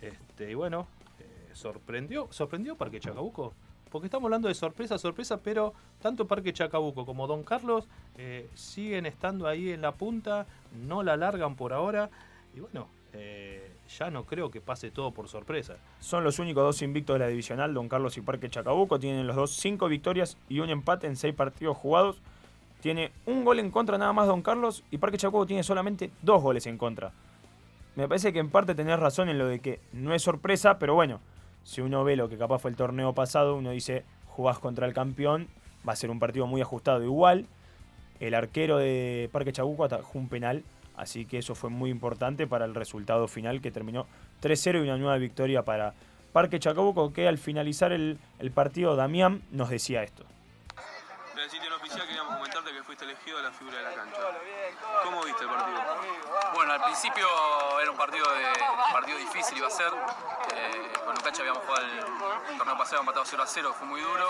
Este, 0.01 0.51
y 0.51 0.53
bueno, 0.53 0.87
eh, 1.19 1.51
sorprendió, 1.53 2.27
sorprendió 2.31 2.75
Parque 2.75 2.99
Chacabuco. 2.99 3.53
Porque 3.91 4.07
estamos 4.07 4.25
hablando 4.25 4.47
de 4.47 4.53
sorpresa, 4.53 4.97
sorpresa, 4.97 5.37
pero 5.37 5.73
tanto 6.01 6.27
Parque 6.27 6.53
Chacabuco 6.53 7.05
como 7.05 7.27
Don 7.27 7.43
Carlos 7.43 7.87
eh, 8.17 8.49
siguen 8.53 9.05
estando 9.05 9.47
ahí 9.47 9.71
en 9.71 9.81
la 9.81 9.93
punta, 9.93 10.45
no 10.85 11.03
la 11.03 11.15
largan 11.15 11.55
por 11.55 11.73
ahora. 11.73 12.09
Y 12.53 12.59
bueno, 12.59 12.87
eh, 13.17 13.71
ya 13.97 14.09
no 14.09 14.25
creo 14.25 14.51
que 14.51 14.61
pase 14.61 14.91
todo 14.91 15.11
por 15.11 15.27
sorpresa. 15.27 15.77
Son 15.99 16.23
los 16.23 16.39
únicos 16.39 16.63
dos 16.63 16.81
invictos 16.81 17.15
de 17.15 17.19
la 17.19 17.27
divisional, 17.27 17.73
Don 17.73 17.89
Carlos 17.89 18.17
y 18.17 18.21
Parque 18.21 18.49
Chacabuco. 18.49 18.99
Tienen 18.99 19.27
los 19.27 19.35
dos 19.35 19.51
cinco 19.51 19.87
victorias 19.87 20.37
y 20.49 20.59
un 20.59 20.69
empate 20.69 21.07
en 21.07 21.15
seis 21.15 21.33
partidos 21.33 21.77
jugados. 21.77 22.21
Tiene 22.81 23.11
un 23.25 23.43
gol 23.43 23.59
en 23.59 23.71
contra 23.71 23.97
nada 23.97 24.13
más 24.13 24.27
Don 24.27 24.41
Carlos 24.41 24.83
y 24.91 24.97
Parque 24.97 25.17
Chacabuco 25.17 25.45
tiene 25.45 25.63
solamente 25.63 26.11
dos 26.21 26.41
goles 26.41 26.67
en 26.67 26.77
contra. 26.77 27.11
Me 27.95 28.07
parece 28.07 28.31
que 28.31 28.39
en 28.39 28.49
parte 28.49 28.75
tenés 28.75 28.99
razón 28.99 29.29
en 29.29 29.39
lo 29.39 29.47
de 29.47 29.59
que 29.59 29.79
no 29.91 30.13
es 30.13 30.21
sorpresa, 30.21 30.77
pero 30.77 30.93
bueno, 30.93 31.19
si 31.63 31.81
uno 31.81 32.03
ve 32.03 32.15
lo 32.15 32.29
que 32.29 32.37
capaz 32.37 32.59
fue 32.59 32.69
el 32.69 32.77
torneo 32.77 33.13
pasado, 33.13 33.55
uno 33.55 33.71
dice, 33.71 34.05
jugás 34.27 34.59
contra 34.59 34.85
el 34.85 34.93
campeón, 34.93 35.47
va 35.87 35.93
a 35.93 35.95
ser 35.95 36.11
un 36.11 36.19
partido 36.19 36.45
muy 36.45 36.61
ajustado. 36.61 37.03
Igual, 37.03 37.47
el 38.19 38.35
arquero 38.35 38.77
de 38.77 39.29
Parque 39.31 39.51
Chacabuco 39.51 39.83
atajó 39.83 40.19
un 40.19 40.29
penal 40.29 40.63
Así 40.97 41.25
que 41.25 41.37
eso 41.37 41.53
fue 41.55 41.69
muy 41.69 41.91
importante 41.91 42.47
para 42.47 42.65
el 42.65 42.75
resultado 42.75 43.27
final 43.27 43.61
que 43.61 43.71
terminó 43.71 44.07
3-0 44.41 44.79
y 44.79 44.81
una 44.81 44.97
nueva 44.97 45.17
victoria 45.17 45.63
para 45.63 45.93
Parque 46.33 46.59
Chacabuco 46.59 47.13
que 47.13 47.27
al 47.27 47.37
finalizar 47.37 47.91
el, 47.91 48.19
partido 48.53 48.95
Damián 48.95 49.43
nos 49.51 49.69
decía 49.69 50.03
esto. 50.03 50.25
Fuiste 52.97 53.05
elegido 53.05 53.41
la 53.41 53.51
figura 53.51 53.77
de 53.77 53.83
la 53.83 53.93
cancha. 53.93 54.17
¿Cómo 55.03 55.23
viste 55.23 55.43
el 55.43 55.49
partido? 55.49 55.79
Bueno, 56.53 56.73
al 56.73 56.83
principio 56.83 57.27
era 57.79 57.91
un 57.91 57.97
partido, 57.97 58.25
de, 58.31 58.45
partido 58.91 59.17
difícil, 59.19 59.57
iba 59.57 59.67
a 59.67 59.71
ser. 59.71 59.93
Eh, 60.53 60.91
con 61.05 61.15
Lucacha 61.15 61.41
habíamos 61.41 61.63
jugado 61.63 61.85
el 61.85 62.57
torneo 62.57 62.77
pasado, 62.77 63.03
matado 63.03 63.25
0 63.25 63.43
a 63.43 63.47
0, 63.47 63.75
fue 63.77 63.87
muy 63.87 64.01
duro. 64.01 64.29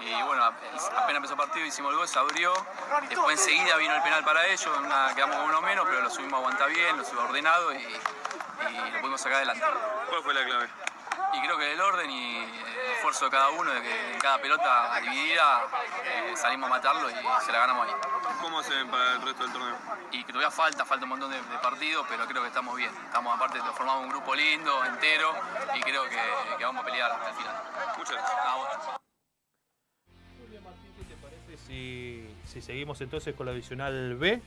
Y 0.00 0.22
bueno, 0.22 0.44
apenas 0.44 1.16
empezó 1.16 1.34
el 1.34 1.38
partido, 1.38 1.66
hicimos 1.66 1.90
el 1.92 1.98
gol, 1.98 2.08
se 2.08 2.18
abrió. 2.18 2.52
Después 3.08 3.40
enseguida 3.40 3.76
vino 3.76 3.94
el 3.94 4.02
penal 4.02 4.24
para 4.24 4.46
ellos, 4.46 4.70
quedamos 5.14 5.36
con 5.36 5.48
uno 5.48 5.60
menos, 5.62 5.84
pero 5.88 6.02
lo 6.02 6.10
subimos 6.10 6.34
a 6.34 6.36
aguantar 6.36 6.68
bien, 6.70 6.96
lo 6.96 7.04
subimos 7.04 7.30
ordenado 7.30 7.72
y, 7.72 7.78
y 7.78 8.90
lo 8.92 9.00
pudimos 9.00 9.20
sacar 9.20 9.38
adelante. 9.38 9.64
¿Cuál 10.08 10.22
fue 10.22 10.34
la 10.34 10.44
clave? 10.44 10.68
Y 11.32 11.40
creo 11.40 11.58
que 11.58 11.72
el 11.72 11.80
orden 11.80 12.10
y 12.10 12.44
el 12.44 12.83
esfuerzo 13.08 13.26
de 13.26 13.30
cada 13.32 13.50
uno, 13.50 13.70
de 13.70 13.82
que 13.82 14.14
en 14.14 14.18
cada 14.18 14.40
pelota 14.40 14.98
dividida 15.02 15.66
eh, 16.04 16.36
salimos 16.36 16.70
a 16.70 16.70
matarlo 16.70 17.10
y 17.10 17.12
se 17.12 17.52
la 17.52 17.58
ganamos 17.58 17.86
ahí. 17.86 17.94
¿Cómo 18.40 18.62
se 18.62 18.74
ven 18.74 18.88
para 18.88 19.12
el 19.12 19.22
resto 19.22 19.42
del 19.42 19.52
torneo? 19.52 19.76
Y 20.10 20.24
que 20.24 20.32
todavía 20.32 20.50
falta, 20.50 20.86
falta 20.86 21.04
un 21.04 21.10
montón 21.10 21.30
de, 21.30 21.36
partidos, 21.62 22.06
pero 22.08 22.26
creo 22.26 22.40
que 22.40 22.48
estamos 22.48 22.74
bien. 22.76 22.90
Estamos 23.04 23.36
aparte, 23.36 23.58
formamos 23.74 24.04
un 24.04 24.08
grupo 24.08 24.34
lindo, 24.34 24.84
entero, 24.86 25.34
y 25.74 25.80
creo 25.80 26.04
que, 26.08 26.64
vamos 26.64 26.82
a 26.82 26.86
pelear 26.86 27.10
hasta 27.12 27.28
el 27.28 27.36
final. 27.36 27.54
Muchas 27.98 28.14
gracias. 28.14 29.00
¿qué 30.96 31.04
te 31.04 31.14
parece 31.16 31.56
si, 31.66 32.36
si 32.46 32.62
seguimos 32.62 33.00
entonces 33.02 33.34
con 33.34 33.44
la 33.44 33.52
adicional 33.52 34.14
B? 34.14 34.40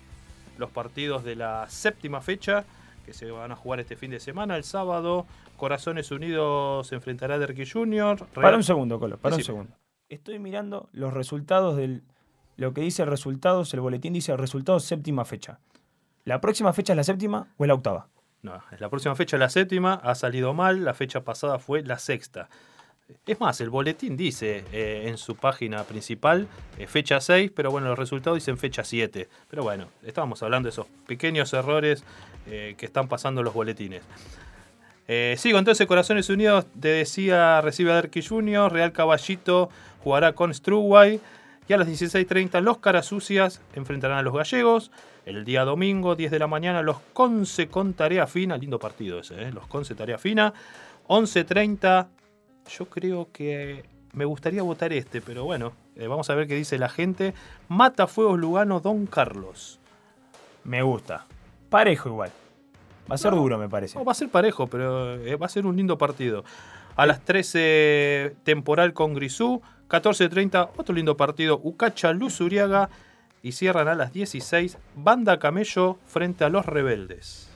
Los 0.57 0.71
partidos 0.71 1.23
de 1.23 1.35
la 1.35 1.69
séptima 1.69 2.21
fecha 2.21 2.65
que 3.07 3.13
se 3.13 3.31
van 3.31 3.53
a 3.53 3.55
jugar 3.55 3.79
este 3.79 3.95
fin 3.95 4.11
de 4.11 4.19
semana. 4.19 4.57
El 4.57 4.65
sábado, 4.65 5.25
Corazones 5.55 6.11
Unidos 6.11 6.87
se 6.87 6.95
enfrentará 6.95 7.35
a 7.35 7.39
Derqui 7.39 7.65
Junior. 7.65 8.27
Para 8.33 8.57
un 8.57 8.65
segundo, 8.65 8.99
Colo, 8.99 9.17
para 9.17 9.37
un 9.37 9.43
segundo. 9.43 9.73
Estoy 10.09 10.39
mirando 10.39 10.89
los 10.91 11.13
resultados 11.13 11.77
del. 11.77 12.03
Lo 12.57 12.73
que 12.73 12.81
dice 12.81 13.05
resultados, 13.05 13.73
el 13.73 13.79
boletín 13.79 14.11
dice 14.11 14.35
resultados 14.35 14.83
séptima 14.83 15.23
fecha. 15.23 15.61
¿La 16.25 16.41
próxima 16.41 16.73
fecha 16.73 16.91
es 16.91 16.97
la 16.97 17.05
séptima 17.05 17.47
o 17.55 17.63
es 17.63 17.67
la 17.69 17.75
octava? 17.75 18.09
No, 18.41 18.61
la 18.77 18.89
próxima 18.89 19.15
fecha 19.15 19.37
es 19.37 19.39
la 19.39 19.49
séptima, 19.49 19.93
ha 19.93 20.13
salido 20.13 20.53
mal, 20.53 20.83
la 20.83 20.93
fecha 20.93 21.23
pasada 21.23 21.59
fue 21.59 21.83
la 21.83 21.99
sexta. 21.99 22.49
Es 23.25 23.39
más, 23.39 23.61
el 23.61 23.69
boletín 23.69 24.17
dice 24.17 24.65
eh, 24.71 25.05
en 25.07 25.17
su 25.17 25.35
página 25.35 25.83
principal 25.83 26.47
eh, 26.77 26.87
fecha 26.87 27.21
6, 27.21 27.51
pero 27.55 27.71
bueno, 27.71 27.87
los 27.87 27.99
resultados 27.99 28.37
dicen 28.37 28.57
fecha 28.57 28.83
7. 28.83 29.29
Pero 29.49 29.63
bueno, 29.63 29.87
estábamos 30.03 30.43
hablando 30.43 30.67
de 30.67 30.71
esos 30.71 30.87
pequeños 31.05 31.53
errores 31.53 32.03
eh, 32.47 32.75
que 32.77 32.85
están 32.85 33.07
pasando 33.07 33.43
los 33.43 33.53
boletines. 33.53 34.03
sigo 35.37 35.57
entonces, 35.57 35.87
Corazones 35.87 36.29
Unidos, 36.29 36.65
te 36.79 36.89
decía, 36.89 37.61
recibe 37.61 37.91
a 37.91 37.95
Derky 37.95 38.21
Junior, 38.21 38.71
Real 38.71 38.91
Caballito 38.91 39.69
jugará 40.03 40.33
con 40.33 40.53
Struway. 40.53 41.21
Y 41.69 41.73
a 41.73 41.77
las 41.77 41.89
16.30 41.89 42.61
los 42.61 42.77
Caras 42.77 43.07
Sucias 43.07 43.61
enfrentarán 43.73 44.17
a 44.17 44.21
los 44.21 44.33
gallegos. 44.33 44.89
El 45.25 45.43
día 45.43 45.65
domingo, 45.65 46.15
10 46.15 46.31
de 46.31 46.39
la 46.39 46.47
mañana, 46.47 46.81
los 46.81 46.99
Conce 47.11 47.67
con 47.67 47.93
tarea 47.93 48.25
fina. 48.25 48.57
Lindo 48.57 48.79
partido 48.79 49.19
ese, 49.19 49.51
los 49.51 49.67
Conce 49.67 49.95
tarea 49.95 50.17
fina. 50.17 50.53
11.30 51.09 52.07
yo 52.67 52.85
creo 52.85 53.29
que 53.31 53.83
me 54.13 54.25
gustaría 54.25 54.63
votar 54.63 54.93
este, 54.93 55.21
pero 55.21 55.43
bueno, 55.43 55.73
eh, 55.95 56.07
vamos 56.07 56.29
a 56.29 56.35
ver 56.35 56.47
qué 56.47 56.55
dice 56.55 56.77
la 56.77 56.89
gente. 56.89 57.33
Mata 57.67 58.07
Fuegos 58.07 58.39
Lugano, 58.39 58.79
Don 58.79 59.05
Carlos. 59.05 59.79
Me 60.63 60.81
gusta. 60.81 61.25
Parejo 61.69 62.09
igual. 62.09 62.31
Va 63.09 63.15
a 63.15 63.17
ser 63.17 63.31
duro, 63.31 63.57
me 63.57 63.69
parece. 63.69 63.97
No, 63.97 64.03
va 64.03 64.11
a 64.11 64.15
ser 64.15 64.29
parejo, 64.29 64.67
pero 64.67 65.15
eh, 65.15 65.35
va 65.35 65.45
a 65.45 65.49
ser 65.49 65.65
un 65.65 65.75
lindo 65.75 65.97
partido. 65.97 66.43
A 66.95 67.05
las 67.05 67.21
13, 67.21 68.35
temporal 68.43 68.93
con 68.93 69.13
Grisú. 69.13 69.61
14.30, 69.87 70.71
otro 70.75 70.95
lindo 70.95 71.15
partido. 71.15 71.59
Ucacha, 71.63 72.11
Luz 72.11 72.41
Uriaga. 72.41 72.89
Y 73.43 73.51
cierran 73.51 73.87
a 73.87 73.93
las 73.93 74.11
16, 74.11 74.77
Banda 74.95 75.37
Camello 75.37 75.99
frente 76.07 76.43
a 76.43 76.49
los 76.49 76.65
Rebeldes. 76.65 77.49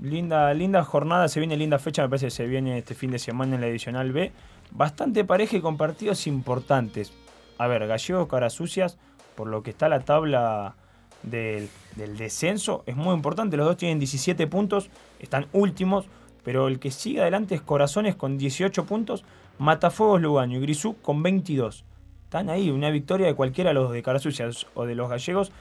Linda, 0.00 0.54
linda 0.54 0.84
jornada, 0.84 1.28
se 1.28 1.40
viene 1.40 1.56
linda 1.56 1.78
fecha, 1.78 2.02
me 2.02 2.08
parece 2.08 2.26
que 2.26 2.30
se 2.30 2.46
viene 2.46 2.78
este 2.78 2.94
fin 2.94 3.10
de 3.10 3.18
semana 3.18 3.56
en 3.56 3.60
la 3.60 3.66
edicional 3.66 4.12
B 4.12 4.32
bastante 4.74 5.24
pareja 5.24 5.56
y 5.56 5.60
con 5.60 5.78
partidos 5.78 6.26
importantes. 6.26 7.12
A 7.56 7.66
ver, 7.66 7.86
Gallegos, 7.86 8.28
Caras 8.28 8.52
Sucias, 8.52 8.98
por 9.36 9.46
lo 9.46 9.62
que 9.62 9.70
está 9.70 9.88
la 9.88 10.00
tabla 10.00 10.74
del, 11.22 11.70
descenso, 12.18 12.82
es 12.86 12.96
muy 12.96 13.14
importante. 13.14 13.56
Los 13.56 13.66
dos 13.66 13.76
tienen 13.76 13.98
17 13.98 14.46
puntos, 14.48 14.90
están 15.20 15.46
últimos, 15.52 16.06
pero 16.42 16.68
el 16.68 16.78
que 16.78 16.90
sigue 16.90 17.22
adelante 17.22 17.54
es 17.54 17.62
Corazones 17.62 18.16
con 18.16 18.36
18 18.36 18.84
puntos, 18.84 19.24
Matafuegos 19.58 20.20
Lugaño 20.20 20.58
y 20.58 20.62
Grisú 20.62 20.96
con 21.00 21.22
22. 21.22 21.84
Están 22.24 22.50
ahí, 22.50 22.70
una 22.70 22.90
victoria 22.90 23.28
de 23.28 23.34
cualquiera 23.34 23.70
de 23.70 23.74
los 23.74 23.92
de 23.92 24.02
Caras 24.02 24.22
Sucias 24.22 24.66
o 24.74 24.84
de 24.86 24.96
los 24.96 25.08
gallegos 25.08 25.52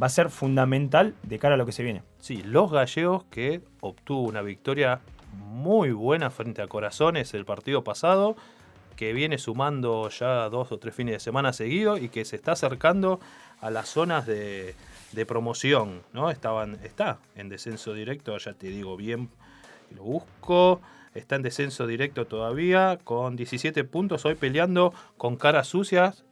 va 0.00 0.06
a 0.06 0.10
ser 0.10 0.30
fundamental 0.30 1.14
de 1.24 1.38
cara 1.38 1.54
a 1.54 1.58
lo 1.58 1.66
que 1.66 1.72
se 1.72 1.82
viene. 1.82 2.02
Sí, 2.20 2.42
los 2.44 2.70
gallegos 2.70 3.24
que 3.24 3.62
obtuvo 3.80 4.22
una 4.22 4.40
victoria 4.40 5.00
muy 5.32 5.92
buena 5.92 6.30
frente 6.30 6.62
a 6.62 6.68
Corazones 6.68 7.34
el 7.34 7.44
partido 7.44 7.84
pasado, 7.84 8.36
que 9.00 9.14
viene 9.14 9.38
sumando 9.38 10.10
ya 10.10 10.50
dos 10.50 10.72
o 10.72 10.78
tres 10.78 10.94
fines 10.94 11.14
de 11.14 11.20
semana 11.20 11.54
seguidos 11.54 12.02
y 12.02 12.10
que 12.10 12.26
se 12.26 12.36
está 12.36 12.52
acercando 12.52 13.18
a 13.62 13.70
las 13.70 13.88
zonas 13.88 14.26
de, 14.26 14.74
promoción, 15.26 16.02
¿no? 16.12 16.30
Estaban, 16.30 16.78
está 16.84 17.16
en 17.34 17.48
descenso 17.48 17.94
directo, 17.94 18.36
ya 18.36 18.52
te 18.52 18.66
digo 18.66 18.98
bien, 18.98 19.30
lo 19.96 20.02
busco, 20.02 20.82
está 21.14 21.36
en 21.36 21.40
descenso 21.40 21.86
directo 21.86 22.26
todavía, 22.26 22.98
con 23.02 23.36
17 23.36 23.84
puntos, 23.84 24.26
hoy 24.26 24.34
peleando 24.34 24.92
con 25.16 25.36
caras 25.36 25.68
sucias. 25.68 26.22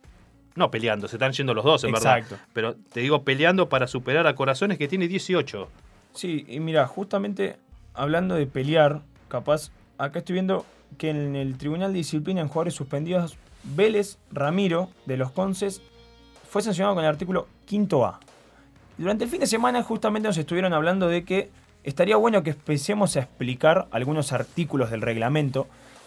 No 0.54 0.70
peleando, 0.70 1.08
se 1.08 1.16
están 1.16 1.32
yendo 1.32 1.54
los 1.54 1.64
dos, 1.64 1.84
en 1.84 1.94
Exacto. 1.94 2.32
verdad. 2.32 2.46
Pero 2.52 2.74
te 2.92 3.00
digo, 3.00 3.22
peleando 3.22 3.70
para 3.70 3.86
superar 3.86 4.26
a 4.26 4.34
Corazones 4.34 4.76
que 4.76 4.88
tiene 4.88 5.08
18. 5.08 5.70
Sí, 6.12 6.44
y 6.46 6.60
mira, 6.60 6.86
justamente 6.86 7.56
hablando 7.94 8.34
de 8.34 8.44
pelear, 8.46 9.00
capaz, 9.28 9.70
acá 9.96 10.18
estoy 10.18 10.34
viendo 10.34 10.66
que 10.96 11.10
en 11.10 11.36
el 11.36 11.58
Tribunal 11.58 11.92
de 11.92 11.98
Disciplina 11.98 12.40
en 12.40 12.48
jugadores 12.48 12.74
suspendidos, 12.74 13.36
Vélez 13.62 14.18
Ramiro 14.32 14.88
de 15.06 15.16
los 15.16 15.30
Conces 15.30 15.82
fue 16.48 16.62
sancionado 16.62 16.94
con 16.94 17.04
el 17.04 17.10
artículo 17.10 17.46
5A. 17.68 18.18
Durante 18.96 19.24
el 19.24 19.30
fin 19.30 19.40
de 19.40 19.46
semana 19.46 19.82
justamente 19.82 20.28
nos 20.28 20.38
estuvieron 20.38 20.72
hablando 20.72 21.08
de 21.08 21.24
que 21.24 21.50
estaría 21.84 22.16
bueno 22.16 22.42
que 22.42 22.50
empecemos 22.50 23.16
a 23.16 23.20
explicar 23.20 23.88
algunos 23.90 24.32
artículos 24.32 24.90
del 24.90 25.02
reglamento, 25.02 25.66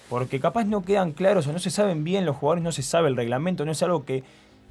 porque 0.10 0.40
capaz 0.40 0.66
no 0.66 0.82
quedan 0.82 1.12
claros 1.12 1.48
o 1.48 1.54
no 1.54 1.60
se 1.60 1.70
saben 1.70 2.04
bien 2.04 2.26
los 2.26 2.36
jugadores, 2.36 2.64
no 2.64 2.72
se 2.72 2.82
sabe 2.82 3.08
el 3.08 3.16
reglamento, 3.16 3.66
no 3.66 3.72
es 3.72 3.84
algo 3.84 4.04
que 4.04 4.24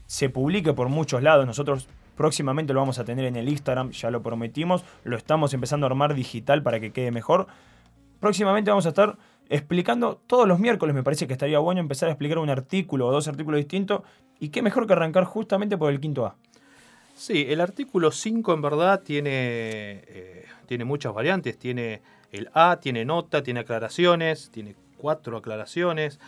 se 0.06 0.28
publique 0.28 0.72
por 0.72 0.88
muchos 0.88 1.22
lados. 1.22 1.46
Nosotros 1.46 1.88
Próximamente 2.20 2.74
lo 2.74 2.80
vamos 2.80 2.98
a 2.98 3.04
tener 3.06 3.24
en 3.24 3.36
el 3.36 3.48
Instagram, 3.48 3.92
ya 3.92 4.10
lo 4.10 4.22
prometimos. 4.22 4.84
Lo 5.04 5.16
estamos 5.16 5.54
empezando 5.54 5.86
a 5.86 5.88
armar 5.88 6.12
digital 6.12 6.62
para 6.62 6.78
que 6.78 6.92
quede 6.92 7.10
mejor. 7.10 7.46
Próximamente 8.20 8.70
vamos 8.70 8.84
a 8.84 8.90
estar 8.90 9.16
explicando 9.50 10.22
todos 10.26 10.48
los 10.48 10.58
miércoles. 10.58 10.94
Me 10.94 11.02
parece 11.02 11.26
que 11.26 11.34
estaría 11.34 11.58
bueno 11.58 11.80
empezar 11.80 12.08
a 12.08 12.12
explicar 12.12 12.38
un 12.38 12.48
artículo 12.48 13.08
o 13.08 13.12
dos 13.12 13.28
artículos 13.28 13.58
distintos. 13.58 14.02
Y 14.38 14.48
qué 14.48 14.62
mejor 14.62 14.86
que 14.86 14.94
arrancar 14.94 15.24
justamente 15.24 15.76
por 15.76 15.92
el 15.92 16.00
quinto 16.00 16.24
A. 16.24 16.36
Sí, 17.14 17.44
el 17.48 17.60
artículo 17.60 18.12
5 18.12 18.54
en 18.54 18.62
verdad 18.62 19.02
tiene, 19.02 19.30
eh, 20.06 20.46
tiene 20.66 20.84
muchas 20.86 21.12
variantes. 21.12 21.58
Tiene 21.58 22.00
el 22.32 22.48
A, 22.54 22.78
tiene 22.80 23.04
nota, 23.04 23.42
tiene 23.42 23.60
aclaraciones, 23.60 24.50
tiene 24.50 24.76
cuatro 24.96 25.36
aclaraciones, 25.36 26.20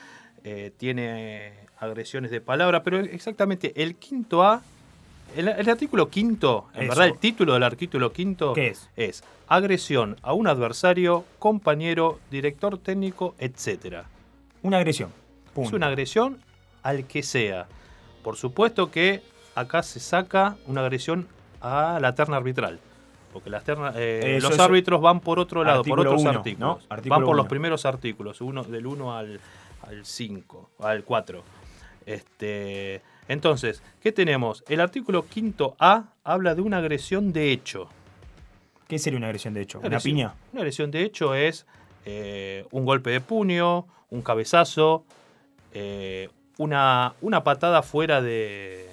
eh, 0.45 0.73
tiene 0.77 1.53
agresiones 1.79 2.31
de 2.31 2.41
palabra, 2.41 2.83
pero 2.83 2.99
exactamente 2.99 3.73
el 3.83 3.97
quinto 3.97 4.43
A 4.43 4.63
el, 5.37 5.69
artículo 5.69 6.09
quinto, 6.09 6.67
en 6.75 6.89
verdad 6.89 7.07
el 7.07 7.19
título 7.19 7.55
del 7.55 7.63
artículo 7.63 8.13
quinto 8.13 8.55
es? 8.57 8.89
es 8.97 9.25
agresión 9.49 10.17
a 10.23 10.33
un 10.33 10.47
adversario, 10.47 11.25
compañero, 11.39 12.19
director 12.31 12.79
técnico, 12.79 13.35
etc. 13.39 14.05
Una 14.63 14.79
agresión. 14.79 15.11
Es 15.57 15.73
una 15.73 15.89
agresión 15.89 16.39
al 16.83 17.07
que 17.07 17.23
sea. 17.23 17.67
Por 18.23 18.37
supuesto 18.37 18.91
que 18.91 19.23
acá 19.55 19.83
se 19.83 20.01
saca 20.01 20.57
una 20.67 20.81
agresión 20.81 21.29
a 21.61 21.99
la 22.01 22.15
terna 22.15 22.37
arbitral. 22.37 22.81
porque 23.33 23.49
las 23.49 23.65
ternas, 23.65 23.95
eh, 23.97 24.39
los 24.43 24.59
árbitros 24.59 25.01
van 25.01 25.21
por 25.21 25.39
otro 25.39 25.65
lado, 25.65 25.83
por 25.83 26.01
otros 26.01 26.21
uno, 26.21 26.31
artículos. 26.31 26.79
¿no? 26.81 26.87
Artículo 26.89 27.17
van 27.17 27.25
por 27.27 27.37
los 27.37 27.47
primeros 27.47 27.87
artículos, 27.87 28.41
uno, 28.43 28.63
del 28.63 28.87
1 28.87 29.17
al, 29.17 29.41
al 29.83 30.05
5, 30.05 30.71
al 30.81 31.03
4. 31.05 31.43
Este, 32.05 33.01
entonces, 33.29 33.83
¿qué 34.01 34.13
tenemos? 34.13 34.65
El 34.69 34.81
artículo 34.81 35.27
quinto 35.27 35.77
A 35.79 36.05
habla 36.25 36.55
de 36.55 36.63
una 36.63 36.79
agresión 36.79 37.33
de 37.33 37.53
hecho. 37.53 37.89
¿Qué 38.89 38.99
sería 38.99 39.17
una 39.19 39.27
agresión 39.29 39.55
de 39.55 39.63
hecho? 39.63 39.81
¿Una 39.83 39.99
piña? 40.01 40.35
Una 40.53 40.61
agresión 40.63 40.91
de 40.91 41.03
hecho 41.05 41.35
es 41.35 41.67
eh, 42.05 42.67
un 42.73 42.85
golpe 42.85 43.11
de 43.11 43.21
puño, 43.21 43.87
un 44.11 44.23
cabezazo, 44.23 45.05
eh, 45.73 46.29
una, 46.59 47.15
una 47.23 47.43
patada 47.45 47.83
fuera 47.83 48.21
de, 48.21 48.89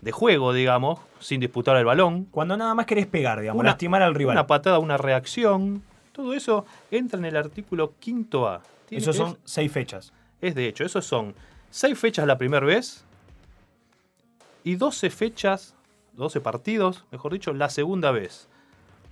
de 0.00 0.12
juego, 0.12 0.52
digamos, 0.52 1.00
sin 1.18 1.40
disputar 1.40 1.76
el 1.76 1.84
balón. 1.84 2.26
Cuando 2.26 2.56
nada 2.56 2.74
más 2.74 2.86
querés 2.86 3.06
pegar, 3.06 3.40
digamos, 3.40 3.60
Una- 3.60 3.70
lastimar 3.70 4.02
al 4.02 4.14
rival. 4.14 4.34
Una 4.36 4.46
patada, 4.46 4.78
una 4.78 4.96
reacción. 4.96 5.82
Todo 6.12 6.34
eso 6.34 6.64
entra 6.90 7.18
en 7.18 7.24
el 7.24 7.36
artículo 7.36 7.94
quinto 7.98 8.46
A. 8.48 8.62
Tiene- 8.86 9.02
Esos 9.02 9.16
son 9.16 9.30
es- 9.30 9.36
seis 9.44 9.72
fechas. 9.72 10.12
es 10.40 10.54
de 10.54 10.68
hecho, 10.68 10.84
esos 10.84 11.04
son 11.04 11.34
6 11.70 11.98
fechas 11.98 12.26
la 12.26 12.36
primera 12.36 12.64
vez 12.66 13.04
y 14.64 14.76
12 14.76 15.10
fechas, 15.10 15.74
12 16.14 16.40
partidos, 16.40 17.04
mejor 17.10 17.32
dicho, 17.32 17.52
la 17.52 17.70
segunda 17.70 18.10
vez. 18.10 18.48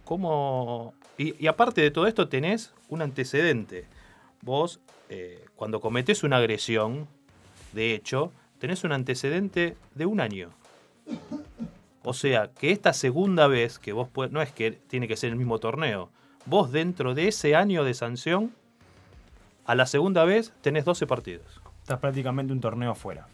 ¿Cómo? 0.04 0.94
Y, 1.18 1.46
aparte 1.46 1.80
de 1.80 1.90
todo 1.90 2.06
esto 2.06 2.28
tenés 2.28 2.72
un 2.88 3.02
antecedente. 3.02 3.86
Vos, 4.42 4.80
eh, 5.08 5.44
cuando 5.56 5.80
cometés 5.80 6.22
una 6.22 6.38
agresión, 6.38 7.06
de 7.72 7.94
hecho, 7.94 8.32
tenés 8.58 8.84
un 8.84 8.92
antecedente 8.92 9.76
de 9.94 10.06
un 10.06 10.20
año. 10.20 10.50
O 12.02 12.14
sea, 12.14 12.50
que 12.50 12.70
esta 12.70 12.92
segunda 12.92 13.46
vez 13.46 13.78
que 13.78 13.92
vos 13.92 14.08
puedes, 14.08 14.32
no 14.32 14.40
es 14.40 14.52
que 14.52 14.72
tiene 14.72 15.06
que 15.06 15.16
ser 15.16 15.30
el 15.30 15.36
mismo 15.36 15.58
torneo, 15.58 16.10
vos 16.46 16.72
dentro 16.72 17.14
de 17.14 17.28
ese 17.28 17.54
año 17.54 17.84
de 17.84 17.94
sanción, 17.94 18.52
a 19.66 19.74
la 19.74 19.86
segunda 19.86 20.24
vez 20.24 20.52
tenés 20.62 20.84
12 20.84 21.06
partidos. 21.06 21.60
Estás 21.82 22.00
prácticamente 22.00 22.52
un 22.52 22.60
torneo 22.60 22.92
afuera. 22.92 23.28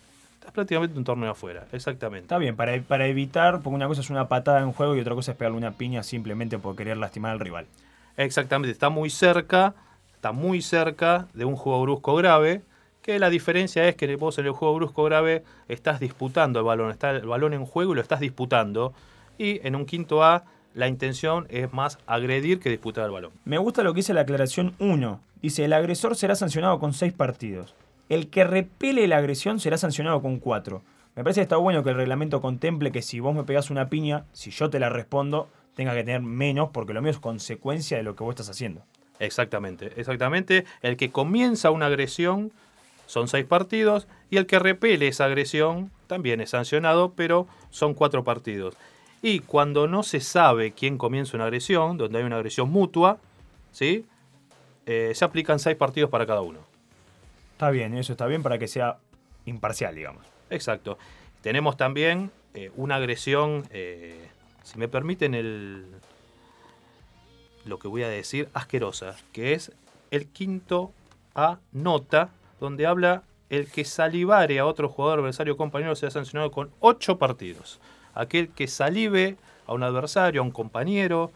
Estás 0.47 0.55
prácticamente 0.55 0.97
un 0.97 1.03
torneo 1.03 1.33
afuera, 1.33 1.67
exactamente. 1.73 2.23
Está 2.23 2.39
bien, 2.39 2.55
para, 2.55 2.81
para 2.83 3.09
evitar, 3.09 3.55
porque 3.63 3.75
una 3.75 3.89
cosa 3.89 4.01
es 4.01 4.11
una 4.11 4.29
patada 4.29 4.61
en 4.61 4.71
juego 4.71 4.95
y 4.95 5.01
otra 5.01 5.17
cosa 5.17 5.33
es 5.33 5.37
pegarle 5.37 5.59
una 5.59 5.73
piña 5.73 6.05
simplemente 6.05 6.57
por 6.57 6.77
querer 6.77 6.99
lastimar 6.99 7.33
al 7.33 7.41
rival. 7.41 7.67
Exactamente, 8.17 8.71
está 8.71 8.89
muy 8.89 9.11
cerca, 9.11 9.75
está 10.15 10.31
muy 10.31 10.63
cerca 10.63 11.27
de 11.35 11.45
un 11.45 11.57
juego 11.57 11.83
brusco 11.83 12.15
grave, 12.15 12.63
que 13.03 13.19
la 13.19 13.29
diferencia 13.29 13.89
es 13.89 13.97
que 13.97 14.15
vos 14.15 14.39
en 14.39 14.47
el 14.47 14.53
juego 14.53 14.77
brusco 14.77 15.03
grave 15.03 15.43
estás 15.67 15.99
disputando 15.99 16.61
el 16.61 16.65
balón, 16.65 16.93
está 16.93 17.11
el 17.11 17.27
balón 17.27 17.53
en 17.53 17.67
juego 17.67 17.91
y 17.91 17.97
lo 17.97 18.01
estás 18.01 18.21
disputando, 18.21 18.95
y 19.39 19.67
en 19.67 19.75
un 19.75 19.85
quinto 19.85 20.23
A 20.23 20.45
la 20.75 20.87
intención 20.87 21.49
es 21.51 21.73
más 21.73 21.99
agredir 22.07 22.61
que 22.61 22.71
disputar 22.71 23.07
el 23.07 23.11
balón. 23.11 23.33
Me 23.45 23.59
gusta 23.59 23.83
lo 23.83 23.93
que 23.93 23.99
dice 23.99 24.15
la 24.15 24.21
aclaración 24.21 24.77
1. 24.79 25.21
Dice, 25.43 25.65
el 25.65 25.73
agresor 25.73 26.15
será 26.15 26.37
sancionado 26.37 26.79
con 26.79 26.93
6 26.93 27.13
partidos. 27.15 27.75
El 28.09 28.29
que 28.29 28.45
repele 28.45 29.09
la 29.09 29.19
agresión 29.19 29.59
será 29.59 29.79
sancionado 29.79 30.23
con 30.23 30.39
4. 30.39 30.83
Me 31.17 31.25
parece 31.25 31.41
que 31.41 31.45
está 31.45 31.57
bueno 31.57 31.83
que 31.83 31.91
el 31.91 31.97
reglamento 31.97 32.41
contemple 32.41 32.93
que 32.93 33.03
si 33.03 33.21
vos 33.21 33.35
me 33.35 33.45
pegás 33.45 33.71
una 33.71 33.89
piña, 33.89 34.25
si 34.33 34.51
yo 34.51 34.71
te 34.71 34.79
la 34.79 34.91
respondo, 34.91 35.49
tenga 35.75 35.95
que 35.95 36.05
tener 36.05 36.21
menos 36.21 36.71
porque 36.73 36.93
lo 36.93 37.03
mío 37.03 37.11
es 37.11 37.19
consecuencia 37.19 37.97
de 37.97 38.03
lo 38.03 38.15
que 38.15 38.23
vos 38.23 38.33
estás 38.33 38.51
haciendo. 38.51 38.83
Exactamente, 39.19 39.93
exactamente. 39.97 40.65
El 40.83 40.97
que 40.97 41.11
comienza 41.11 41.71
una 41.71 41.87
agresión 41.87 42.53
son 43.07 43.29
seis 43.29 43.47
partidos 43.47 44.07
y 44.31 44.37
el 44.37 44.47
que 44.47 44.59
repele 44.59 45.09
esa 45.09 45.25
agresión 45.25 45.91
también 46.07 46.41
es 46.41 46.51
sancionado, 46.51 47.13
pero 47.17 47.47
son 47.71 47.95
cuatro 47.95 48.25
partidos. 48.25 48.77
Y 49.23 49.41
cuando 49.41 49.89
no 49.89 50.03
se 50.03 50.21
sabe 50.21 50.73
quién 50.73 50.99
comienza 50.99 51.37
una 51.37 51.45
agresión, 51.45 51.97
donde 51.97 52.19
hay 52.19 52.25
una 52.25 52.37
agresión 52.37 52.71
mutua, 52.71 53.19
¿sí? 53.73 54.05
Eh, 54.85 55.13
se 55.15 55.25
aplican 55.25 55.59
seis 55.59 55.77
partidos 55.77 56.11
para 56.11 56.27
cada 56.27 56.43
uno. 56.43 56.61
Está 57.57 57.71
bien, 57.71 57.97
eso 57.97 58.13
está 58.13 58.27
bien 58.27 58.43
para 58.43 58.59
que 58.59 58.69
sea 58.69 58.99
imparcial, 59.47 59.95
digamos. 59.95 60.27
Exacto. 60.51 60.99
Tenemos 61.41 61.79
también 61.79 62.31
eh, 62.53 62.71
una 62.77 62.97
agresión, 62.97 63.67
eh, 63.71 64.29
si 64.63 64.79
me 64.79 64.89
permiten 64.89 65.35
el, 65.35 65.87
lo 67.65 67.79
que 67.79 67.89
voy 67.89 68.03
a 68.03 68.11
decir, 68.11 68.51
asquerosa, 68.53 69.17
que 69.33 69.55
es 69.55 69.73
el 70.11 70.27
quinto 70.27 70.93
A 71.35 71.59
nota, 71.73 72.29
donde 72.61 72.85
habla 72.87 73.23
el 73.49 73.71
que 73.71 73.87
salivare 73.87 74.59
a 74.59 74.67
otro 74.67 74.91
jugador 74.91 75.21
adversario 75.21 75.57
compañero 75.57 75.97
será 75.97 76.11
sancionado 76.11 76.51
con 76.51 76.71
ocho 76.81 77.17
partidos. 77.17 77.81
Aquel 78.13 78.51
que 78.51 78.67
salive 78.69 79.39
a 79.67 79.73
un 79.73 79.83
adversario, 79.83 80.43
a 80.43 80.45
un 80.45 80.51
compañero 80.51 81.31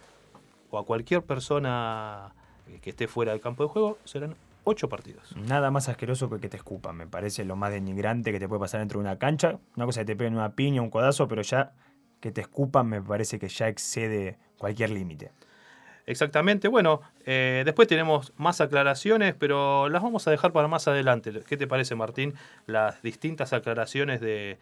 o 0.71 0.79
a 0.79 0.85
cualquier 0.85 1.23
persona 1.23 2.35
eh, 2.69 2.79
que 2.83 2.91
esté 2.91 3.09
fuera 3.09 3.33
del 3.33 3.41
campo 3.41 3.63
de 3.63 3.71
juego 3.71 3.97
serán 4.05 4.37
ocho 4.65 4.89
partidos. 4.89 5.37
Nada 5.37 5.71
más 5.71 5.89
asqueroso 5.89 6.29
que 6.29 6.41
que 6.41 6.49
te 6.49 6.57
escupan, 6.57 6.97
me 6.97 7.07
parece 7.07 7.45
lo 7.45 7.57
más 7.57 7.71
denigrante 7.71 8.33
que 8.33 8.41
te 8.41 8.49
puede 8.49 8.61
pasar 8.61 8.81
dentro 8.81 8.99
de 8.99 9.07
una 9.07 9.19
cancha. 9.19 9.59
Una 9.77 9.87
cosa 9.87 10.01
que 10.01 10.07
te 10.07 10.17
peguen 10.17 10.35
una 10.35 10.55
piña, 10.55 10.83
un 10.83 10.91
codazo, 10.91 11.29
pero 11.29 11.43
ya 11.43 11.73
que 12.21 12.31
te 12.31 12.41
escupan 12.41 12.87
me 12.89 13.03
parece 13.03 13.39
que 13.39 13.49
ya 13.49 13.69
excede 13.69 14.39
cualquier 14.59 14.91
límite. 14.91 15.33
Exactamente, 16.07 16.69
bueno, 16.69 17.03
eh, 17.25 17.63
después 17.65 17.87
tenemos 17.87 18.33
más 18.37 18.61
aclaraciones, 18.61 19.35
pero 19.39 19.89
las 19.89 20.03
vamos 20.03 20.27
a 20.27 20.31
dejar 20.31 20.53
para 20.53 20.67
más 20.67 20.89
adelante. 20.89 21.33
¿Qué 21.47 21.57
te 21.57 21.67
parece, 21.67 21.95
Martín? 21.95 22.35
Las 22.67 23.01
distintas 23.03 23.53
aclaraciones 23.53 24.21
de, 24.21 24.59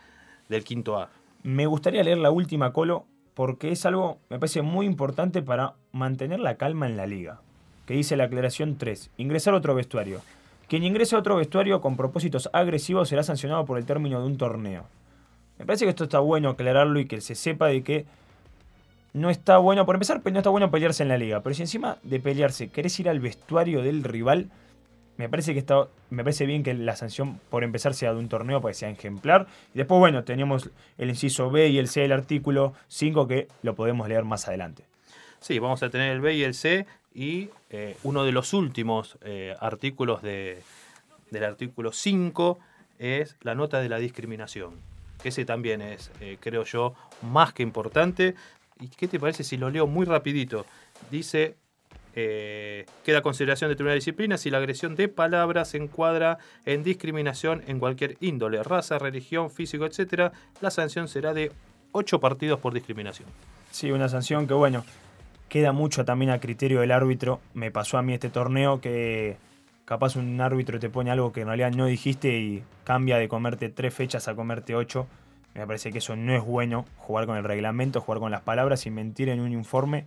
del 0.49 0.65
quinto 0.65 0.99
A. 0.99 1.11
Me 1.43 1.67
gustaría 1.67 2.03
leer 2.03 2.19
la 2.19 2.31
última 2.31 2.73
colo 2.73 3.07
porque 3.35 3.71
es 3.71 3.87
algo, 3.87 4.19
me 4.29 4.39
parece 4.39 4.63
muy 4.63 4.85
importante 4.85 5.43
para 5.43 5.75
mantener 5.93 6.41
la 6.41 6.57
calma 6.57 6.87
en 6.87 6.97
la 6.97 7.07
liga. 7.07 7.41
Que 7.89 7.95
dice 7.95 8.19
la 8.19 8.25
aclaración 8.25 8.77
3, 8.77 9.13
ingresar 9.17 9.55
otro 9.55 9.75
vestuario. 9.75 10.21
Quien 10.69 10.85
ingrese 10.85 11.17
a 11.17 11.21
otro 11.21 11.37
vestuario 11.37 11.81
con 11.81 11.97
propósitos 11.97 12.51
agresivos 12.53 13.09
será 13.09 13.23
sancionado 13.23 13.65
por 13.65 13.79
el 13.79 13.87
término 13.87 14.21
de 14.21 14.27
un 14.27 14.37
torneo. 14.37 14.85
Me 15.59 15.65
parece 15.65 15.87
que 15.87 15.89
esto 15.89 16.05
está 16.05 16.19
bueno 16.19 16.51
aclararlo 16.51 17.01
y 17.01 17.07
que 17.07 17.23
se 17.23 17.35
sepa 17.35 17.69
de 17.69 17.83
que 17.83 18.05
no 19.15 19.31
está 19.31 19.57
bueno, 19.57 19.87
por 19.87 19.97
empezar, 19.97 20.21
no 20.23 20.39
está 20.39 20.51
bueno 20.51 20.71
pelearse 20.71 21.03
en 21.03 21.09
la 21.09 21.17
liga, 21.17 21.43
pero 21.43 21.55
si 21.55 21.63
encima 21.63 21.97
de 22.03 22.21
pelearse 22.21 22.69
querés 22.69 23.01
ir 23.01 23.09
al 23.09 23.21
vestuario 23.21 23.81
del 23.81 24.05
rival, 24.05 24.51
me 25.17 25.31
parece 25.31 25.55
que 25.55 25.61
está, 25.61 25.89
me 26.11 26.23
parece 26.23 26.45
bien 26.45 26.63
que 26.63 26.75
la 26.75 26.95
sanción 26.95 27.41
por 27.49 27.65
empezar 27.65 27.95
sea 27.95 28.13
de 28.13 28.19
un 28.19 28.29
torneo 28.29 28.61
para 28.61 28.73
que 28.73 28.79
sea 28.81 28.91
ejemplar. 28.91 29.47
Y 29.73 29.79
después, 29.79 29.99
bueno, 29.99 30.25
tenemos 30.25 30.69
el 30.99 31.09
inciso 31.09 31.51
B 31.51 31.69
y 31.69 31.79
el 31.79 31.89
C 31.89 32.03
del 32.03 32.13
artículo 32.13 32.75
5 32.89 33.27
que 33.27 33.49
lo 33.63 33.75
podemos 33.75 34.07
leer 34.11 34.25
más 34.25 34.47
adelante. 34.47 34.85
Sí, 35.41 35.59
vamos 35.59 35.83
a 35.83 35.89
tener 35.89 36.13
el 36.13 36.21
B 36.21 36.35
y 36.35 36.43
el 36.43 36.53
C 36.53 36.87
y 37.15 37.51
eh, 37.71 37.97
uno 38.03 38.25
de 38.25 38.33
los 38.33 38.53
últimos 38.53 39.19
eh, 39.23 39.55
artículos 39.61 40.23
de, 40.23 40.63
del 41.31 41.45
artículo 41.45 41.93
5 41.93 42.59
es 42.99 43.37
la 43.43 43.55
nota 43.55 43.81
de 43.81 43.89
la 43.89 43.99
discriminación, 43.99 44.75
que 45.23 45.31
ese 45.31 45.45
también 45.45 45.81
es, 45.81 46.11
eh, 46.21 46.37
creo 46.41 46.65
yo, 46.65 46.95
más 47.23 47.53
que 47.53 47.63
importante. 47.63 48.35
¿Y 48.81 48.89
qué 48.89 49.09
te 49.09 49.19
parece 49.19 49.45
si 49.45 49.57
lo 49.57 49.71
leo 49.71 49.87
muy 49.87 50.07
rapidito? 50.07 50.67
Dice, 51.11 51.57
eh, 52.15 52.87
queda 53.05 53.23
consideración 53.23 53.71
de 53.71 53.77
tribunal 53.77 53.95
de 53.95 54.01
disciplina 54.01 54.39
si 54.39 54.51
la 54.51 54.59
agresión 54.59 54.97
de 54.97 55.09
palabras 55.09 55.71
se 55.71 55.77
encuadra 55.77 56.39
en 56.65 56.83
discriminación 56.83 57.63
en 57.67 57.79
cualquier 57.79 58.17
índole, 58.21 58.63
raza, 58.63 58.99
religión, 58.99 59.51
físico, 59.51 59.87
etc. 59.87 60.33
La 60.61 60.71
sanción 60.71 61.09
será 61.09 61.35
de 61.35 61.53
8 61.93 62.21
partidos 62.21 62.61
por 62.61 62.75
discriminación. 62.75 63.29
Sí, 63.71 63.91
una 63.91 64.09
sanción 64.09 64.47
que, 64.47 64.55
bueno, 64.55 64.85
queda 65.49 65.73
mucho 65.73 66.05
también 66.05 66.31
a 66.31 66.41
criterio 66.41 66.81
del 66.81 66.93
árbitro. 66.93 67.41
Me 67.55 67.71
pasó 67.71 67.99
a 67.99 68.03
mí 68.03 68.15
este 68.15 68.31
torneo 68.31 68.81
que 68.81 69.37
capaz 69.85 70.17
un 70.17 70.41
árbitro 70.41 70.79
te 70.79 70.91
pone 70.91 71.11
algo 71.11 71.33
que 71.33 71.41
en 71.41 71.47
realidad 71.47 71.73
no 71.73 71.87
dijiste 71.87 72.39
y 72.39 72.63
cambia 72.85 73.17
de 73.17 73.29
comerte 73.29 73.69
tres 73.69 73.95
fechas 73.95 74.29
a 74.29 74.35
comerte 74.35 74.75
ocho. 74.75 75.07
Me 75.55 75.67
parece 75.67 75.91
que 75.91 75.99
eso 75.99 76.15
no 76.15 76.35
es 76.35 76.45
bueno, 76.45 76.85
jugar 76.97 77.27
con 77.27 77.37
el 77.37 77.45
reglamento, 77.45 78.01
jugar 78.01 78.21
con 78.21 78.31
las 78.31 78.43
palabras 78.43 78.87
y 78.87 78.91
mentir 78.91 79.29
en 79.29 79.41
un 79.41 79.53
informe 79.53 80.05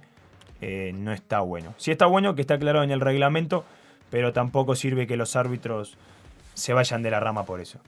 eh, 0.61 0.93
no 0.93 1.11
está 1.11 1.39
bueno. 1.41 1.73
Sí 1.77 1.91
está 1.91 2.05
bueno 2.05 2.35
que 2.35 2.41
está 2.41 2.53
aclarado 2.53 2.83
en 2.83 2.91
el 2.91 3.01
reglamento, 3.01 3.65
pero 4.11 4.31
tampoco 4.31 4.75
sirve 4.75 5.07
que 5.07 5.17
los 5.17 5.35
árbitros 5.35 5.97
se 6.53 6.73
vayan 6.73 7.01
de 7.01 7.09
la 7.09 7.19
rama 7.19 7.45
por 7.45 7.59
eso. 7.59 7.79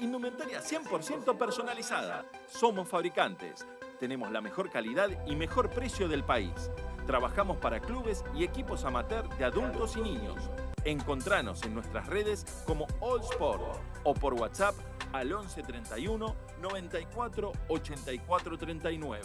Indumentaria 0.02 0.62
100% 0.62 1.38
personalizada. 1.38 2.24
Somos 2.48 2.88
fabricantes. 2.88 3.68
Tenemos 4.00 4.32
la 4.32 4.40
mejor 4.40 4.70
calidad 4.70 5.10
y 5.28 5.36
mejor 5.36 5.70
precio 5.70 6.08
del 6.08 6.24
país. 6.24 6.72
Trabajamos 7.06 7.58
para 7.58 7.82
clubes 7.82 8.24
y 8.34 8.46
equipos 8.46 8.86
amateur 8.86 9.28
de 9.38 9.44
adultos 9.44 9.98
y 9.98 10.02
niños. 10.02 10.50
Encontranos 10.86 11.64
en 11.64 11.74
nuestras 11.74 12.08
redes 12.08 12.46
como 12.66 12.88
All 13.02 13.20
Sport 13.20 13.62
o 14.04 14.14
por 14.14 14.36
WhatsApp 14.36 14.76
al 15.12 15.34
11 15.34 15.64
31 15.64 16.36
94 16.62 17.52
84 17.68 18.58
39. 18.58 19.24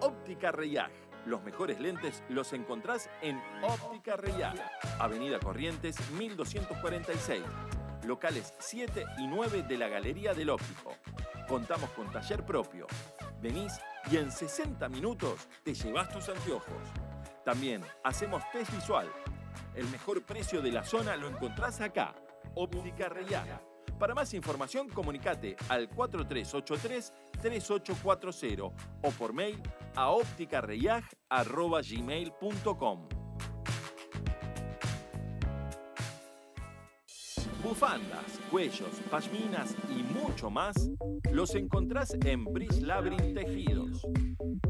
Óptica 0.00 0.50
Reyag. 0.50 1.09
Los 1.26 1.42
mejores 1.42 1.78
lentes 1.80 2.22
los 2.28 2.52
encontrás 2.52 3.10
en 3.20 3.40
Óptica 3.62 4.16
Reyag. 4.16 4.56
Avenida 4.98 5.38
Corrientes 5.38 5.96
1246. 6.12 7.42
Locales 8.06 8.54
7 8.58 9.04
y 9.18 9.26
9 9.26 9.64
de 9.64 9.76
la 9.76 9.88
Galería 9.88 10.32
del 10.32 10.50
Óptico. 10.50 10.94
Contamos 11.46 11.90
con 11.90 12.10
taller 12.10 12.44
propio. 12.44 12.86
Venís 13.42 13.78
y 14.10 14.16
en 14.16 14.30
60 14.30 14.88
minutos 14.88 15.48
te 15.62 15.74
llevas 15.74 16.08
tus 16.08 16.28
anteojos. 16.28 16.88
También 17.44 17.84
hacemos 18.04 18.42
test 18.52 18.72
visual. 18.72 19.10
El 19.74 19.86
mejor 19.88 20.22
precio 20.22 20.62
de 20.62 20.72
la 20.72 20.84
zona 20.84 21.16
lo 21.16 21.28
encontrás 21.28 21.80
acá. 21.80 22.14
Óptica 22.54 23.08
Reyag. 23.08 23.69
Para 24.00 24.14
más 24.14 24.32
información, 24.32 24.88
comunicate 24.88 25.56
al 25.68 25.90
4383-3840 25.90 28.72
o 29.02 29.10
por 29.10 29.34
mail 29.34 29.60
a 29.94 30.08
opticarreyag.gmail.com. 30.08 33.08
Bufandas, 37.62 38.40
cuellos, 38.50 38.88
pashminas 39.10 39.76
y 39.90 40.02
mucho 40.02 40.48
más 40.48 40.74
los 41.30 41.54
encontrás 41.54 42.16
en 42.24 42.46
Bridge 42.46 42.80
Tejidos. 43.34 44.06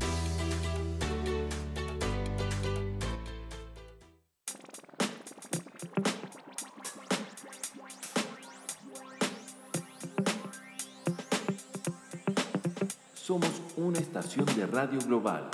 Somos 13.15 13.49
una 13.75 13.97
estación 13.97 14.45
de 14.55 14.67
radio 14.67 14.99
global 14.99 15.49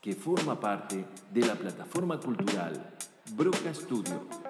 que 0.00 0.14
forma 0.14 0.58
parte 0.58 1.04
de 1.30 1.46
la 1.46 1.54
plataforma 1.54 2.18
cultural 2.18 2.94
Broca 3.36 3.74
Studio. 3.74 4.43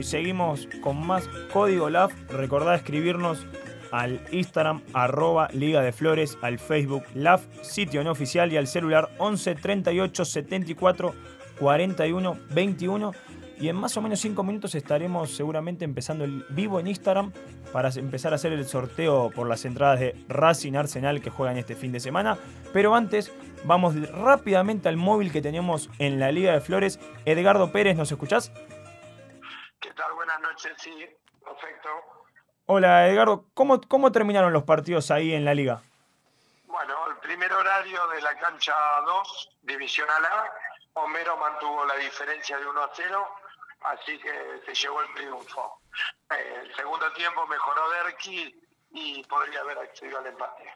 Y 0.00 0.02
seguimos 0.02 0.66
con 0.80 1.06
más 1.06 1.28
Código 1.52 1.90
LAF. 1.90 2.12
Recordá 2.30 2.74
escribirnos 2.74 3.46
al 3.92 4.20
Instagram 4.32 4.82
arroba 4.94 5.48
Liga 5.52 5.82
de 5.82 5.92
Flores, 5.92 6.38
al 6.40 6.58
Facebook 6.58 7.04
LAF, 7.14 7.44
sitio 7.62 8.02
no 8.02 8.10
oficial 8.10 8.50
y 8.50 8.56
al 8.56 8.66
celular 8.66 9.10
11 9.18 9.54
38 9.56 10.24
74 10.24 11.14
41 11.58 12.38
21. 12.50 13.12
Y 13.60 13.68
en 13.68 13.76
más 13.76 13.94
o 13.98 14.00
menos 14.00 14.20
5 14.20 14.42
minutos 14.42 14.74
estaremos 14.74 15.32
seguramente 15.32 15.84
empezando 15.84 16.24
el 16.24 16.46
vivo 16.48 16.80
en 16.80 16.86
Instagram 16.86 17.30
para 17.70 17.90
empezar 17.90 18.32
a 18.32 18.36
hacer 18.36 18.52
el 18.52 18.64
sorteo 18.64 19.30
por 19.30 19.46
las 19.46 19.66
entradas 19.66 20.00
de 20.00 20.16
Racing 20.28 20.76
Arsenal 20.76 21.20
que 21.20 21.28
juegan 21.28 21.58
este 21.58 21.74
fin 21.74 21.92
de 21.92 22.00
semana. 22.00 22.38
Pero 22.72 22.94
antes, 22.94 23.30
vamos 23.64 23.96
rápidamente 24.12 24.88
al 24.88 24.96
móvil 24.96 25.30
que 25.30 25.42
tenemos 25.42 25.90
en 25.98 26.18
la 26.18 26.32
Liga 26.32 26.54
de 26.54 26.60
Flores. 26.60 26.98
Edgardo 27.26 27.70
Pérez, 27.70 27.98
¿nos 27.98 28.10
escuchás? 28.10 28.50
¿Qué 29.90 29.96
tal? 29.96 30.12
Buenas 30.12 30.38
noches, 30.38 30.72
sí, 30.78 31.04
perfecto. 31.44 31.88
Hola 32.66 33.08
Edgardo, 33.08 33.46
¿cómo, 33.54 33.80
cómo 33.80 34.12
terminaron 34.12 34.52
los 34.52 34.62
partidos 34.62 35.10
ahí 35.10 35.34
en 35.34 35.44
la 35.44 35.52
liga? 35.52 35.82
Bueno, 36.66 36.94
el 37.08 37.16
primer 37.16 37.52
horario 37.52 38.06
de 38.06 38.22
la 38.22 38.38
cancha 38.38 38.72
2, 39.04 39.58
Divisional 39.62 40.24
A, 40.24 40.44
Homero 40.92 41.36
mantuvo 41.38 41.84
la 41.86 41.96
diferencia 41.96 42.56
de 42.56 42.68
1 42.68 42.80
a 42.80 42.90
0, 42.94 43.28
así 43.80 44.16
que 44.20 44.62
se 44.64 44.74
llevó 44.74 45.02
el 45.02 45.12
triunfo. 45.14 45.80
El 46.30 46.72
segundo 46.76 47.12
tiempo 47.14 47.44
mejoró 47.48 47.90
Derqui 47.90 48.54
y 48.92 49.24
podría 49.24 49.58
haber 49.62 49.78
accedido 49.78 50.20
al 50.20 50.26
empate. 50.28 50.72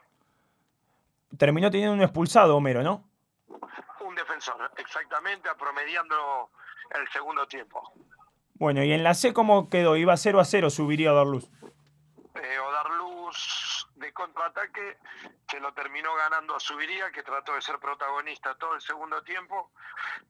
Terminó 1.38 1.70
teniendo 1.70 1.94
un 1.94 2.02
expulsado, 2.02 2.56
Homero, 2.56 2.82
¿no? 2.82 3.04
Un 4.00 4.14
defensor, 4.16 4.72
exactamente, 4.76 5.48
promediando 5.54 6.50
el 6.90 7.08
segundo 7.10 7.46
tiempo. 7.46 7.92
Bueno, 8.55 8.82
¿y 8.84 8.92
en 8.92 9.02
la 9.02 9.14
C 9.14 9.32
cómo 9.32 9.68
quedó? 9.68 9.96
Iba 9.96 10.16
0 10.16 10.40
a 10.40 10.44
0, 10.44 10.70
subiría 10.70 11.11
a 11.11 11.14
dar 11.14 11.26
luz. 11.26 11.50
Eh, 12.34 12.59
Odarluz 12.59 13.88
de 13.96 14.12
contraataque 14.12 14.96
que 15.46 15.61
lo 15.61 15.72
terminó 15.72 16.14
ganando 16.14 16.55
a 16.55 16.61
Subiría, 16.61 17.11
que 17.12 17.22
trató 17.22 17.55
de 17.55 17.62
ser 17.62 17.78
protagonista 17.78 18.55
todo 18.57 18.74
el 18.74 18.80
segundo 18.80 19.22
tiempo, 19.22 19.70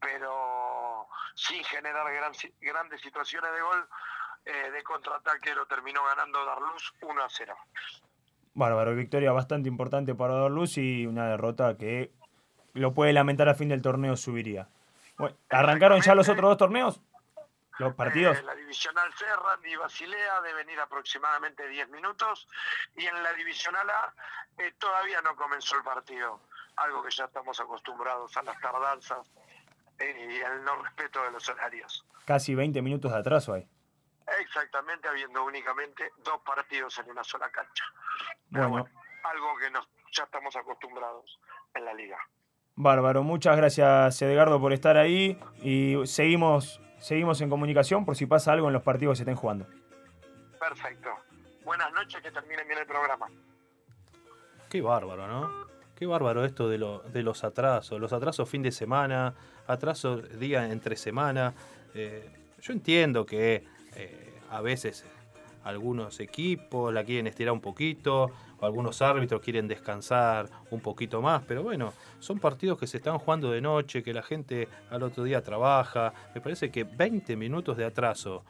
pero 0.01 1.07
sin 1.35 1.63
generar 1.65 2.05
gran- 2.13 2.33
grandes 2.61 3.01
situaciones 3.01 3.53
de 3.53 3.61
gol. 3.61 3.89
eh, 4.47 4.71
de 4.73 4.83
contraataque 4.83 5.55
lo 5.55 5.65
terminó 5.65 6.05
ganando 6.05 6.45
Darluz 6.45 6.93
1 7.01 7.23
a 7.23 7.29
0. 7.31 7.55
Bárbaro, 8.53 8.95
victoria 8.95 9.33
bastante 9.33 9.71
importante 9.71 10.15
para 10.15 10.35
dar 10.35 10.51
luz 10.51 10.77
y 10.77 11.07
una 11.07 11.27
derrota 11.29 11.79
que 11.79 12.13
lo 12.75 12.93
puede 12.93 13.15
lamentar 13.15 13.49
a 13.49 13.55
fin 13.55 13.71
del 13.71 13.81
torneo 13.81 14.17
subiría. 14.19 14.69
Bueno, 15.17 15.35
¿Arrancaron 15.49 16.03
ya 16.03 16.15
los 16.15 16.29
otros 16.29 16.51
dos 16.51 16.59
torneos? 16.59 17.01
¿Los 17.79 17.95
partidos? 17.95 18.39
Eh, 18.39 18.43
la 18.43 18.55
divisional 18.55 19.13
C, 19.15 19.25
Randy 19.37 19.77
Basilea, 19.77 20.41
deben 20.43 20.71
ir 20.71 20.79
aproximadamente 20.81 21.67
10 21.69 21.89
minutos. 21.91 22.47
Y 22.97 23.05
en 23.07 23.23
la 23.23 23.33
divisional 23.33 23.89
A 23.91 24.15
eh, 24.59 24.73
todavía 24.79 25.21
no 25.23 25.35
comenzó 25.37 25.77
el 25.77 25.83
partido. 25.83 26.41
Algo 26.77 27.03
que 27.03 27.11
ya 27.11 27.25
estamos 27.25 27.59
acostumbrados 27.61 28.37
a 28.37 28.43
las 28.43 28.61
tardanzas 28.61 29.31
eh, 29.99 30.39
y 30.39 30.43
al 30.43 30.63
no 30.65 30.77
respeto 30.83 31.23
de 31.23 31.31
los 31.33 31.49
horarios. 31.49 32.05
Casi 32.27 32.55
20 32.55 32.81
minutos 32.83 33.13
de 33.13 33.19
atraso 33.19 33.55
hay. 33.55 33.69
Exactamente, 34.41 35.07
habiendo 35.09 35.45
únicamente 35.45 36.11
dos 36.19 36.41
partidos 36.47 36.99
en 36.99 37.11
una 37.11 37.23
sola 37.23 37.51
cancha. 37.51 37.85
Bueno, 38.49 38.89
Algo 39.25 39.57
que 39.59 39.71
nos, 39.71 39.87
ya 40.13 40.25
estamos 40.25 40.57
acostumbrados 40.57 41.39
en 41.75 41.85
la 41.85 41.93
liga. 41.93 42.19
bárbaro. 42.77 43.23
Muchas 43.23 43.57
gracias, 43.57 44.23
Edgardo, 44.23 44.61
por 44.61 44.73
estar 44.73 44.97
ahí. 44.97 45.39
Y 45.63 45.97
seguimos, 46.07 46.81
seguimos 47.05 47.39
en 47.43 47.51
comunicación 47.51 48.07
por 48.07 48.17
si 48.17 48.25
pasa 48.25 48.53
algo 48.53 48.67
en 48.69 48.73
los 48.73 48.83
partidos 48.83 49.13
que 49.13 49.17
se 49.17 49.23
estén 49.25 49.37
jugando. 49.37 49.67
Perfecto. 50.59 51.11
Buenas 51.63 51.93
noches, 51.93 52.23
que 52.23 52.31
terminen 52.31 52.67
bien 52.67 52.79
el 52.79 52.87
programa. 52.87 53.27
Qué 54.71 54.81
bárbaro, 54.81 55.27
¿no? 55.27 55.51
Qué 55.95 56.07
bárbaro 56.07 56.45
esto 56.47 56.69
de, 56.69 56.79
lo- 56.79 57.01
de 57.01 57.23
los 57.23 57.45
atrasos. 57.45 58.01
Los 58.01 58.13
atrasos 58.15 58.49
fin 58.49 58.63
de 58.63 58.73
semana, 58.73 59.35
atrasos 59.67 60.39
día 60.39 60.67
entre 60.73 60.97
semana. 60.97 61.53
Eh, 61.95 62.27
yo 62.61 62.73
entiendo 62.73 63.27
que 63.27 63.67
eh, 63.95 64.41
a 64.51 64.63
veces 64.63 65.05
algunos 65.65 66.21
equipos 66.21 66.93
la 66.93 67.05
quieren 67.05 67.27
estirar 67.27 67.53
un 67.53 67.61
poquito, 67.61 68.31
algunos 68.61 69.03
árbitros 69.03 69.41
quieren 69.41 69.67
descansar 69.67 70.49
un 70.71 70.81
poquito 70.81 71.21
más, 71.21 71.43
pero 71.47 71.63
bueno, 71.63 71.93
son 72.21 72.39
partidos 72.39 72.79
que 72.79 72.87
se 72.87 72.99
están 72.99 73.19
jugando 73.19 73.51
de 73.51 73.61
noche, 73.61 74.03
que 74.03 74.13
la 74.13 74.23
gente 74.23 74.69
al 74.91 75.03
otro 75.03 75.25
día 75.25 75.43
trabaja. 75.43 76.13
Me 76.35 76.41
parece 76.41 76.71
que 76.71 76.85
20 76.85 77.37
minutos 77.37 77.77
de 77.77 77.85
atraso 77.85 78.45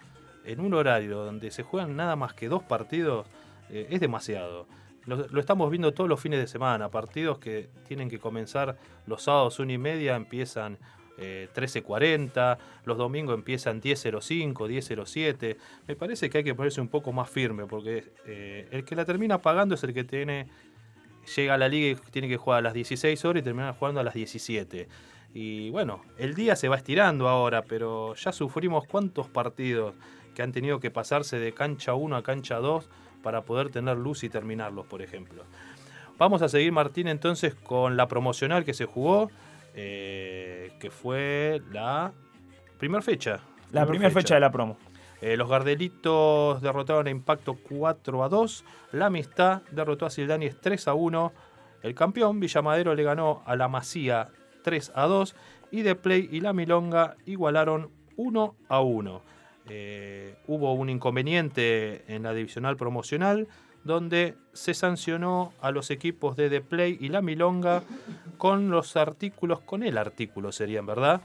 en 0.44 0.60
un 0.60 0.74
horario 0.74 1.24
donde 1.24 1.50
se 1.50 1.62
juegan 1.62 1.96
nada 1.96 2.16
más 2.16 2.34
que 2.34 2.48
dos 2.48 2.62
partidos 2.62 3.26
eh, 3.70 3.86
es 3.90 4.00
demasiado. 4.00 4.66
Lo, 5.06 5.16
lo 5.28 5.40
estamos 5.40 5.70
viendo 5.70 5.92
todos 5.92 6.08
los 6.08 6.20
fines 6.20 6.40
de 6.40 6.46
semana, 6.46 6.88
partidos 6.88 7.38
que 7.38 7.68
tienen 7.86 8.08
que 8.08 8.18
comenzar 8.18 8.76
los 9.06 9.22
sábados 9.22 9.58
una 9.58 9.72
y 9.72 9.78
media, 9.78 10.16
empiezan 10.16 10.78
eh, 11.18 11.48
13.40, 11.54 12.58
los 12.84 12.98
domingos 12.98 13.34
empiezan 13.34 13.80
10.05, 13.80 14.54
10.07. 14.54 15.56
Me 15.86 15.96
parece 15.96 16.30
que 16.30 16.38
hay 16.38 16.44
que 16.44 16.54
ponerse 16.54 16.80
un 16.80 16.88
poco 16.88 17.12
más 17.12 17.30
firme, 17.30 17.66
porque 17.66 18.12
eh, 18.26 18.68
el 18.70 18.84
que 18.84 18.96
la 18.96 19.04
termina 19.04 19.40
pagando 19.40 19.74
es 19.74 19.84
el 19.84 19.94
que 19.94 20.04
tiene 20.04 20.48
llega 21.36 21.54
a 21.54 21.58
la 21.58 21.68
liga 21.68 21.98
y 21.98 22.10
tiene 22.10 22.28
que 22.28 22.36
jugar 22.36 22.58
a 22.58 22.62
las 22.62 22.74
16 22.74 23.24
horas 23.24 23.40
y 23.40 23.44
termina 23.44 23.72
jugando 23.72 24.00
a 24.00 24.04
las 24.04 24.14
17. 24.14 24.88
Y 25.32 25.70
bueno, 25.70 26.02
el 26.18 26.34
día 26.34 26.54
se 26.54 26.68
va 26.68 26.76
estirando 26.76 27.28
ahora, 27.28 27.62
pero 27.62 28.14
ya 28.14 28.32
sufrimos 28.32 28.86
cuántos 28.86 29.28
partidos 29.28 29.94
que 30.34 30.42
han 30.42 30.52
tenido 30.52 30.80
que 30.80 30.90
pasarse 30.90 31.38
de 31.38 31.52
cancha 31.52 31.94
1 31.94 32.16
a 32.16 32.22
cancha 32.22 32.56
2 32.56 32.88
para 33.22 33.42
poder 33.42 33.70
tener 33.70 33.96
luz 33.96 34.22
y 34.22 34.28
terminarlos, 34.28 34.86
por 34.86 35.02
ejemplo. 35.02 35.44
Vamos 36.18 36.42
a 36.42 36.48
seguir, 36.48 36.70
Martín, 36.70 37.08
entonces 37.08 37.54
con 37.54 37.96
la 37.96 38.06
promocional 38.06 38.64
que 38.64 38.74
se 38.74 38.84
jugó, 38.84 39.30
eh, 39.74 40.72
que 40.78 40.90
fue 40.90 41.60
la 41.72 42.12
primera 42.78 43.02
fecha. 43.02 43.40
La 43.72 43.86
primera 43.86 44.10
fecha 44.10 44.34
de 44.34 44.40
la 44.40 44.50
promo. 44.50 44.76
Eh, 45.20 45.36
los 45.36 45.48
Gardelitos 45.48 46.60
derrotaron 46.60 47.06
a 47.06 47.10
Impacto 47.10 47.54
4 47.54 48.24
a 48.24 48.28
2. 48.28 48.64
La 48.92 49.06
Amistad 49.06 49.62
derrotó 49.70 50.06
a 50.06 50.10
Sildanis 50.10 50.60
3 50.60 50.88
a 50.88 50.94
1. 50.94 51.32
El 51.82 51.94
campeón 51.94 52.40
Villamadero 52.40 52.94
le 52.94 53.02
ganó 53.02 53.42
a 53.46 53.56
la 53.56 53.68
Masía 53.68 54.28
3 54.62 54.92
a 54.94 55.06
2. 55.06 55.34
Y 55.70 55.82
The 55.82 55.94
Play 55.94 56.28
y 56.30 56.40
la 56.40 56.52
Milonga 56.52 57.16
igualaron 57.24 57.90
1 58.16 58.54
a 58.68 58.80
1. 58.80 59.22
Eh, 59.70 60.36
hubo 60.46 60.74
un 60.74 60.90
inconveniente 60.90 62.04
en 62.14 62.22
la 62.22 62.34
divisional 62.34 62.76
promocional 62.76 63.48
donde 63.84 64.34
se 64.52 64.74
sancionó 64.74 65.52
a 65.60 65.70
los 65.70 65.90
equipos 65.90 66.36
de 66.36 66.50
The 66.50 66.60
Play 66.62 66.98
y 67.00 67.08
la 67.08 67.22
Milonga 67.22 67.82
con 68.38 68.70
los 68.70 68.96
artículos, 68.96 69.60
con 69.60 69.82
el 69.82 69.98
artículo 69.98 70.52
serían, 70.52 70.86
¿verdad? 70.86 71.22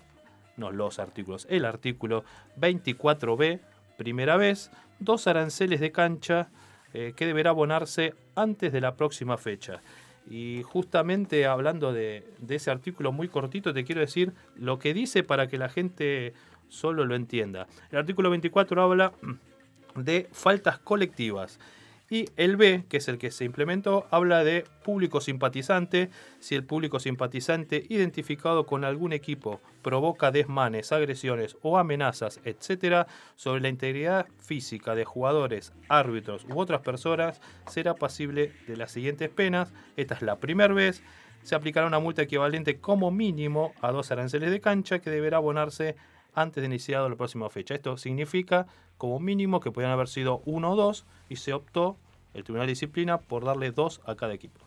No 0.57 0.71
los 0.71 0.99
artículos, 0.99 1.47
el 1.49 1.65
artículo 1.65 2.23
24b, 2.59 3.61
primera 3.97 4.35
vez, 4.37 4.71
dos 4.99 5.27
aranceles 5.27 5.79
de 5.79 5.91
cancha 5.91 6.49
eh, 6.93 7.13
que 7.15 7.25
deberá 7.25 7.51
abonarse 7.51 8.13
antes 8.35 8.73
de 8.73 8.81
la 8.81 8.95
próxima 8.95 9.37
fecha. 9.37 9.81
Y 10.29 10.61
justamente 10.63 11.45
hablando 11.47 11.93
de, 11.93 12.27
de 12.39 12.55
ese 12.55 12.71
artículo 12.71 13.11
muy 13.11 13.29
cortito, 13.29 13.73
te 13.73 13.85
quiero 13.85 14.01
decir 14.01 14.33
lo 14.55 14.79
que 14.79 14.93
dice 14.93 15.23
para 15.23 15.47
que 15.47 15.57
la 15.57 15.69
gente 15.69 16.33
solo 16.67 17.05
lo 17.05 17.15
entienda. 17.15 17.67
El 17.91 17.99
artículo 17.99 18.29
24 18.29 18.81
habla 18.81 19.13
de 19.95 20.29
faltas 20.31 20.79
colectivas. 20.79 21.59
Y 22.09 22.29
el 22.37 22.57
B, 22.57 22.85
que 22.89 22.97
es 22.97 23.07
el 23.07 23.19
que 23.19 23.29
se 23.29 23.45
implementó, 23.45 24.07
habla 24.09 24.43
de 24.43 24.65
público 24.83 25.21
simpatizante. 25.21 26.09
Si 26.39 26.55
el 26.55 26.63
público 26.63 26.99
simpatizante 26.99 27.85
identificado 27.87 28.65
con 28.65 28.83
algún 28.83 29.13
equipo 29.13 29.61
provoca 29.83 30.31
desmanes, 30.31 30.91
agresiones 30.91 31.55
o 31.61 31.77
amenazas, 31.77 32.39
etc., 32.45 33.07
sobre 33.35 33.61
la 33.61 33.69
integridad 33.69 34.25
física 34.39 34.95
de 34.95 35.05
jugadores, 35.05 35.71
árbitros 35.87 36.45
u 36.49 36.59
otras 36.59 36.81
personas, 36.81 37.41
será 37.67 37.93
pasible 37.93 38.53
de 38.67 38.75
las 38.75 38.91
siguientes 38.91 39.29
penas. 39.29 39.71
Esta 39.95 40.15
es 40.15 40.23
la 40.23 40.37
primera 40.37 40.73
vez. 40.73 41.03
Se 41.43 41.55
aplicará 41.55 41.85
una 41.85 41.99
multa 41.99 42.23
equivalente 42.23 42.79
como 42.79 43.11
mínimo 43.11 43.73
a 43.81 43.91
dos 43.91 44.11
aranceles 44.11 44.49
de 44.49 44.59
cancha 44.59 44.99
que 44.99 45.11
deberá 45.11 45.37
abonarse 45.37 45.95
antes 46.33 46.61
de 46.61 46.67
iniciado 46.67 47.09
la 47.09 47.15
próxima 47.15 47.49
fecha. 47.49 47.75
Esto 47.75 47.97
significa 47.97 48.67
como 48.97 49.19
mínimo 49.19 49.59
que 49.59 49.71
podían 49.71 49.91
haber 49.91 50.07
sido 50.07 50.41
uno 50.45 50.71
o 50.71 50.75
dos 50.75 51.05
y 51.29 51.37
se 51.37 51.53
optó 51.53 51.97
el 52.33 52.43
Tribunal 52.43 52.67
de 52.67 52.71
Disciplina 52.71 53.17
por 53.17 53.45
darle 53.45 53.71
dos 53.71 54.01
a 54.05 54.15
cada 54.15 54.33
equipo. 54.33 54.59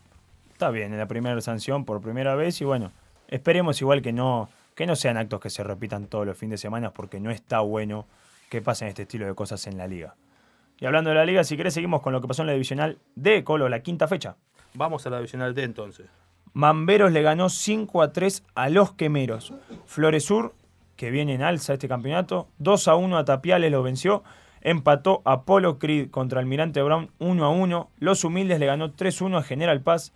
Está 0.51 0.69
bien, 0.69 0.93
en 0.93 0.99
la 0.99 1.07
primera 1.07 1.39
sanción 1.41 1.85
por 1.85 2.01
primera 2.01 2.35
vez 2.35 2.59
y 2.61 2.65
bueno, 2.65 2.91
esperemos 3.27 3.81
igual 3.81 4.01
que 4.01 4.13
no, 4.13 4.49
que 4.75 4.85
no 4.85 4.95
sean 4.95 5.17
actos 5.17 5.39
que 5.39 5.49
se 5.49 5.63
repitan 5.63 6.07
todos 6.07 6.25
los 6.25 6.37
fines 6.37 6.59
de 6.59 6.67
semana 6.67 6.91
porque 6.91 7.19
no 7.19 7.31
está 7.31 7.59
bueno 7.59 8.05
que 8.49 8.61
pasen 8.61 8.87
este 8.87 9.03
estilo 9.03 9.25
de 9.25 9.35
cosas 9.35 9.65
en 9.67 9.77
la 9.77 9.87
liga. 9.87 10.15
Y 10.79 10.85
hablando 10.85 11.09
de 11.09 11.15
la 11.15 11.25
liga, 11.25 11.43
si 11.43 11.57
querés 11.57 11.73
seguimos 11.73 12.01
con 12.01 12.13
lo 12.13 12.21
que 12.21 12.27
pasó 12.27 12.41
en 12.41 12.47
la 12.47 12.53
divisional 12.53 12.97
D, 13.15 13.43
Colo, 13.43 13.69
la 13.69 13.81
quinta 13.81 14.07
fecha. 14.07 14.35
Vamos 14.73 15.05
a 15.05 15.09
la 15.09 15.17
divisional 15.17 15.53
D 15.53 15.63
entonces. 15.63 16.07
Mamberos 16.53 17.11
le 17.11 17.21
ganó 17.23 17.49
5 17.49 18.01
a 18.01 18.13
3 18.13 18.43
a 18.53 18.69
los 18.69 18.93
Quemeros. 18.93 19.53
Floresur, 19.85 20.53
que 20.95 21.11
viene 21.11 21.33
en 21.33 21.41
alza 21.41 21.73
este 21.73 21.87
campeonato, 21.87 22.47
2 22.59 22.87
a 22.87 22.95
1 22.95 23.17
a 23.17 23.25
Tapiales 23.25 23.71
lo 23.71 23.83
venció. 23.83 24.23
Empató 24.61 25.21
Apolo 25.25 25.77
Creed 25.77 26.09
contra 26.09 26.39
Almirante 26.39 26.81
Brown 26.81 27.09
1 27.19 27.45
a 27.45 27.49
1. 27.49 27.89
Los 27.99 28.23
Humildes 28.23 28.59
le 28.59 28.65
ganó 28.65 28.91
3 28.91 29.21
a 29.21 29.25
1 29.25 29.37
a 29.37 29.43
General 29.43 29.81
Paz. 29.81 30.13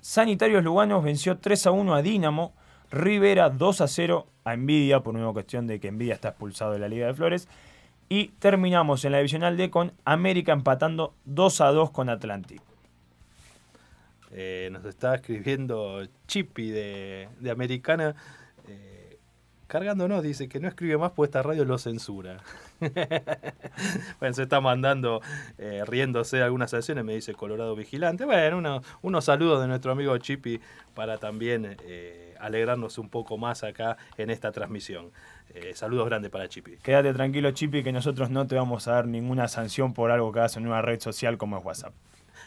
Sanitarios 0.00 0.62
Luganos 0.62 1.02
venció 1.02 1.38
3 1.38 1.66
a 1.66 1.70
1 1.72 1.94
a 1.94 2.02
Dinamo. 2.02 2.52
Rivera 2.90 3.50
2 3.50 3.80
a 3.80 3.88
0 3.88 4.26
a 4.44 4.54
Envidia, 4.54 5.00
por 5.00 5.14
una 5.14 5.32
cuestión 5.32 5.66
de 5.66 5.80
que 5.80 5.88
Envidia 5.88 6.14
está 6.14 6.28
expulsado 6.28 6.72
de 6.72 6.78
la 6.78 6.88
Liga 6.88 7.06
de 7.06 7.14
Flores. 7.14 7.48
Y 8.08 8.28
terminamos 8.38 9.04
en 9.04 9.12
la 9.12 9.18
divisional 9.18 9.56
D 9.56 9.68
con 9.68 9.92
América 10.04 10.52
empatando 10.52 11.14
2 11.24 11.60
a 11.60 11.72
2 11.72 11.90
con 11.90 12.08
Atlantic. 12.08 12.62
Eh, 14.30 14.68
nos 14.72 14.84
está 14.84 15.16
escribiendo 15.16 16.06
Chippy 16.26 16.70
de, 16.70 17.28
de 17.40 17.50
Americana. 17.50 18.14
Cargándonos, 19.68 20.22
dice 20.22 20.48
que 20.48 20.60
no 20.60 20.68
escribe 20.68 20.96
más 20.96 21.12
pues 21.12 21.28
esta 21.28 21.42
radio 21.42 21.66
lo 21.66 21.76
censura. 21.76 22.38
bueno, 24.18 24.34
se 24.34 24.44
está 24.44 24.62
mandando, 24.62 25.20
eh, 25.58 25.82
riéndose 25.86 26.42
algunas 26.42 26.70
sesiones, 26.70 27.04
me 27.04 27.14
dice 27.14 27.34
Colorado 27.34 27.76
Vigilante. 27.76 28.24
Bueno, 28.24 28.80
unos 29.02 29.24
saludos 29.26 29.60
de 29.60 29.68
nuestro 29.68 29.92
amigo 29.92 30.16
Chipi 30.16 30.58
para 30.94 31.18
también 31.18 31.76
eh, 31.84 32.34
alegrarnos 32.40 32.96
un 32.96 33.10
poco 33.10 33.36
más 33.36 33.62
acá 33.62 33.98
en 34.16 34.30
esta 34.30 34.52
transmisión. 34.52 35.10
Eh, 35.50 35.72
saludos 35.74 36.06
grandes 36.06 36.30
para 36.30 36.48
Chipi. 36.48 36.78
Quédate 36.78 37.12
tranquilo, 37.12 37.50
Chipi, 37.50 37.82
que 37.82 37.92
nosotros 37.92 38.30
no 38.30 38.46
te 38.46 38.54
vamos 38.54 38.88
a 38.88 38.92
dar 38.92 39.06
ninguna 39.06 39.48
sanción 39.48 39.92
por 39.92 40.10
algo 40.10 40.32
que 40.32 40.38
hagas 40.38 40.56
en 40.56 40.66
una 40.66 40.80
red 40.80 40.98
social 40.98 41.36
como 41.36 41.58
es 41.58 41.64
WhatsApp. 41.64 41.92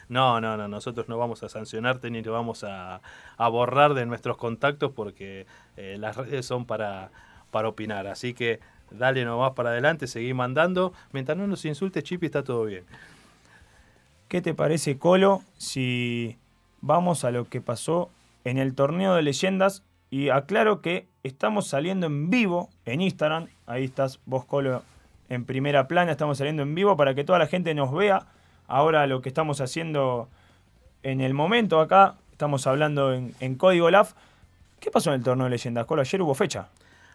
No, 0.08 0.40
no, 0.40 0.56
no, 0.56 0.68
nosotros 0.68 1.08
no 1.08 1.18
vamos 1.18 1.42
a 1.42 1.48
sancionarte 1.48 2.10
ni 2.10 2.22
te 2.22 2.30
vamos 2.30 2.64
a, 2.64 3.00
borrar 3.38 3.94
de 3.94 4.06
nuestros 4.06 4.36
contactos 4.36 4.92
porque 4.92 5.46
eh, 5.76 5.96
las 5.98 6.16
redes 6.16 6.46
son 6.46 6.66
para, 6.66 7.10
para 7.50 7.68
opinar. 7.68 8.06
Así 8.06 8.34
que 8.34 8.60
dale 8.90 9.24
nomás 9.24 9.52
para 9.52 9.70
adelante, 9.70 10.06
seguí 10.06 10.34
mandando. 10.34 10.92
Mientras 11.12 11.36
no 11.38 11.46
nos 11.46 11.64
insulte, 11.64 12.02
Chipi, 12.02 12.26
está 12.26 12.42
todo 12.42 12.64
bien. 12.64 12.84
¿Qué 14.28 14.40
te 14.40 14.54
parece, 14.54 14.98
Colo, 14.98 15.42
si 15.58 16.38
vamos 16.80 17.24
a 17.24 17.30
lo 17.30 17.44
que 17.44 17.60
pasó 17.60 18.10
en 18.44 18.58
el 18.58 18.74
torneo 18.74 19.14
de 19.14 19.22
leyendas? 19.22 19.84
Y 20.10 20.30
aclaro 20.30 20.80
que 20.82 21.06
estamos 21.22 21.66
saliendo 21.66 22.06
en 22.06 22.30
vivo 22.30 22.70
en 22.84 23.00
Instagram. 23.00 23.48
Ahí 23.66 23.84
estás 23.84 24.20
vos, 24.24 24.44
Colo, 24.44 24.82
en 25.28 25.44
primera 25.44 25.88
plana. 25.88 26.12
Estamos 26.12 26.38
saliendo 26.38 26.62
en 26.62 26.74
vivo 26.74 26.96
para 26.96 27.14
que 27.14 27.24
toda 27.24 27.38
la 27.38 27.46
gente 27.46 27.74
nos 27.74 27.92
vea 27.92 28.26
ahora 28.68 29.06
lo 29.06 29.20
que 29.22 29.28
estamos 29.28 29.60
haciendo 29.60 30.28
en 31.02 31.20
el 31.20 31.34
momento 31.34 31.80
acá, 31.80 32.16
estamos 32.32 32.66
hablando 32.66 33.12
en, 33.12 33.54
Código 33.56 33.90
LAF. 33.90 34.14
¿Qué 34.80 34.90
pasó 34.90 35.10
en 35.10 35.16
el 35.20 35.24
torneo 35.24 35.44
de 35.44 35.50
leyendas? 35.50 35.86
Colo, 35.86 36.02
ayer 36.02 36.22
hubo 36.22 36.34
fecha. 36.34 36.68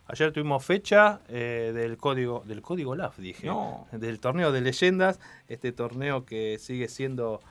Ayer 0.08 0.32
tuvimos 0.32 0.64
fecha 0.64 1.20
eh, 1.28 1.74
del 1.76 1.98
código 1.98 2.41
del 2.45 2.62
código 2.62 2.95
LAF, 2.95 3.18
dije, 3.18 3.50
del 3.91 4.22
torneo 4.22 4.54
de 4.54 4.62
leyendas, 4.62 5.20
este 5.50 5.74
torneo 5.74 6.26
que 6.26 6.60
sigue 6.60 6.88
siendo 6.88 7.41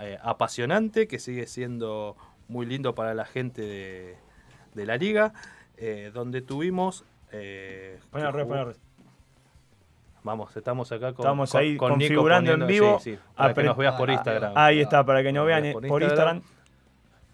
eh, 0.00 0.16
apasionante, 0.22 1.08
que 1.08 1.18
sigue 1.18 1.46
siendo 1.46 2.16
muy 2.48 2.64
lindo 2.64 2.94
para 2.94 3.12
la 3.12 3.26
gente 3.26 4.16
de, 4.74 4.86
la 4.86 4.96
liga, 4.96 5.34
eh, 5.76 6.10
donde 6.14 6.40
tuvimos... 6.40 7.04
bueno, 8.12 8.72
Vamos, 10.26 10.56
estamos 10.56 10.90
acá 10.90 11.12
con, 11.12 11.24
estamos 11.24 11.54
ahí 11.54 11.76
configurando 11.76 12.52
en 12.52 12.66
vivo. 12.66 12.98
para 13.36 13.54
que 13.54 13.62
nos 13.62 13.76
veas 13.76 13.94
por 13.94 14.10
Instagram. 14.10 14.52
Ahí 14.56 14.80
está, 14.80 15.06
para 15.06 15.22
que 15.22 15.32
nos 15.32 15.46
vean 15.46 15.72
por 15.88 16.02
Instagram. 16.02 16.42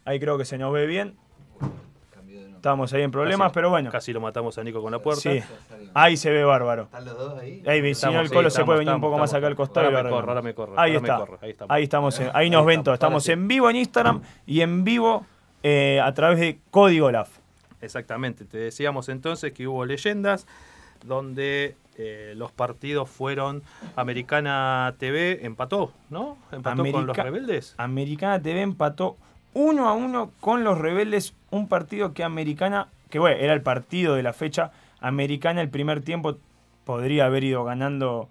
Ahí 0.04 0.20
creo 0.20 0.36
que 0.36 0.44
se 0.44 0.58
nos 0.58 0.74
ve 0.74 0.84
bien. 0.84 1.16
Estamos 2.54 2.92
ahí 2.92 3.00
en 3.00 3.10
problemas, 3.10 3.50
pero 3.50 3.70
bueno. 3.70 3.90
Casi 3.90 4.12
lo 4.12 4.20
matamos 4.20 4.58
a 4.58 4.62
Nico 4.62 4.82
con 4.82 4.92
la 4.92 4.98
puerta. 4.98 5.22
Sí. 5.22 5.42
Ahí 5.94 6.18
se 6.18 6.30
ve 6.30 6.44
bárbaro. 6.44 6.82
¿Están 6.82 7.06
los 7.06 7.16
dos 7.16 7.38
ahí? 7.38 7.62
Ahí, 7.66 7.94
si 7.94 8.06
no 8.06 8.20
el 8.20 8.30
colo 8.30 8.50
se 8.50 8.62
puede 8.62 8.80
venir 8.80 8.94
un 8.94 9.00
poco 9.00 9.16
más 9.16 9.32
acá 9.32 9.46
al 9.46 9.56
costado. 9.56 9.86
Ahora 9.86 10.02
me 10.02 10.10
corro, 10.10 10.28
ahora 10.28 10.42
me 10.42 10.54
corro. 10.54 10.74
Ahí 10.76 10.94
está. 10.94 11.24
Ahí, 11.68 11.84
estamos. 11.84 12.20
ahí 12.34 12.50
nos 12.50 12.66
ven 12.66 12.84
todos. 12.84 12.96
Estamos 12.96 13.26
en 13.30 13.48
vivo 13.48 13.70
en 13.70 13.76
Instagram 13.76 14.20
y 14.46 14.60
en 14.60 14.84
vivo 14.84 15.24
eh, 15.62 15.98
a 16.04 16.12
través 16.12 16.38
de 16.38 16.58
Código 16.70 17.10
LAF. 17.10 17.30
Exactamente. 17.80 18.44
Te 18.44 18.58
decíamos 18.58 19.08
entonces 19.08 19.50
que 19.52 19.66
hubo 19.66 19.86
leyendas 19.86 20.46
donde 21.04 21.74
eh, 21.96 22.34
los 22.36 22.52
partidos 22.52 23.10
fueron 23.10 23.62
Americana 23.96 24.94
TV 24.98 25.44
empató, 25.44 25.92
¿no? 26.10 26.38
Empató 26.50 26.90
con 26.90 27.06
los 27.06 27.16
rebeldes. 27.16 27.74
Americana 27.76 28.40
TV 28.40 28.62
empató 28.62 29.16
uno 29.54 29.88
a 29.88 29.92
uno 29.92 30.32
con 30.40 30.64
los 30.64 30.78
rebeldes, 30.78 31.34
un 31.50 31.68
partido 31.68 32.14
que 32.14 32.24
Americana, 32.24 32.88
que 33.10 33.18
bueno, 33.18 33.36
era 33.38 33.52
el 33.52 33.62
partido 33.62 34.14
de 34.14 34.22
la 34.22 34.32
fecha, 34.32 34.72
Americana 35.00 35.60
el 35.60 35.68
primer 35.68 36.02
tiempo 36.02 36.38
podría 36.84 37.26
haber 37.26 37.44
ido 37.44 37.64
ganando, 37.64 38.28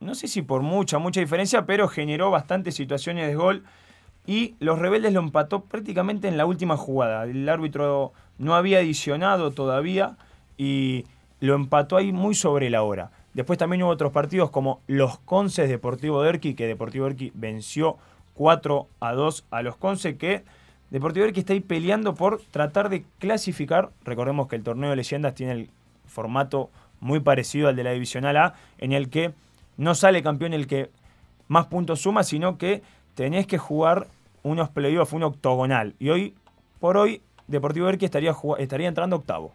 no 0.00 0.14
sé 0.14 0.28
si 0.28 0.42
por 0.42 0.62
mucha, 0.62 0.98
mucha 0.98 1.20
diferencia, 1.20 1.66
pero 1.66 1.88
generó 1.88 2.30
bastantes 2.30 2.74
situaciones 2.74 3.26
de 3.26 3.34
gol 3.34 3.64
y 4.26 4.54
los 4.58 4.78
rebeldes 4.78 5.12
lo 5.12 5.20
empató 5.20 5.64
prácticamente 5.64 6.28
en 6.28 6.36
la 6.36 6.46
última 6.46 6.76
jugada. 6.76 7.24
El 7.24 7.48
árbitro 7.48 8.12
no 8.38 8.54
había 8.54 8.78
adicionado 8.78 9.50
todavía 9.50 10.16
y 10.56 11.04
lo 11.40 11.54
empató 11.54 11.96
ahí 11.96 12.12
muy 12.12 12.34
sobre 12.34 12.70
la 12.70 12.82
hora. 12.82 13.10
Después 13.34 13.58
también 13.58 13.82
hubo 13.82 13.90
otros 13.90 14.12
partidos 14.12 14.50
como 14.50 14.80
los 14.86 15.18
Conces 15.18 15.68
Deportivo 15.68 16.22
Derqui, 16.22 16.54
que 16.54 16.66
Deportivo 16.66 17.06
Derqui 17.06 17.32
venció 17.34 17.96
4 18.34 18.86
a 19.00 19.12
2 19.12 19.46
a 19.50 19.62
los 19.62 19.76
Conces, 19.76 20.16
que 20.16 20.44
Deportivo 20.90 21.24
Derqui 21.24 21.40
está 21.40 21.52
ahí 21.52 21.60
peleando 21.60 22.14
por 22.14 22.40
tratar 22.50 22.88
de 22.88 23.04
clasificar. 23.18 23.90
Recordemos 24.04 24.48
que 24.48 24.56
el 24.56 24.64
torneo 24.64 24.90
de 24.90 24.96
leyendas 24.96 25.34
tiene 25.34 25.52
el 25.52 25.70
formato 26.06 26.70
muy 26.98 27.20
parecido 27.20 27.68
al 27.68 27.76
de 27.76 27.84
la 27.84 27.92
Divisional 27.92 28.36
A, 28.36 28.54
en 28.78 28.92
el 28.92 29.08
que 29.08 29.32
no 29.76 29.94
sale 29.94 30.22
campeón 30.22 30.52
el 30.52 30.66
que 30.66 30.90
más 31.48 31.66
puntos 31.66 32.00
suma, 32.00 32.24
sino 32.24 32.58
que 32.58 32.82
tenés 33.14 33.46
que 33.46 33.58
jugar 33.58 34.08
unos 34.42 34.68
playoffs, 34.70 35.12
un 35.12 35.22
octogonal. 35.22 35.94
Y 35.98 36.10
hoy, 36.10 36.34
por 36.80 36.96
hoy, 36.96 37.22
Deportivo 37.46 37.86
Derqui 37.86 38.04
estaría, 38.04 38.34
estaría 38.58 38.88
entrando 38.88 39.16
octavo. 39.16 39.52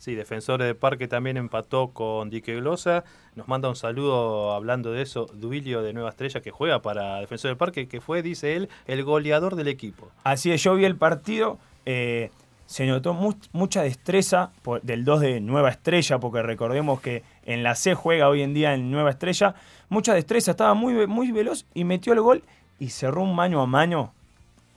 Sí, 0.00 0.14
Defensores 0.14 0.66
de 0.66 0.74
Parque 0.74 1.08
también 1.08 1.36
empató 1.36 1.88
con 1.88 2.30
Dique 2.30 2.56
Glosa. 2.56 3.04
Nos 3.36 3.48
manda 3.48 3.68
un 3.68 3.76
saludo 3.76 4.52
hablando 4.52 4.92
de 4.92 5.02
eso, 5.02 5.26
Duilio 5.34 5.82
de 5.82 5.92
Nueva 5.92 6.08
Estrella, 6.08 6.40
que 6.40 6.50
juega 6.50 6.80
para 6.80 7.20
Defensores 7.20 7.56
de 7.56 7.58
Parque, 7.58 7.86
que 7.86 8.00
fue, 8.00 8.22
dice 8.22 8.56
él, 8.56 8.70
el 8.86 9.04
goleador 9.04 9.56
del 9.56 9.68
equipo. 9.68 10.08
Así 10.24 10.52
es, 10.52 10.62
yo 10.62 10.74
vi 10.74 10.86
el 10.86 10.96
partido. 10.96 11.58
Eh, 11.84 12.30
se 12.64 12.86
notó 12.86 13.12
mucha 13.52 13.82
destreza 13.82 14.52
del 14.82 15.04
2 15.04 15.20
de 15.20 15.40
Nueva 15.42 15.68
Estrella, 15.68 16.18
porque 16.18 16.40
recordemos 16.40 17.02
que 17.02 17.22
en 17.44 17.62
la 17.62 17.74
C 17.74 17.94
juega 17.94 18.30
hoy 18.30 18.40
en 18.40 18.54
día 18.54 18.72
en 18.72 18.90
Nueva 18.90 19.10
Estrella. 19.10 19.54
Mucha 19.90 20.14
destreza, 20.14 20.52
estaba 20.52 20.72
muy, 20.72 21.06
muy 21.08 21.30
veloz 21.30 21.66
y 21.74 21.84
metió 21.84 22.14
el 22.14 22.22
gol 22.22 22.42
y 22.78 22.88
cerró 22.88 23.22
un 23.22 23.36
mano 23.36 23.60
a 23.60 23.66
mano 23.66 24.14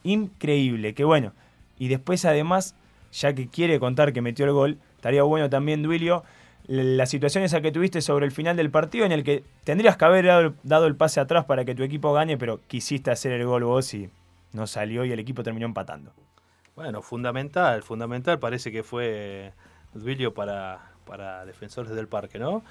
increíble. 0.04 0.94
Que 0.94 1.06
bueno, 1.06 1.32
y 1.80 1.88
después 1.88 2.26
además, 2.26 2.76
ya 3.14 3.34
que 3.34 3.48
quiere 3.48 3.80
contar 3.80 4.12
que 4.12 4.22
metió 4.22 4.44
el 4.44 4.52
gol, 4.52 4.80
Estaría 5.04 5.24
bueno 5.24 5.50
también, 5.50 5.84
Duilio, 5.84 6.24
la 6.66 7.06
situación 7.06 7.44
esa 7.44 7.60
que 7.60 7.74
tuviste 7.74 8.00
sobre 8.00 8.26
el 8.26 8.32
final 8.32 8.56
del 8.56 8.72
partido 8.72 9.06
en 9.06 9.12
el 9.12 9.26
que 9.26 9.44
tendrías 9.66 9.98
que 9.98 10.06
haber 10.06 10.54
dado, 10.64 10.88
el 10.88 10.96
pase 10.96 11.20
atrás 11.20 11.44
para 11.44 11.66
que 11.66 11.76
tu 11.76 11.84
equipo 11.84 12.14
gane, 12.14 12.38
pero 12.38 12.62
quisiste 12.68 13.12
hacer 13.12 13.34
el 13.34 13.46
gol 13.46 13.66
vos 13.66 13.94
y 13.94 14.10
no 14.54 14.66
salió 14.66 15.04
y 15.04 15.12
el 15.12 15.20
equipo 15.20 15.44
terminó 15.44 15.66
empatando. 15.66 16.14
Bueno, 16.78 17.02
fundamental, 17.02 17.84
fundamental. 17.84 18.40
Parece 18.40 18.72
que 18.72 18.82
fue 18.82 19.52
Duilio 19.94 20.34
para, 20.34 20.80
para 21.06 21.46
Defensores 21.46 21.92
del 21.92 22.08
Parque, 22.08 22.40
¿no? 22.40 22.64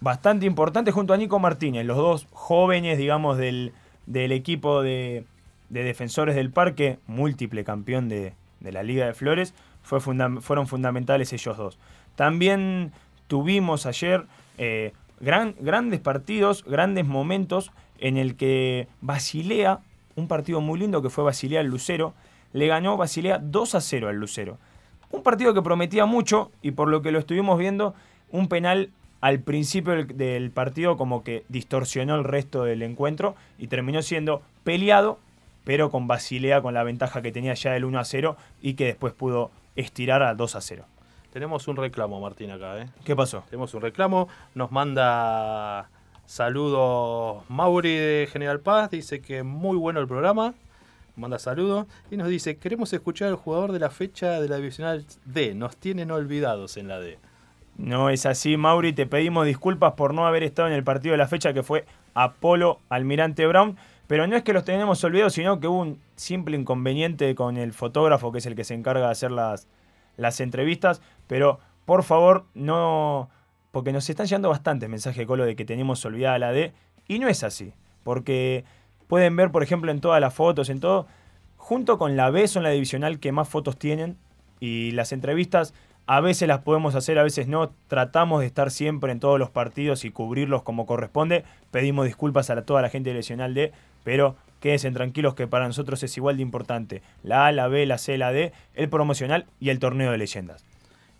Bastante 0.00 0.46
importante 0.46 0.92
junto 0.92 1.12
a 1.12 1.16
Nico 1.16 1.40
Martínez, 1.40 1.84
los 1.84 1.96
dos 1.96 2.28
jóvenes, 2.30 2.98
digamos, 2.98 3.36
del, 3.36 3.72
del 4.06 4.30
equipo 4.30 4.80
de, 4.80 5.24
Defensores 5.70 6.36
del 6.36 6.52
Parque, 6.52 7.00
múltiple 7.08 7.64
campeón 7.64 8.08
de, 8.08 8.34
de 8.60 8.70
la 8.70 8.84
Liga 8.84 9.06
de 9.06 9.12
Flores 9.12 9.54
fueron 9.98 10.66
fundamentales 10.66 11.32
ellos 11.32 11.56
dos. 11.56 11.78
También 12.14 12.92
tuvimos 13.26 13.86
ayer 13.86 14.26
eh, 14.58 14.92
grandes 15.20 16.00
partidos, 16.00 16.64
grandes 16.64 17.06
momentos 17.06 17.72
en 17.98 18.16
el 18.16 18.36
que 18.36 18.88
Basilea, 19.00 19.80
un 20.16 20.28
partido 20.28 20.60
muy 20.60 20.78
lindo 20.78 21.02
que 21.02 21.10
fue 21.10 21.24
Basilea 21.24 21.60
al 21.60 21.66
Lucero, 21.66 22.14
le 22.52 22.66
ganó 22.66 22.96
Basilea 22.96 23.38
2 23.38 23.74
a 23.74 23.80
0 23.80 24.08
al 24.08 24.16
Lucero. 24.16 24.58
Un 25.10 25.22
partido 25.22 25.54
que 25.54 25.62
prometía 25.62 26.06
mucho 26.06 26.50
y 26.62 26.72
por 26.72 26.88
lo 26.88 27.02
que 27.02 27.12
lo 27.12 27.18
estuvimos 27.18 27.58
viendo, 27.58 27.94
un 28.30 28.48
penal 28.48 28.90
al 29.20 29.40
principio 29.40 30.04
del 30.04 30.50
partido 30.50 30.96
como 30.96 31.22
que 31.22 31.44
distorsionó 31.48 32.14
el 32.14 32.24
resto 32.24 32.64
del 32.64 32.82
encuentro 32.82 33.34
y 33.58 33.66
terminó 33.66 34.02
siendo 34.02 34.42
peleado, 34.64 35.18
pero 35.64 35.90
con 35.90 36.06
Basilea 36.06 36.62
con 36.62 36.74
la 36.74 36.84
ventaja 36.84 37.20
que 37.20 37.32
tenía 37.32 37.54
ya 37.54 37.72
del 37.72 37.84
1 37.84 37.98
a 37.98 38.04
0 38.04 38.36
y 38.62 38.74
que 38.74 38.86
después 38.86 39.12
pudo 39.12 39.50
estirar 39.76 40.22
a 40.22 40.34
2 40.34 40.56
a 40.56 40.60
0. 40.60 40.84
Tenemos 41.32 41.68
un 41.68 41.76
reclamo, 41.76 42.20
Martín, 42.20 42.50
acá. 42.50 42.78
¿eh? 42.80 42.88
¿Qué 43.04 43.14
pasó? 43.14 43.44
Tenemos 43.48 43.72
un 43.74 43.82
reclamo. 43.82 44.28
Nos 44.54 44.72
manda 44.72 45.88
saludos 46.26 47.44
Mauri 47.48 47.94
de 47.94 48.28
General 48.30 48.60
Paz. 48.60 48.90
Dice 48.90 49.20
que 49.20 49.42
muy 49.42 49.76
bueno 49.76 50.00
el 50.00 50.08
programa. 50.08 50.54
Manda 51.14 51.38
saludos. 51.38 51.86
Y 52.10 52.16
nos 52.16 52.28
dice, 52.28 52.56
queremos 52.56 52.92
escuchar 52.92 53.28
al 53.28 53.36
jugador 53.36 53.72
de 53.72 53.78
la 53.78 53.90
fecha 53.90 54.40
de 54.40 54.48
la 54.48 54.56
Divisional 54.56 55.04
D. 55.24 55.54
Nos 55.54 55.76
tienen 55.76 56.10
olvidados 56.10 56.76
en 56.76 56.88
la 56.88 56.98
D. 56.98 57.18
No 57.76 58.10
es 58.10 58.26
así, 58.26 58.56
Mauri. 58.56 58.92
Te 58.92 59.06
pedimos 59.06 59.46
disculpas 59.46 59.92
por 59.92 60.12
no 60.14 60.26
haber 60.26 60.42
estado 60.42 60.68
en 60.68 60.74
el 60.74 60.84
partido 60.84 61.12
de 61.12 61.18
la 61.18 61.28
fecha 61.28 61.52
que 61.52 61.62
fue 61.62 61.84
Apolo 62.14 62.80
Almirante 62.88 63.46
Brown. 63.46 63.76
Pero 64.10 64.26
no 64.26 64.34
es 64.34 64.42
que 64.42 64.52
los 64.52 64.64
tenemos 64.64 65.04
olvidados, 65.04 65.34
sino 65.34 65.60
que 65.60 65.68
hubo 65.68 65.78
un 65.78 66.00
simple 66.16 66.56
inconveniente 66.56 67.32
con 67.36 67.56
el 67.56 67.72
fotógrafo, 67.72 68.32
que 68.32 68.38
es 68.38 68.46
el 68.46 68.56
que 68.56 68.64
se 68.64 68.74
encarga 68.74 69.06
de 69.06 69.12
hacer 69.12 69.30
las, 69.30 69.68
las 70.16 70.40
entrevistas. 70.40 71.00
Pero 71.28 71.60
por 71.84 72.02
favor, 72.02 72.46
no. 72.52 73.30
Porque 73.70 73.92
nos 73.92 74.10
están 74.10 74.26
llegando 74.26 74.48
bastantes 74.48 74.88
mensajes, 74.88 75.24
Colo, 75.28 75.44
de 75.44 75.54
que 75.54 75.64
tenemos 75.64 76.04
olvidada 76.04 76.40
la 76.40 76.50
D. 76.50 76.72
Y 77.06 77.20
no 77.20 77.28
es 77.28 77.44
así. 77.44 77.72
Porque 78.02 78.64
pueden 79.06 79.36
ver, 79.36 79.52
por 79.52 79.62
ejemplo, 79.62 79.92
en 79.92 80.00
todas 80.00 80.20
las 80.20 80.34
fotos, 80.34 80.70
en 80.70 80.80
todo. 80.80 81.06
Junto 81.56 81.96
con 81.96 82.16
la 82.16 82.30
B 82.30 82.48
son 82.48 82.64
la 82.64 82.70
divisional 82.70 83.20
que 83.20 83.30
más 83.30 83.48
fotos 83.48 83.78
tienen. 83.78 84.18
Y 84.58 84.90
las 84.90 85.12
entrevistas 85.12 85.72
A 86.06 86.20
veces 86.20 86.48
las 86.48 86.62
podemos 86.62 86.96
hacer, 86.96 87.20
a 87.20 87.22
veces 87.22 87.46
no. 87.46 87.70
Tratamos 87.86 88.40
de 88.40 88.46
estar 88.46 88.72
siempre 88.72 89.12
en 89.12 89.20
todos 89.20 89.38
los 89.38 89.50
partidos 89.50 90.04
y 90.04 90.10
cubrirlos 90.10 90.64
como 90.64 90.84
corresponde. 90.84 91.44
Pedimos 91.70 92.06
disculpas 92.06 92.50
a 92.50 92.60
toda 92.64 92.82
la 92.82 92.88
gente 92.88 93.10
de 93.10 93.14
Lesional 93.14 93.54
D, 93.54 93.70
pero 94.04 94.36
quédense 94.60 94.90
tranquilos 94.90 95.34
que 95.34 95.46
para 95.46 95.66
nosotros 95.66 96.02
es 96.02 96.16
igual 96.16 96.36
de 96.36 96.42
importante 96.42 97.02
la 97.22 97.46
A, 97.46 97.52
la 97.52 97.68
B, 97.68 97.86
la 97.86 97.98
C, 97.98 98.18
la 98.18 98.32
D, 98.32 98.52
el 98.74 98.88
promocional 98.88 99.46
y 99.58 99.70
el 99.70 99.78
torneo 99.78 100.12
de 100.12 100.18
leyendas. 100.18 100.64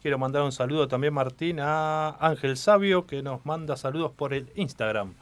Quiero 0.02 0.18
mandar 0.18 0.42
un 0.42 0.52
saludo 0.52 0.88
también, 0.88 1.12
Martín, 1.12 1.58
a 1.60 2.16
Ángel 2.20 2.56
Sabio, 2.56 3.06
que 3.06 3.22
nos 3.22 3.44
manda 3.44 3.76
saludos 3.76 4.12
por 4.12 4.32
el 4.32 4.50
Instagram. 4.54 5.12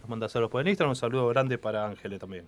Nos 0.00 0.08
manda 0.08 0.28
saludos 0.28 0.52
por 0.52 0.60
el 0.60 0.68
Instagram, 0.68 0.90
un 0.90 0.96
saludo 0.96 1.26
grande 1.28 1.58
para 1.58 1.86
Ángel 1.86 2.18
también. 2.18 2.46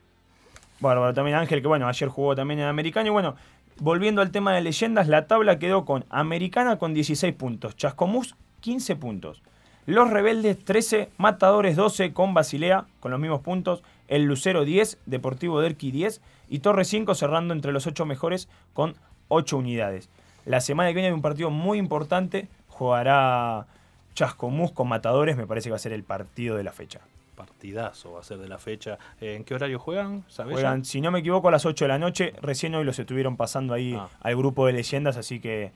Bueno, 0.78 1.00
bueno, 1.00 1.14
también 1.14 1.36
Ángel, 1.36 1.60
que 1.60 1.68
bueno, 1.68 1.88
ayer 1.88 2.08
jugó 2.08 2.36
también 2.36 2.60
en 2.60 2.66
Americano. 2.66 3.08
Y 3.08 3.10
bueno, 3.10 3.34
volviendo 3.80 4.22
al 4.22 4.30
tema 4.30 4.54
de 4.54 4.60
leyendas, 4.60 5.08
la 5.08 5.26
tabla 5.26 5.58
quedó 5.58 5.84
con 5.84 6.04
Americana 6.10 6.78
con 6.78 6.94
16 6.94 7.34
puntos, 7.34 7.76
Chascomús 7.76 8.36
15 8.60 8.96
puntos, 8.96 9.42
Los 9.86 10.10
Rebeldes 10.10 10.62
13, 10.64 11.08
Matadores 11.16 11.74
12 11.74 12.12
con 12.12 12.34
Basilea 12.34 12.84
con 13.00 13.10
los 13.10 13.20
mismos 13.20 13.40
puntos, 13.40 13.82
el 14.08 14.24
Lucero 14.24 14.64
10, 14.64 14.98
Deportivo 15.06 15.60
Derqui 15.60 15.90
10 15.90 16.20
y 16.48 16.58
Torre 16.58 16.84
5 16.84 17.14
cerrando 17.14 17.54
entre 17.54 17.72
los 17.72 17.86
8 17.86 18.04
mejores 18.04 18.48
con 18.74 18.94
8 19.28 19.56
unidades. 19.56 20.10
La 20.44 20.60
semana 20.60 20.90
que 20.90 20.94
viene 20.94 21.08
hay 21.08 21.14
un 21.14 21.22
partido 21.22 21.50
muy 21.50 21.78
importante. 21.78 22.48
Jugará 22.68 23.66
Chascomús 24.14 24.72
con 24.72 24.88
Matadores. 24.88 25.36
Me 25.36 25.46
parece 25.46 25.68
que 25.68 25.70
va 25.70 25.76
a 25.76 25.80
ser 25.80 25.92
el 25.92 26.02
partido 26.02 26.56
de 26.56 26.64
la 26.64 26.72
fecha. 26.72 27.00
Partidazo 27.36 28.12
va 28.12 28.20
a 28.20 28.24
ser 28.24 28.38
de 28.38 28.48
la 28.48 28.58
fecha. 28.58 28.98
¿En 29.20 29.44
qué 29.44 29.54
horario 29.54 29.78
juegan? 29.78 30.24
juegan, 30.28 30.84
si 30.84 31.00
no 31.00 31.10
me 31.10 31.20
equivoco, 31.20 31.48
a 31.48 31.50
las 31.50 31.64
8 31.64 31.84
de 31.84 31.88
la 31.88 31.98
noche. 31.98 32.34
Recién 32.42 32.74
hoy 32.74 32.84
los 32.84 32.98
estuvieron 32.98 33.36
pasando 33.36 33.74
ahí 33.74 33.94
ah. 33.98 34.08
al 34.20 34.36
grupo 34.36 34.66
de 34.66 34.72
leyendas, 34.74 35.16
así 35.16 35.40
que 35.40 35.72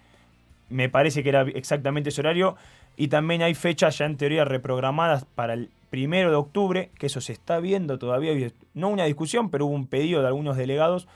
me 0.74 0.88
parece 0.88 1.22
que 1.22 1.28
era 1.28 1.42
exactamente 1.42 2.08
ese 2.08 2.20
horario. 2.20 2.56
Y 2.96 3.08
también 3.08 3.42
hay 3.42 3.54
fechas 3.54 3.98
ya 3.98 4.06
en 4.06 4.16
teoría 4.16 4.44
reprogramadas 4.44 5.24
para 5.24 5.54
el 5.54 5.70
primero 5.90 6.30
de 6.30 6.36
octubre, 6.36 6.90
que 6.98 7.06
eso 7.06 7.20
se 7.20 7.32
está 7.32 7.60
viendo 7.60 7.98
todavía. 7.98 8.32
No 8.74 8.88
una 8.88 9.04
discusión, 9.04 9.50
pero 9.50 9.66
hubo 9.66 9.74
un 9.74 9.86
pedido 9.86 10.20
de 10.20 10.26
algunos 10.26 10.56
delegados 10.56 11.06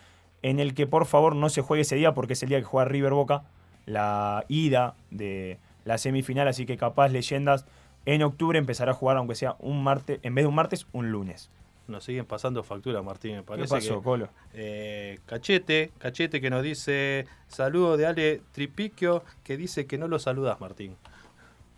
en 0.43 0.61
el 0.61 0.75
que 0.75 0.87
por 0.87 1.07
favor 1.07 1.35
no 1.35 1.49
se 1.49 1.63
juegue 1.63 1.83
ese 1.83 1.97
día 1.97 2.15
porque 2.15 2.35
es 2.35 2.43
el 2.45 2.49
día 2.49 2.59
que 2.59 2.65
juega 2.65 2.89
River 2.89 3.13
Boca, 3.13 3.43
la 3.87 4.45
ida 4.47 4.95
de 5.11 5.59
la 5.85 5.99
semifinal, 5.99 6.47
así 6.47 6.65
que 6.65 6.77
capaz 6.77 7.09
Leyendas 7.09 7.67
en 8.07 8.23
octubre 8.23 8.59
empezará 8.59 8.93
a 8.93 8.95
jugar, 8.95 9.17
aunque 9.17 9.35
sea 9.35 9.57
un 9.59 9.83
martes, 9.83 10.21
en 10.23 10.37
vez 10.37 10.45
de 10.45 10.49
un 10.49 10.55
martes, 10.55 10.87
un 10.93 11.11
lunes. 11.11 11.51
Nos 11.89 12.05
siguen 12.05 12.27
pasando 12.27 12.63
factura, 12.63 13.03
Martín, 13.03 13.37
me 13.37 13.43
parece. 13.43 13.75
¿Qué 13.75 13.81
pasó, 13.81 14.03
Colo? 14.03 14.29
Eh, 14.53 15.19
cachete, 15.25 15.91
Cachete 15.99 16.41
que 16.41 16.51
nos 16.51 16.63
dice, 16.63 17.27
saludo 17.49 17.97
de 17.97 18.07
Ale 18.07 18.43
Tripiquio, 18.53 19.25
que 19.43 19.57
dice 19.57 19.87
que 19.87 19.97
no 19.97 20.07
lo 20.07 20.19
saludas, 20.19 20.61
Martín. 20.61 20.97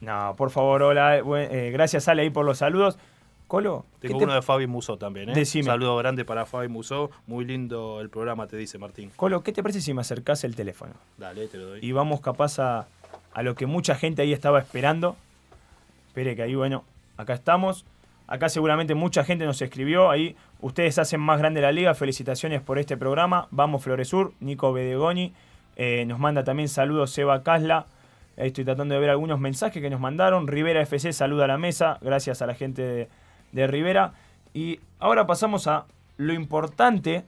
No, 0.01 0.35
por 0.37 0.51
favor, 0.51 0.83
hola, 0.83 1.19
eh, 1.19 1.71
gracias 1.73 2.09
Ale 2.09 2.23
ahí 2.23 2.31
por 2.31 2.45
los 2.45 2.59
saludos. 2.59 2.99
Colo. 3.47 3.85
Tengo 4.01 4.19
uno 4.19 4.35
de 4.35 4.43
Fabi 4.43 4.67
Muso 4.67 4.97
también, 4.97 5.31
¿eh? 5.31 5.33
Un 5.37 5.65
saludo 5.65 5.97
grande 5.97 6.25
para 6.25 6.47
Fabi 6.47 6.69
Muso. 6.69 7.11
Muy 7.27 7.45
lindo 7.45 8.01
el 8.01 8.09
programa, 8.09 8.47
te 8.47 8.57
dice 8.57 8.79
Martín. 8.79 9.11
Colo, 9.17 9.43
¿qué 9.43 9.53
te 9.53 9.63
parece 9.63 9.81
si 9.81 9.93
me 9.93 10.01
acercás 10.01 10.45
el 10.45 10.55
teléfono? 10.55 10.95
Dale, 11.19 11.49
te 11.49 11.59
lo 11.59 11.67
doy. 11.67 11.81
Y 11.83 11.93
vamos 11.93 12.21
capaz 12.21 12.59
a, 12.61 12.87
a 13.33 13.43
lo 13.43 13.55
que 13.55 13.67
mucha 13.67 13.95
gente 13.95 14.23
ahí 14.23 14.33
estaba 14.33 14.61
esperando. 14.61 15.17
Espere 16.09 16.37
que 16.37 16.43
ahí, 16.43 16.55
bueno, 16.55 16.85
acá 17.17 17.35
estamos. 17.35 17.85
Acá 18.31 18.49
seguramente 18.49 18.95
mucha 18.95 19.25
gente 19.25 19.45
nos 19.45 19.61
escribió. 19.61 20.09
Ahí 20.09 20.37
ustedes 20.61 21.01
hacen 21.01 21.21
más 21.21 21.41
grande 21.41 21.61
la 21.61 21.73
liga. 21.73 21.95
Felicitaciones 21.95 22.63
por 22.63 22.79
este 22.79 22.97
programa. 22.97 23.49
Vamos 23.51 23.83
Floresur. 23.83 24.33
Nico 24.39 24.73
Bedegoni. 24.73 25.35
Eh, 25.75 26.05
nos 26.07 26.21
manda 26.21 26.45
también 26.45 26.69
saludos 26.69 27.11
Seba 27.11 27.43
Casla. 27.43 27.87
Ahí 28.39 28.47
estoy 28.47 28.65
tratando 28.65 28.95
de 28.95 29.01
ver 29.01 29.11
algunos 29.11 29.41
mensajes 29.41 29.83
que 29.83 29.91
nos 29.91 29.99
mandaron. 29.99 30.47
Rivera 30.47 30.81
FC 30.81 31.13
saluda 31.13 31.47
a 31.47 31.49
la 31.49 31.59
mesa. 31.59 31.99
Gracias 32.03 32.41
a 32.41 32.47
la 32.47 32.55
gente 32.55 32.83
de, 32.83 33.09
de 33.51 33.67
Rivera. 33.67 34.13
Y 34.55 34.79
ahora 35.01 35.27
pasamos 35.27 35.67
a 35.67 35.87
lo 36.17 36.33
importante 36.33 37.25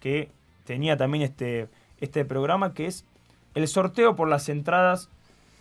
que 0.00 0.30
tenía 0.64 0.96
también 0.96 1.22
este, 1.22 1.68
este 2.00 2.24
programa, 2.24 2.72
que 2.72 2.86
es 2.86 3.04
el 3.54 3.68
sorteo 3.68 4.16
por 4.16 4.26
las 4.26 4.48
entradas 4.48 5.10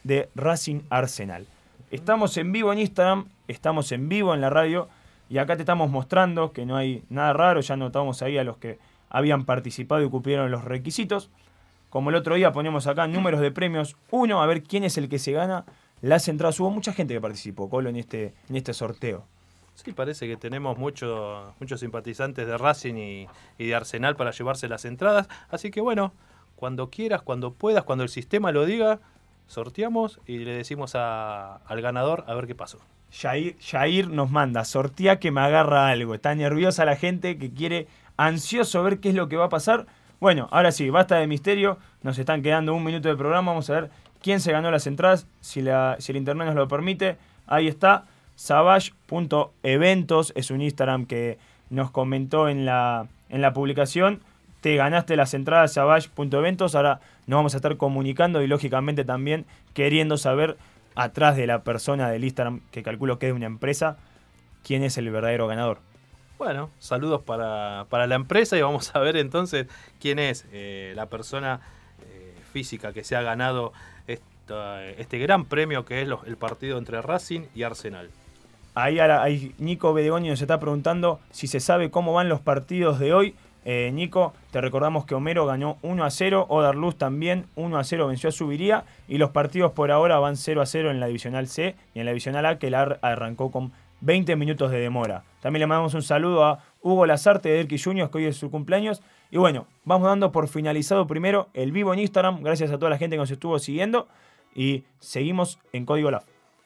de 0.05 0.29
Racing 0.35 0.83
Arsenal. 0.89 1.47
Estamos 1.95 2.35
en 2.35 2.51
vivo 2.51 2.73
en 2.73 2.79
Instagram, 2.79 3.29
estamos 3.47 3.89
en 3.93 4.09
vivo 4.09 4.33
en 4.33 4.41
la 4.41 4.49
radio 4.49 4.89
y 5.29 5.37
acá 5.37 5.55
te 5.55 5.61
estamos 5.61 5.89
mostrando 5.89 6.51
que 6.51 6.65
no 6.65 6.75
hay 6.75 7.05
nada 7.07 7.31
raro, 7.31 7.61
ya 7.61 7.77
notamos 7.77 8.21
ahí 8.21 8.37
a 8.37 8.43
los 8.43 8.57
que 8.57 8.79
habían 9.09 9.45
participado 9.45 10.03
y 10.03 10.09
cumplieron 10.09 10.51
los 10.51 10.65
requisitos. 10.65 11.29
Como 11.89 12.09
el 12.09 12.17
otro 12.17 12.35
día 12.35 12.51
ponemos 12.51 12.85
acá 12.87 13.07
números 13.07 13.39
de 13.39 13.49
premios, 13.49 13.95
uno, 14.11 14.43
a 14.43 14.45
ver 14.45 14.61
quién 14.61 14.83
es 14.83 14.97
el 14.97 15.07
que 15.07 15.19
se 15.19 15.31
gana 15.31 15.63
las 16.01 16.27
entradas. 16.27 16.59
Hubo 16.59 16.69
mucha 16.69 16.91
gente 16.91 17.13
que 17.13 17.21
participó, 17.21 17.69
Colo, 17.69 17.89
en 17.89 17.95
este, 17.95 18.33
en 18.49 18.57
este 18.57 18.73
sorteo. 18.73 19.23
Sí, 19.75 19.93
parece 19.93 20.27
que 20.27 20.35
tenemos 20.35 20.77
muchos 20.77 21.55
simpatizantes 21.77 22.45
de 22.45 22.57
Racing 22.57 22.95
y, 22.95 23.27
de 23.57 23.73
Arsenal 23.73 24.17
para 24.17 24.31
llevarse 24.31 24.67
las 24.67 24.83
entradas. 24.83 25.29
Así 25.49 25.71
que 25.71 25.79
bueno, 25.79 26.11
cuando 26.57 26.89
quieras, 26.89 27.21
cuando 27.21 27.53
puedas, 27.53 27.85
cuando 27.85 28.03
el 28.03 28.09
sistema 28.09 28.51
lo 28.51 28.65
diga, 28.65 28.99
sorteamos 29.47 30.19
y 30.25 30.39
le 30.39 30.51
decimos 30.51 30.95
al 30.95 31.81
ganador 31.81 32.23
a 32.27 32.33
ver 32.33 32.47
qué 32.47 32.55
pasó. 32.55 32.79
Jair, 33.11 34.09
nos 34.09 34.29
manda, 34.29 34.65
sortea 34.65 35.19
que 35.19 35.31
me 35.31 35.41
agarra 35.41 35.87
algo. 35.87 36.15
Está 36.15 36.35
nerviosa 36.35 36.83
la 36.85 36.97
gente 36.97 37.37
que 37.37 37.51
quiere 37.51 37.87
ansioso 38.17 38.83
ver 38.83 38.99
qué 38.99 39.09
es 39.09 39.15
lo 39.15 39.29
que 39.29 39.37
va 39.37 39.45
a 39.45 39.49
pasar. 39.49 39.85
Bueno, 40.19 40.47
ahora 40.51 40.71
sí, 40.71 40.89
basta 40.89 41.17
de 41.17 41.27
misterio. 41.27 41.77
Nos 42.01 42.17
están 42.17 42.41
quedando 42.41 42.73
un 42.73 42.83
minuto 42.83 43.07
de 43.07 43.15
programa. 43.15 43.51
Vamos 43.51 43.69
a 43.69 43.73
ver 43.73 43.91
quién 44.21 44.39
se 44.39 44.51
ganó 44.51 44.69
las 44.71 44.87
entradas, 44.87 45.27
si, 45.39 45.61
la, 45.61 45.95
si 45.99 46.11
el 46.11 46.17
internet 46.17 46.47
nos 46.47 46.55
lo 46.55 46.67
permite. 46.67 47.17
Ahí 47.47 47.67
está. 47.67 48.05
Savage.eventos 48.35 50.33
es 50.35 50.51
un 50.51 50.61
Instagram 50.61 51.05
que 51.05 51.37
nos 51.69 51.91
comentó 51.91 52.49
en 52.49 52.65
la, 52.65 53.07
en 53.29 53.41
la 53.41 53.53
publicación. 53.53 54.21
Te 54.65 54.77
ganaste 54.77 55.15
las 55.15 55.35
entradas 55.35 55.73
Savage.eventos. 55.73 56.73
Ahora 56.73 56.99
nos 57.27 57.37
vamos 57.37 57.53
a 57.53 57.57
estar 57.57 57.77
comunicando 57.77 58.41
y 58.41 58.47
lógicamente 58.47 59.05
también 59.05 59.45
queriendo 59.75 60.17
saber 60.17 60.57
atrás 60.95 61.37
de 61.37 61.45
la 61.45 61.61
persona 61.61 62.09
del 62.09 62.23
Instagram, 62.23 62.61
que 62.71 62.81
calculo 62.81 63.19
que 63.19 63.27
es 63.27 63.33
una 63.35 63.45
empresa, 63.45 63.97
quién 64.63 64.81
es 64.81 64.97
el 64.97 65.11
verdadero 65.11 65.45
ganador. 65.45 65.81
Bueno, 66.39 66.71
saludos 66.79 67.21
para, 67.21 67.85
la 68.07 68.15
empresa 68.15 68.57
y 68.57 68.63
vamos 68.63 68.95
a 68.95 68.99
ver 69.01 69.17
entonces 69.17 69.67
quién 69.99 70.17
es 70.17 70.47
eh, 70.51 70.93
la 70.95 71.05
persona 71.09 71.59
eh, 72.01 72.33
física 72.51 72.91
que 72.91 73.03
se 73.03 73.15
ha 73.15 73.21
ganado 73.21 73.71
este 74.07 75.19
gran 75.19 75.45
premio 75.45 75.85
que 75.85 76.01
es 76.01 76.09
el 76.25 76.37
partido 76.37 76.79
entre 76.79 77.03
Racing 77.03 77.41
y 77.53 77.61
Arsenal. 77.61 78.09
Ahí, 78.73 79.53
Nico 79.57 79.93
Bedegoni 79.93 80.27
nos 80.27 80.41
está 80.41 80.59
preguntando 80.59 81.19
si 81.29 81.45
se 81.45 81.59
sabe 81.59 81.91
cómo 81.91 82.13
van 82.13 82.29
los 82.29 82.41
partidos 82.41 82.97
de 82.97 83.13
hoy. 83.13 83.35
Eh, 83.65 83.91
Nico, 83.93 84.33
te 84.51 84.61
recordamos 84.61 85.05
que 85.05 85.15
Homero 85.15 85.45
ganó 85.45 85.77
1 85.81 86.03
a 86.03 86.09
0, 86.11 86.45
Odar 86.49 86.75
Luz 86.75 86.95
también 86.97 87.47
1 87.55 87.77
a 87.77 87.83
0 87.83 88.07
venció 88.07 88.29
a 88.29 88.31
Subiría 88.31 88.85
y 89.07 89.17
los 89.17 89.31
partidos 89.31 89.71
por 89.71 89.91
ahora 89.91 90.19
van 90.19 90.37
0 90.37 90.61
a 90.61 90.65
0 90.65 90.91
en 90.91 90.99
la 90.99 91.07
Divisional 91.07 91.47
C 91.47 91.75
y 91.93 91.99
en 91.99 92.05
la 92.05 92.11
Divisional 92.11 92.45
A 92.45 92.59
que 92.59 92.69
la 92.69 92.99
arrancó 93.01 93.51
con 93.51 93.71
20 94.01 94.35
minutos 94.35 94.71
de 94.71 94.79
demora. 94.79 95.23
También 95.41 95.61
le 95.61 95.67
mandamos 95.67 95.93
un 95.95 96.03
saludo 96.03 96.45
a 96.45 96.63
Hugo 96.81 97.05
Lazarte 97.05 97.49
de 97.49 97.55
Derqui 97.55 97.79
Juniors 97.79 98.11
que 98.11 98.19
hoy 98.19 98.25
es 98.25 98.37
su 98.37 98.51
cumpleaños. 98.51 99.01
Y 99.31 99.37
bueno, 99.37 99.67
vamos 99.83 100.07
dando 100.07 100.31
por 100.31 100.47
finalizado 100.47 101.07
primero 101.07 101.49
el 101.53 101.71
vivo 101.71 101.93
en 101.93 101.99
Instagram. 101.99 102.43
Gracias 102.43 102.71
a 102.71 102.77
toda 102.77 102.91
la 102.91 102.97
gente 102.97 103.15
que 103.15 103.21
nos 103.21 103.31
estuvo 103.31 103.57
siguiendo 103.57 104.07
y 104.53 104.83
seguimos 104.99 105.59
en 105.73 105.85
Código 105.85 106.11
LAF. 106.11 106.25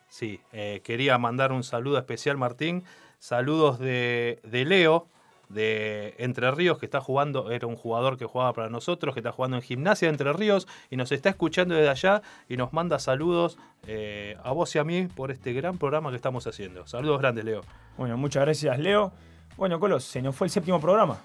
Sí, 0.09 0.41
eh, 0.51 0.81
quería 0.83 1.17
mandar 1.17 1.51
un 1.51 1.63
saludo 1.63 1.97
especial, 1.97 2.37
Martín. 2.37 2.83
Saludos 3.19 3.79
de, 3.79 4.39
Leo, 4.51 5.07
de 5.49 6.15
Entre 6.19 6.49
Ríos, 6.51 6.77
que 6.77 6.85
está 6.85 7.01
jugando, 7.01 7.51
era 7.51 7.67
un 7.67 7.75
jugador 7.75 8.17
que 8.17 8.25
jugaba 8.25 8.53
para 8.53 8.69
nosotros, 8.69 9.13
que 9.13 9.19
está 9.19 9.31
jugando 9.31 9.57
en 9.57 9.63
Gimnasia 9.63 10.07
de 10.07 10.11
Entre 10.11 10.31
Ríos 10.33 10.67
y 10.89 10.95
nos 10.95 11.11
está 11.11 11.29
escuchando 11.29 11.75
desde 11.75 11.89
allá 11.89 12.21
y 12.47 12.57
nos 12.57 12.71
manda 12.71 12.99
saludos 12.99 13.57
eh, 13.87 14.37
a 14.43 14.51
vos 14.51 14.73
y 14.75 14.79
a 14.79 14.83
mí 14.83 15.07
por 15.07 15.31
este 15.31 15.53
gran 15.53 15.77
programa 15.77 16.09
que 16.11 16.15
estamos 16.15 16.45
haciendo. 16.47 16.87
Saludos 16.87 17.19
grandes, 17.19 17.45
Leo. 17.45 17.61
Bueno, 17.97 18.17
muchas 18.17 18.43
gracias, 18.43 18.79
Leo. 18.79 19.11
Bueno, 19.57 19.79
Colos, 19.79 20.03
se 20.03 20.21
nos 20.21 20.35
fue 20.35 20.47
el 20.47 20.51
séptimo 20.51 20.79
programa. 20.79 21.17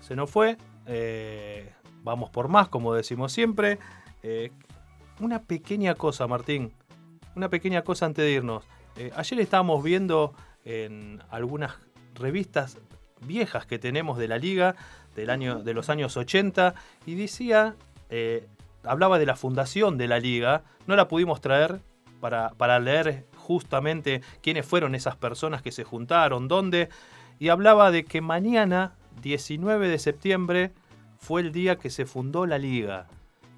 Se 0.00 0.14
nos 0.14 0.30
fue. 0.30 0.56
Eh, 0.86 1.72
vamos 2.02 2.30
por 2.30 2.48
más, 2.48 2.68
como 2.68 2.94
decimos 2.94 3.32
siempre. 3.32 3.78
una 5.20 5.42
pequeña 5.42 5.94
cosa, 5.94 6.26
Martín 6.26 6.72
una 7.34 7.48
pequeña 7.48 7.82
cosa 7.82 8.06
antes 8.06 8.24
de 8.24 8.32
irnos. 8.32 8.64
Eh, 8.96 9.10
ayer 9.16 9.40
estábamos 9.40 9.82
viendo 9.82 10.34
en 10.64 11.22
algunas 11.30 11.74
revistas 12.14 12.78
viejas 13.26 13.66
que 13.66 13.78
tenemos 13.78 14.18
de 14.18 14.28
la 14.28 14.38
liga 14.38 14.76
del 15.16 15.30
año, 15.30 15.62
de 15.62 15.74
los 15.74 15.88
años 15.88 16.16
80 16.16 16.74
y 17.06 17.14
decía, 17.14 17.74
eh, 18.10 18.46
hablaba 18.84 19.18
de 19.18 19.26
la 19.26 19.36
fundación 19.36 19.98
de 19.98 20.08
la 20.08 20.18
liga, 20.18 20.62
no 20.86 20.96
la 20.96 21.08
pudimos 21.08 21.40
traer 21.40 21.80
para, 22.20 22.50
para 22.50 22.78
leer 22.78 23.24
justamente 23.36 24.22
quiénes 24.42 24.66
fueron 24.66 24.94
esas 24.94 25.16
personas 25.16 25.62
que 25.62 25.72
se 25.72 25.84
juntaron, 25.84 26.48
dónde, 26.48 26.88
y 27.38 27.48
hablaba 27.48 27.90
de 27.90 28.04
que 28.04 28.20
mañana, 28.20 28.94
19 29.22 29.88
de 29.88 29.98
septiembre, 29.98 30.72
fue 31.18 31.40
el 31.40 31.52
día 31.52 31.76
que 31.76 31.90
se 31.90 32.06
fundó 32.06 32.46
la 32.46 32.58
liga. 32.58 33.08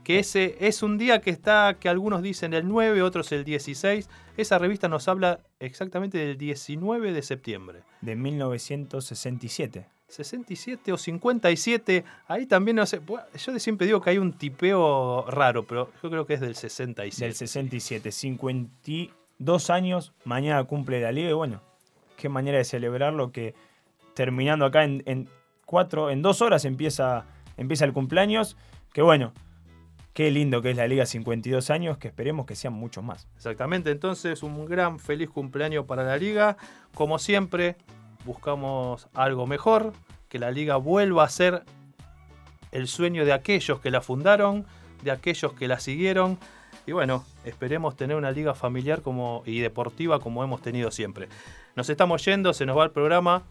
Que 0.04 0.18
ese 0.18 0.56
es 0.60 0.82
un 0.82 0.98
día 0.98 1.20
que 1.20 1.30
está, 1.30 1.78
que 1.80 1.88
algunos 1.88 2.22
dicen 2.22 2.52
el 2.52 2.68
9, 2.68 3.02
otros 3.02 3.32
el 3.32 3.42
16. 3.42 4.08
Esa 4.36 4.58
revista 4.58 4.86
nos 4.88 5.08
habla 5.08 5.40
exactamente 5.58 6.18
del 6.18 6.36
19 6.36 7.12
de 7.12 7.22
septiembre. 7.22 7.80
De 8.02 8.14
1967. 8.14 9.88
67 10.06 10.92
o 10.92 10.98
57, 10.98 12.04
ahí 12.28 12.46
también 12.46 12.76
no 12.76 12.86
sé, 12.86 13.00
yo 13.34 13.58
siempre 13.58 13.86
digo 13.86 14.00
que 14.00 14.10
hay 14.10 14.18
un 14.18 14.34
tipeo 14.34 15.24
raro, 15.28 15.64
pero 15.64 15.90
yo 16.02 16.10
creo 16.10 16.26
que 16.26 16.34
es 16.34 16.40
del 16.40 16.54
67. 16.54 17.24
Del 17.24 17.34
67, 17.34 18.12
52 18.12 19.70
años, 19.70 20.12
mañana 20.24 20.62
cumple 20.64 21.00
la 21.00 21.10
liga 21.10 21.30
y 21.30 21.32
bueno, 21.32 21.62
qué 22.16 22.28
manera 22.28 22.58
de 22.58 22.64
celebrarlo 22.64 23.32
que 23.32 23.54
terminando 24.14 24.66
acá 24.66 24.84
en, 24.84 25.02
en 25.06 25.28
cuatro, 25.64 26.10
en 26.10 26.22
dos 26.22 26.42
horas 26.42 26.64
empieza, 26.64 27.24
empieza 27.56 27.84
el 27.86 27.92
cumpleaños, 27.92 28.56
que 28.92 29.02
bueno, 29.02 29.32
Qué 30.14 30.30
lindo 30.30 30.62
que 30.62 30.70
es 30.70 30.76
la 30.76 30.86
Liga 30.86 31.06
52 31.06 31.70
años, 31.70 31.98
que 31.98 32.06
esperemos 32.06 32.46
que 32.46 32.54
sean 32.54 32.72
muchos 32.72 33.02
más. 33.02 33.26
Exactamente, 33.34 33.90
entonces 33.90 34.44
un 34.44 34.64
gran 34.64 35.00
feliz 35.00 35.28
cumpleaños 35.28 35.86
para 35.86 36.04
la 36.04 36.16
Liga. 36.16 36.56
Como 36.94 37.18
siempre, 37.18 37.76
buscamos 38.24 39.08
algo 39.12 39.48
mejor, 39.48 39.92
que 40.28 40.38
la 40.38 40.52
Liga 40.52 40.76
vuelva 40.76 41.24
a 41.24 41.28
ser 41.28 41.64
el 42.70 42.86
sueño 42.86 43.24
de 43.24 43.32
aquellos 43.32 43.80
que 43.80 43.90
la 43.90 44.00
fundaron, 44.00 44.66
de 45.02 45.10
aquellos 45.10 45.52
que 45.54 45.66
la 45.66 45.80
siguieron. 45.80 46.38
Y 46.86 46.92
bueno, 46.92 47.24
esperemos 47.44 47.96
tener 47.96 48.16
una 48.16 48.30
liga 48.30 48.54
familiar 48.54 49.02
como, 49.02 49.42
y 49.46 49.58
deportiva 49.58 50.20
como 50.20 50.44
hemos 50.44 50.62
tenido 50.62 50.92
siempre. 50.92 51.28
Nos 51.74 51.90
estamos 51.90 52.24
yendo, 52.24 52.52
se 52.52 52.66
nos 52.66 52.78
va 52.78 52.84
el 52.84 52.92
programa. 52.92 53.42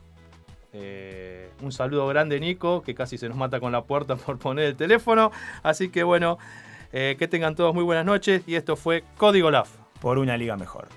Eh, 0.74 1.52
un 1.62 1.72
saludo 1.72 2.08
grande, 2.08 2.40
Nico, 2.40 2.82
que 2.82 2.96
casi 2.96 3.20
se 3.20 3.30
nos 3.30 3.38
mata 3.38 3.60
con 3.60 3.72
la 3.72 3.84
puerta 3.84 4.16
por 4.18 4.40
poner 4.40 4.66
el 4.66 4.76
teléfono. 4.76 5.32
Así 5.62 5.90
que 5.90 6.04
bueno, 6.04 6.40
eh, 6.92 7.16
que 7.18 7.28
tengan 7.28 7.56
todos 7.56 7.74
muy 7.74 7.84
buenas 7.84 8.06
noches. 8.06 8.44
Y 8.48 8.56
esto 8.56 8.76
fue 8.76 9.04
Código 9.18 9.52
LAF. 9.52 9.70
Por 10.02 10.18
una 10.18 10.36
liga 10.36 10.58
mejor. 10.58 10.90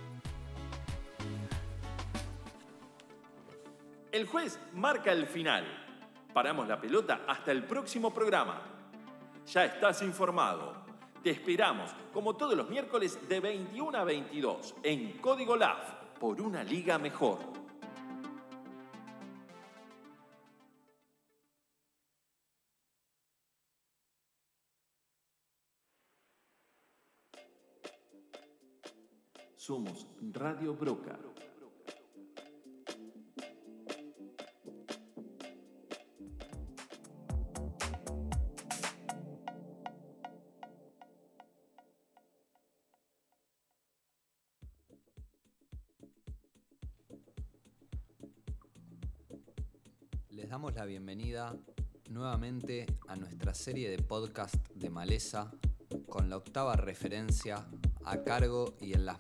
El 4.11 4.27
juez 4.27 4.59
marca 4.75 5.13
el 5.13 5.27
final. 5.27 5.65
Paramos 6.33 6.67
la 6.67 6.81
pelota 6.81 7.21
hasta 7.29 7.53
el 7.53 7.63
próximo 7.65 8.13
programa. 8.13 8.61
Ya 9.47 9.65
estás 9.65 10.03
informado. 10.03 10.75
Te 11.23 11.31
esperamos, 11.31 11.95
como 12.13 12.35
todos 12.35 12.57
los 12.57 12.69
miércoles, 12.69 13.19
de 13.29 13.41
21 13.41 13.97
a 13.97 14.05
22 14.05 14.75
en 14.83 15.19
Código 15.19 15.57
LAF 15.57 15.93
por 16.19 16.41
una 16.41 16.65
liga 16.65 16.99
mejor. 16.99 17.66
Somos 29.67 30.07
Radio 30.33 30.77
Broca. 30.77 31.19
Les 50.31 50.49
damos 50.49 50.77
la 50.77 50.85
bienvenida 50.85 51.57
nuevamente 52.11 52.87
a 53.09 53.17
nuestra 53.17 53.53
serie 53.53 53.91
de 53.91 53.99
podcast 53.99 54.55
de 54.77 54.91
Maleza 54.91 55.51
con 56.09 56.31
la 56.31 56.37
octava 56.37 56.77
referencia 56.77 57.67
a 58.07 58.23
cargo 58.23 58.77
y 58.81 58.95
en 58.95 59.05
las 59.05 59.19